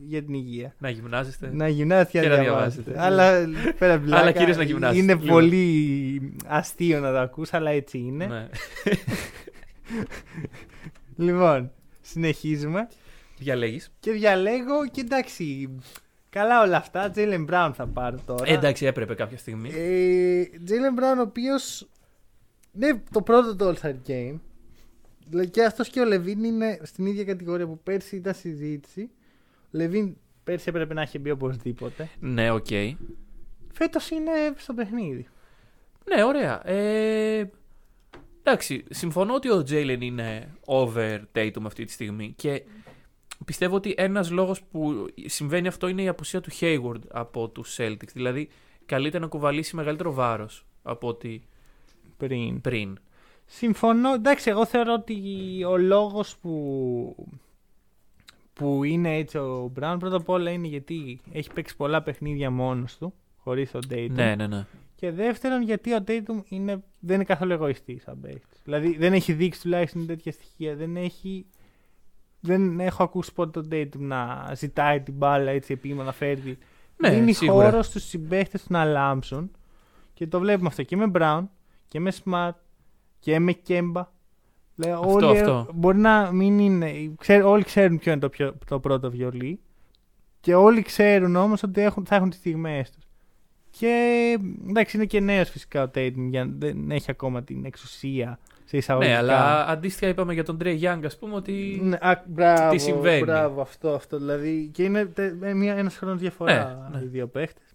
[0.03, 0.75] για την υγεία.
[0.79, 1.49] Να γυμνάζεστε.
[1.53, 2.91] Να γυμνάζετε και Και να να διαβάζετε.
[2.91, 3.51] διαβάζετε.
[3.61, 4.99] Αλλά πέρα από πλάκα, Αλλά κυρίως να γυμνάζετε.
[4.99, 5.27] Είναι Λοιπόν.
[5.27, 8.25] πολύ αστείο να το ακούς, αλλά έτσι είναι.
[8.25, 8.47] Ναι.
[11.15, 11.71] Λοιπόν,
[12.01, 12.87] συνεχίζουμε.
[13.37, 13.91] Διαλέγεις.
[13.99, 15.69] Και διαλέγω και εντάξει.
[16.29, 17.09] Καλά όλα αυτά.
[17.11, 18.49] Τζέιλεν Μπράουν θα πάρω τώρα.
[18.49, 19.69] Ε, εντάξει, έπρεπε κάποια στιγμή.
[20.65, 21.87] Τζέιλεν Μπράουν, ο οποίος.
[22.71, 24.39] Ναι, το πρώτο το All Star Game.
[25.29, 29.09] Δηλαδή Και αυτός και ο Λεβίν είναι στην ίδια κατηγορία που πέρσι ήταν συζήτηση.
[29.77, 32.09] Ο Λεβίν πέρσι έπρεπε να έχει μπει οπωσδήποτε.
[32.19, 32.67] Ναι, οκ.
[33.73, 35.27] Φέτος είναι στο παιχνίδι.
[36.15, 36.67] Ναι, ωραία.
[36.69, 37.51] Ε,
[38.43, 42.63] εντάξει, συμφωνώ ότι ο Τζέιλεν είναι over Tatum αυτή τη στιγμή και
[43.45, 48.11] πιστεύω ότι ένας λόγος που συμβαίνει αυτό είναι η απουσία του Hayward από τους Celtics.
[48.13, 48.49] Δηλαδή,
[48.85, 51.43] καλείται να κουβαλήσει μεγαλύτερο βάρος από ότι
[52.17, 52.61] Πριν.
[52.61, 52.99] πριν.
[53.45, 54.13] Συμφωνώ.
[54.13, 55.17] Εντάξει, εγώ θεωρώ ότι
[55.63, 57.27] ο λόγος που,
[58.57, 62.97] που είναι έτσι ο Μπράουν πρώτα απ' όλα είναι γιατί έχει παίξει πολλά παιχνίδια μόνος
[62.97, 64.09] του, χωρίς τον Tatum.
[64.11, 64.65] Ναι, ναι, ναι.
[64.95, 68.57] Και δεύτερον, γιατί ο Tatum είναι, δεν είναι καθόλου εγωιστής σαν παίκτη.
[68.63, 70.75] Δηλαδή δεν έχει δείξει τουλάχιστον τέτοια στοιχεία.
[70.75, 71.45] Δεν έχει.
[72.39, 76.57] Δεν έχω ακούσει ποτέ τον Tatum να ζητάει την μπάλα έτσι επίμονα να φέρει.
[76.97, 77.69] Ναι, Δίνει σίγουρα.
[77.69, 79.51] χώρο στους συμπαίχτες του να λάμψουν.
[80.13, 81.43] Και το βλέπουμε αυτό και με Brown
[81.87, 82.51] και με Smart
[83.19, 84.03] και με Kemba.
[84.79, 85.67] Λέει, Αυτό, όλοι, αυτό.
[85.73, 86.91] Μπορεί να μην είναι.
[87.17, 89.59] Ξέρ, όλοι ξέρουν ποιο είναι το, πιο, το πρώτο βιολί.
[90.39, 93.03] Και όλοι ξέρουν όμως ότι έχουν, θα έχουν τις στιγμές τους.
[93.69, 94.37] Και
[94.69, 99.11] εντάξει, είναι και νέος φυσικά ο Tatum, για, δεν έχει ακόμα την εξουσία σε εισαγωγικά.
[99.13, 101.79] Ναι, αλλά αντίστοιχα είπαμε για τον Trey Young, ας πούμε, ότι.
[101.83, 103.23] Ναι, α, μπράβο, τι συμβαίνει.
[103.23, 104.17] Μπράβο, αυτό, αυτό.
[104.17, 107.05] Δηλαδή, και είναι τε- με μια, ένας χρόνος διαφορά Ναι, ναι.
[107.05, 107.66] οι δύο παίχτες.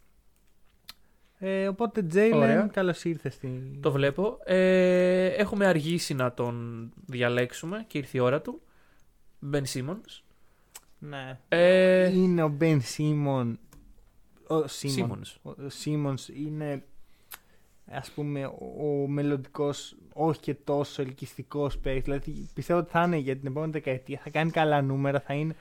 [1.45, 2.09] Ε, οπότε, Ωραία.
[2.11, 3.81] Τζέιλεν, καλώς ήρθες στην...
[3.81, 4.39] Το βλέπω.
[4.45, 8.61] Ε, έχουμε αργήσει να τον διαλέξουμε και ήρθε η ώρα του.
[9.53, 10.23] Ben Simmons.
[10.99, 11.39] Ναι.
[11.49, 13.59] Ε, Είναι ο Μπεν Σίμον.
[14.47, 15.23] Ο Σίμον.
[15.25, 15.53] Simmons.
[15.65, 16.85] Ο Σίμονς είναι,
[17.91, 22.03] ας πούμε, ο, ο μελλοντικός, όχι και τόσο ελκυστικός παίκτης.
[22.03, 24.21] Δηλαδή, πιστεύω ότι θα είναι για την επόμενη δεκαετία.
[24.25, 25.55] Θα κάνει καλά νούμερα, θα είναι...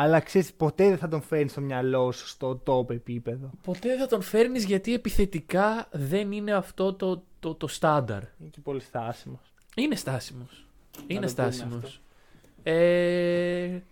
[0.00, 3.50] Αλλά ξέρεις, ποτέ δεν θα τον φέρει στο μυαλό σου στο top επίπεδο.
[3.62, 8.22] Ποτέ δεν θα τον φέρνεις γιατί επιθετικά δεν είναι αυτό το, το, το στάνταρ.
[8.40, 9.52] Είναι και πολύ στάσιμος.
[9.76, 10.66] Είναι στάσιμος.
[11.06, 11.84] Είναι το πούμε στάσιμος.
[11.84, 12.70] αυτό.
[12.70, 13.82] Ε,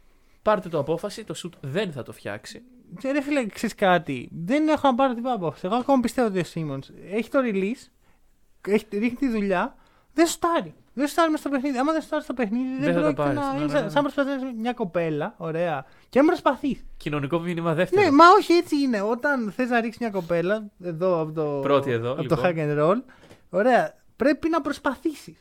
[0.42, 2.62] πάρτε το απόφαση, το shoot δεν θα το φτιάξει.
[2.98, 4.28] Και ρε φίλε, ξέρεις κάτι.
[4.44, 5.66] Δεν έχω να πάρω την απόφαση.
[5.66, 7.88] Εγώ ακόμα πιστεύω ότι ο Σίμον έχει το release,
[8.68, 9.76] έχει, ρίχνει τη δουλειά,
[10.14, 10.74] δεν σουτάρει.
[10.98, 11.78] Δεν σουτάρει μέσα στο παιχνίδι.
[11.78, 13.38] Άμα δεν σουτάρει στο παιχνίδι, δεν, Δεν θα το πρόκειται πάρεις.
[13.38, 13.52] να.
[13.52, 13.90] Ναι, είναι ναι, σαν- ναι.
[13.90, 15.84] Σαν προσπαθείς μια κοπέλα, ωραία.
[16.08, 16.84] Και αν προσπαθείς.
[16.96, 18.02] Κοινωνικό μήνυμα δεύτερο.
[18.02, 19.00] Ναι, μα όχι έτσι είναι.
[19.00, 22.38] Όταν θες να ρίξεις μια κοπέλα, εδώ από το, Πρώτη εδώ, από λοιπόν.
[22.38, 23.02] το hack and roll,
[23.50, 25.36] ωραία, πρέπει να προσπαθήσεις.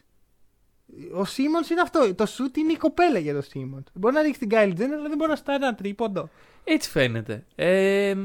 [1.14, 2.16] Ο Σίμον είναι αυτό.
[2.16, 3.84] Το σουτ είναι η κοπέλα για τον Σίμον.
[3.94, 6.30] Μπορεί να ρίξει την Κάιλ Τζένερ, αλλά δεν μπορεί να στάρει ένα τρίποντο.
[6.64, 7.46] Έτσι φαίνεται.
[7.56, 8.16] Ε,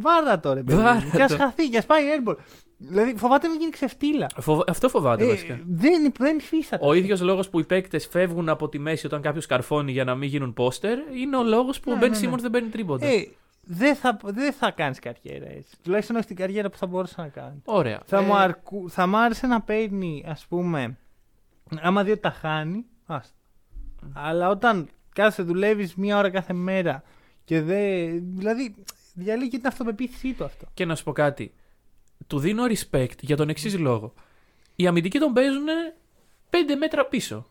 [0.00, 0.82] Βάρα το ρε παιδί.
[0.82, 1.10] Βάρα μου.
[1.14, 1.36] Και ας το.
[1.38, 2.36] χαθεί, και ας πάει airball.
[2.78, 4.26] Δηλαδή φοβάται να μην γίνει ξεφτύλα.
[4.40, 5.60] φοβα- Αυτό φοβάται Ε, βασικά.
[5.68, 6.86] δεν, δεν υφίσταται.
[6.86, 10.14] Ο ίδιος λόγος που οι παίκτες φεύγουν από τη μέση όταν κάποιος καρφώνει για να
[10.14, 12.20] μην γίνουν πόστερ είναι ο λόγος που Ναι, ο Μπεν ναι, ναι.
[12.22, 13.06] Σίμονς δεν παίρνει τρίποντα.
[13.06, 13.26] Ε,
[13.62, 15.76] δεν θα, δεν θα κάνεις καριέρα έτσι.
[15.82, 17.60] Τουλάχιστον όχι την καριέρα που θα μπορούσες να κάνεις.
[17.64, 18.00] Ωραία.
[18.06, 20.96] Θα, Ε, μου αρκού, θα μ' άρεσε να παίρνει, ας πούμε,
[21.80, 23.34] άμα δει ότι τα χάνει, άστα.
[24.12, 27.02] Αλλά όταν κάθεσαι, δουλεύεις μία ώρα κάθε μέρα
[27.44, 28.22] και δεν.
[28.36, 28.74] Δηλαδή,
[29.14, 30.66] διαλύει και την αυτοπεποίθησή του αυτό.
[30.74, 31.54] Και να σου πω κάτι.
[32.26, 34.12] Του δίνω respect για τον εξής λόγο.
[34.76, 35.66] Οι αμυντικοί τον παίζουν
[36.50, 37.46] 5 μέτρα πίσω.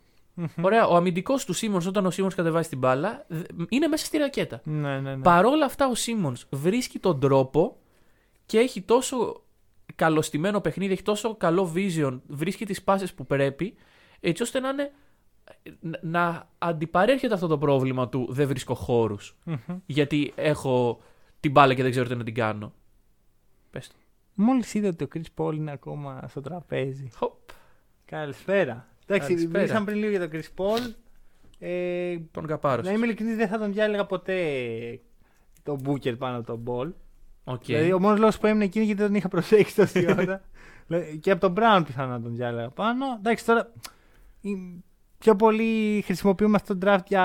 [0.61, 0.87] Ωραία.
[0.87, 4.61] Ο αμυντικός του Σίμον, όταν ο Σίμον κατεβάζει την μπάλα, δ- είναι μέσα στη ρακέτα.
[4.63, 5.21] Ναι, ναι, ναι.
[5.21, 7.77] Παρόλα αυτά, ο Σίμον βρίσκει τον τρόπο
[8.45, 9.43] και έχει τόσο
[9.95, 13.75] καλωστημένο παιχνίδι, έχει τόσο καλό vision, βρίσκει τις πάσει που πρέπει,
[14.19, 14.91] έτσι ώστε να είναι.
[15.79, 19.35] να- να αντιπαρέρχεται αυτό το πρόβλημα του δεν βρίσκω χώρους.
[19.43, 19.57] Μμμ.
[19.85, 21.01] Γιατί έχω
[21.39, 22.73] την μπάλα και δεν ξέρω τι να την κάνω.
[23.71, 23.93] Πες το.
[24.33, 27.09] Μόλις είδε ότι ο Chris Paul είναι ακόμα στο τραπέζι.
[27.15, 27.33] Χοπ.
[28.05, 28.87] Καλησπέρα.
[29.05, 29.59] Εντάξει, Καλησπέρα.
[29.59, 30.93] μιλήσαμε πριν λίγο για τον Chris Paul.
[31.59, 32.81] Ε, Τον καπάρο.
[32.81, 34.43] να είμαι ειλικρινής, δεν θα τον διάλεγα ποτέ
[35.63, 36.91] τον Booker πάνω από τον Ball.
[37.43, 37.63] OK.
[37.65, 40.41] Δηλαδή, ο μόνος λόγος που έμεινε εκεί είναι γιατί δεν τον είχα προσέξει τόση ώρα.
[40.87, 43.05] Δηλαδή, και από τον Brown πιθανόν να τον διάλεγα πάνω.
[43.17, 43.73] Εντάξει, τώρα
[44.41, 44.83] η-
[45.17, 47.23] πιο πολύ χρησιμοποιούμε αυτό το draft για,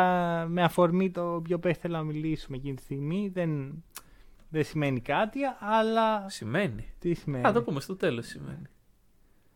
[0.48, 3.30] με αφορμή το ποιο παίχτη θέλω να μιλήσουμε εκείνη τη στιγμή.
[3.34, 3.82] Δεν,
[4.54, 5.40] δεν σημαίνει κάτι,
[5.78, 6.24] αλλά.
[6.28, 6.92] Σημαίνει.
[6.98, 8.66] Τι σημαίνει; Θα το πούμε στο τέλος σημαίνει.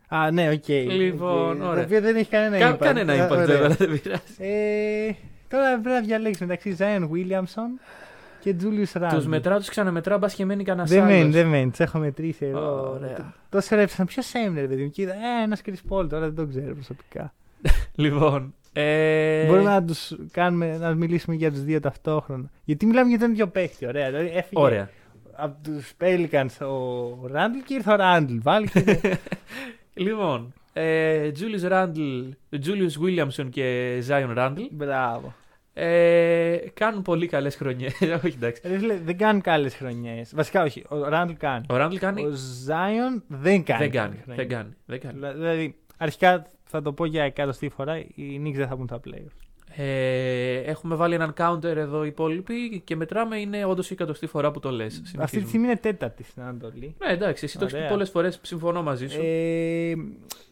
[0.08, 0.68] Α, ναι, οκ.
[0.68, 1.68] Λοιπόν, Οκ.
[1.68, 1.74] ωραία.
[1.74, 2.78] Το οποίο δεν έχει κανένα Κα- impact.
[2.78, 3.44] Κανένα Ε, impact ωραία.
[3.46, 4.22] βέβαια, δεν πειράζει.
[4.38, 5.10] Ε,
[5.48, 7.80] τώρα πρέπει να διαλέξει μεταξύ Zion Williamson
[8.40, 9.08] και Julius Randle.
[9.14, 11.12] Τους μετράω, τους ξαναμετράω, μπας και μένει κανένας Δεν άλλος.
[11.16, 11.70] μένει, δεν μένει.
[11.70, 12.90] Τι έχω μετρήσει εγώ.
[12.90, 13.34] Ωραία.
[13.48, 14.90] Τόσο ρε, ποιος έμεινε, ρε παιδί μου.
[14.90, 17.34] Και είδα, ε, ένας Chris Paul, τώρα δεν τον ξέρω προσωπικά.
[17.94, 18.54] Λοιπόν.
[18.72, 19.46] Ε...
[19.46, 22.50] Μπορούμε να τους κάνουμε, να μιλήσουμε για τους δύο ταυτόχρονα.
[22.64, 24.06] Γιατί μιλάμε για τον ίδιο παίχτη, ωραία.
[24.06, 24.90] Δηλαδή έφυγε Ωραία.
[25.32, 28.36] από τους Pelicans ο Ράντλ και ήρθε ο Ράντλ.
[28.42, 29.00] Βάλει και.
[29.94, 30.52] Λοιπόν.
[30.72, 35.34] Ε, Julius Randle, Julius Williamson και Zion Randle Μπράβο.
[35.72, 37.92] ε, κάνουν πολύ καλές χρονιές.
[38.24, 38.62] Όχι εντάξει.
[38.64, 40.34] Ρε φίλε, δεν κάνουν καλές χρονιές.
[40.34, 40.84] Βασικά όχι.
[40.88, 41.66] Ο Ράντλ κάνει.
[41.70, 42.22] Ο Randle κάνει.
[42.24, 42.32] Ο
[42.66, 43.78] Zion δεν κάνει.
[43.78, 44.16] δεν καλές κάνει.
[44.24, 44.36] χρονιές.
[44.36, 44.76] Δεν κάνει.
[44.86, 45.34] Δεν κάνει.
[45.38, 49.42] Δηλαδή, αρχικά θα το πω για εκατοστή φορά, οι Knicks δεν θα μπουν στα playoffs.
[49.76, 54.50] Ε, έχουμε βάλει έναν counter εδώ οι υπόλοιποι και μετράμε είναι όντως η εκατοστή φορά
[54.50, 55.02] που το λες.
[55.18, 56.94] Αυτή τη στιγμή είναι τέταρτη στην Ανατολή.
[56.98, 57.92] Ναι, εντάξει, εσύ το έχεις πει Ωραία.
[57.92, 58.38] πολλές φορές.
[58.42, 59.20] Συμφωνώ μαζί σου.
[59.22, 59.92] Ε,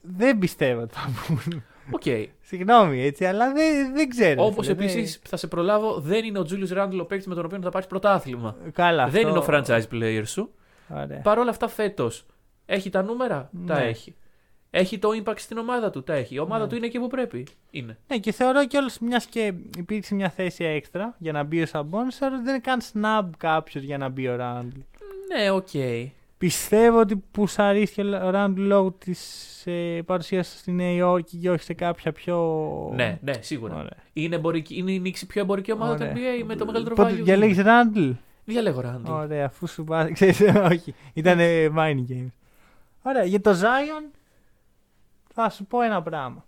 [0.02, 1.62] δεν πιστεύω ότι θα μπουν.
[1.90, 2.02] Οκ.
[2.40, 4.44] Συγγνώμη, έτσι, αλλά δεν, δεν ξέρω.
[4.44, 7.34] Όπως φίλε, δεν- επίση θα σε προλάβω, δεν είναι ο Julius Randle ο παίκτης με
[7.34, 8.56] τον οποίο θα πάρεις πρωτάθλημα.
[8.72, 10.50] Καλά, Δεν αυτό- είναι ο franchise player σου.
[10.88, 11.20] Ωραία.
[11.20, 12.26] Παρ' όλα αυτά, φέτος
[12.66, 13.84] έχει τα νούμερα, τα Ναι.
[13.84, 14.14] έχει.
[14.78, 16.34] Έχει το impact στην ομάδα του, τα έχει.
[16.34, 16.68] Η ομάδα Ναι.
[16.70, 17.46] του είναι εκεί που πρέπει.
[17.70, 17.98] Είναι.
[18.08, 22.12] Ναι, και θεωρώ κιόλας μιας και υπήρξε μια θέση έξτρα για να μπει ο Σαμπόνις,
[22.12, 24.78] θεωρώ ότι δεν είναι καν snub κάποιος για να μπει ο Ράντλ.
[25.36, 25.68] Ναι, οκ.
[26.38, 29.20] Πιστεύω ότι πουσαρίστηκε ο Ράντλ λόγω της
[29.66, 32.36] ε, παρουσίας του στη Νέα Υόρκη και όχι σε κάποια πιο.
[32.94, 33.74] Ναι, ναι, σίγουρα.
[33.74, 33.96] Ωραία.
[34.12, 36.12] Είναι, εμπορική, είναι η Νίξη πιο εμπορική ομάδα Ωραία.
[36.12, 37.22] του NBA με το μεγαλύτερο Πότε value.
[37.22, 38.10] διαλέγεις Ράντλ;
[38.44, 39.10] Διαλέγω Randle.
[39.12, 40.12] Ωραία, αφού σου πάει.
[40.18, 40.94] Ξέρεις, όχι.
[41.14, 42.30] Ήταν ε, mining games.
[43.02, 44.15] Ωραία, για το Zion
[45.36, 46.44] θα σου πω ένα πράγμα.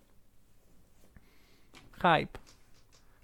[2.03, 2.39] Hype.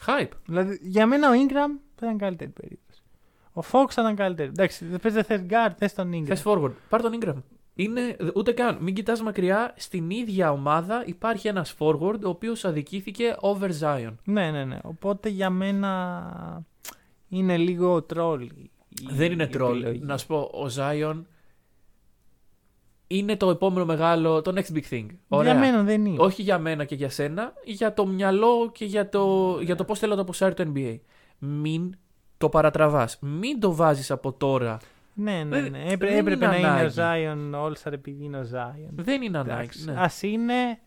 [0.07, 0.29] Hype.
[0.47, 3.03] Δηλαδή, για μένα ο Ingram θα ήταν καλύτερη περίπτωση.
[3.53, 4.49] Ο Fox θα ήταν καλύτερη.
[4.49, 6.27] Εντάξει, δεν πες δεν θες guard, θες τον Ingram.
[6.27, 6.73] Θες forward.
[6.89, 7.43] Πάρ τον Ingram.
[7.75, 8.79] Είναι, ούτε καν.
[8.81, 9.75] Μην κοιτάς μακριά.
[9.77, 14.15] Στην ίδια ομάδα υπάρχει ένας forward ο οποίος αδικήθηκε over Zion.
[14.25, 14.79] Ναι, ναι, ναι.
[14.83, 16.65] Οπότε για μένα
[17.29, 18.51] είναι λίγο τρόλ.
[19.09, 19.99] Δεν είναι troll.
[20.01, 21.23] Να σου πω, ο Zion
[23.07, 25.07] είναι το επόμενο μεγάλο, το next big thing.
[25.29, 25.53] Ωραία.
[25.53, 26.17] Για μένα δεν είναι.
[26.21, 29.99] Όχι για μένα και για σένα, για το μυαλό και για το, για το πώς
[29.99, 30.99] θέλω να το αποσάρει το NBA.
[31.39, 31.95] Μην
[32.39, 33.19] το παρατραβάς.
[33.21, 34.79] Μην το βάζεις από τώρα.
[35.15, 35.83] Ναι, ναι, Δεν- ναι.
[35.89, 36.95] Έπρε- δεν έπρεπε είναι να είναι ο ανάγκη.
[37.55, 38.91] Zion All-Star επειδή είναι ο Zion.
[38.95, 39.61] Δεν είναι ανάγκη.
[39.61, 39.95] Εντάξει, Ναι.
[39.99, 40.79] Ας είναι,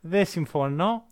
[0.00, 1.06] δεν συμφωνώ.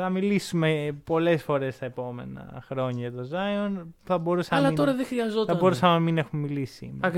[0.00, 3.82] Θα μιλήσουμε πολλές φορές τα επόμενα χρόνια για το Zion.
[4.04, 5.54] Θα μπορούσαμε, Αλλά να τώρα μην, δεν χρειαζόταν.
[5.54, 7.10] θα μπορούσαμε να μην έχουμε μιλήσει σήμερα.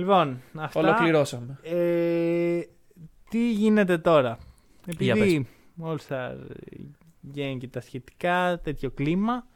[0.00, 0.24] Ακριβώς.
[0.26, 0.80] Λοιπόν, αυτά.
[0.80, 1.58] Ολοκληρώσαμε.
[1.62, 2.60] Ε,
[3.30, 4.38] τι γίνεται τώρα;
[4.98, 5.46] Για Επειδή
[5.84, 6.30] All-Star
[7.34, 9.46] Game και τα σχετικά, τέτοιο κλίμα,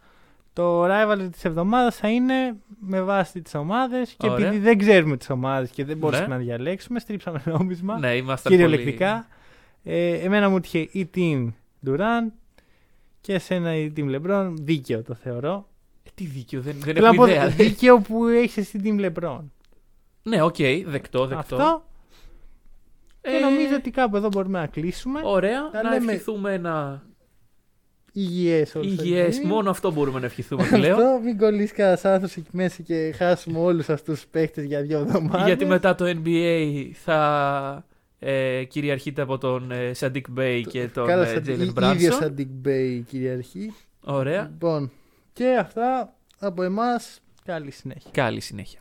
[0.52, 4.46] το rival της εβδομάδας θα είναι με βάση τις ομάδες και Ωραία.
[4.46, 6.34] επειδή δεν ξέρουμε τις ομάδες και δεν μπορούσαμε Ναι.
[6.34, 7.98] να διαλέξουμε, στρίψαμε νόμισμα.
[7.98, 9.26] Ναι, είμαστε Κυριολεκτικά.
[9.82, 11.48] Ε, εμένα μου έτυχε η team
[11.86, 12.30] Durant
[13.20, 14.52] και εσένα η team LeBron.
[14.60, 15.68] Δίκαιο το θεωρώ.
[16.02, 17.48] Ε, τι δίκιο, δεν, δεν Θέλω να έχω πω ιδέα.
[17.48, 19.40] δίκαιο που έχεις εσύ team LeBron.
[20.24, 20.56] Ναι, οκ,
[20.86, 21.54] δεκτό, δεκτό.
[21.56, 21.84] Αυτό.
[23.20, 25.20] Και Ε, νομίζω ότι κάπου εδώ μπορούμε να κλείσουμε.
[25.24, 27.02] Ωραία, Τα να λέμε- ευχηθούμε ένα
[28.16, 29.46] Υγιές όλους υγιές, αυτοί.
[29.46, 31.00] μόνο αυτό μπορούμε να ευχηθούμε πλέον.
[31.00, 34.98] Αυτό μην κολλήσει κανένας άνθρωπος εκεί μέσα και χάσουμε όλους αυτούς τους παίχτες για δύο
[34.98, 35.46] εβδομάδες.
[35.46, 37.86] γιατί μετά το NBA θα
[38.18, 42.12] ε, κυριαρχείται από τον ε, Σαντίκ Μπέι και τον Καλά, ε, σαν Τζέιλεν ίδιος Μπράνσον.
[42.12, 43.72] σαν Saddiq Bey κυριαρχεί.
[44.00, 44.90] Ωραία, Λοιπόν,
[45.32, 47.20] και αυτά από εμάς.
[47.44, 48.10] Καλή συνέχεια.
[48.14, 48.80] καλή συνέχεια.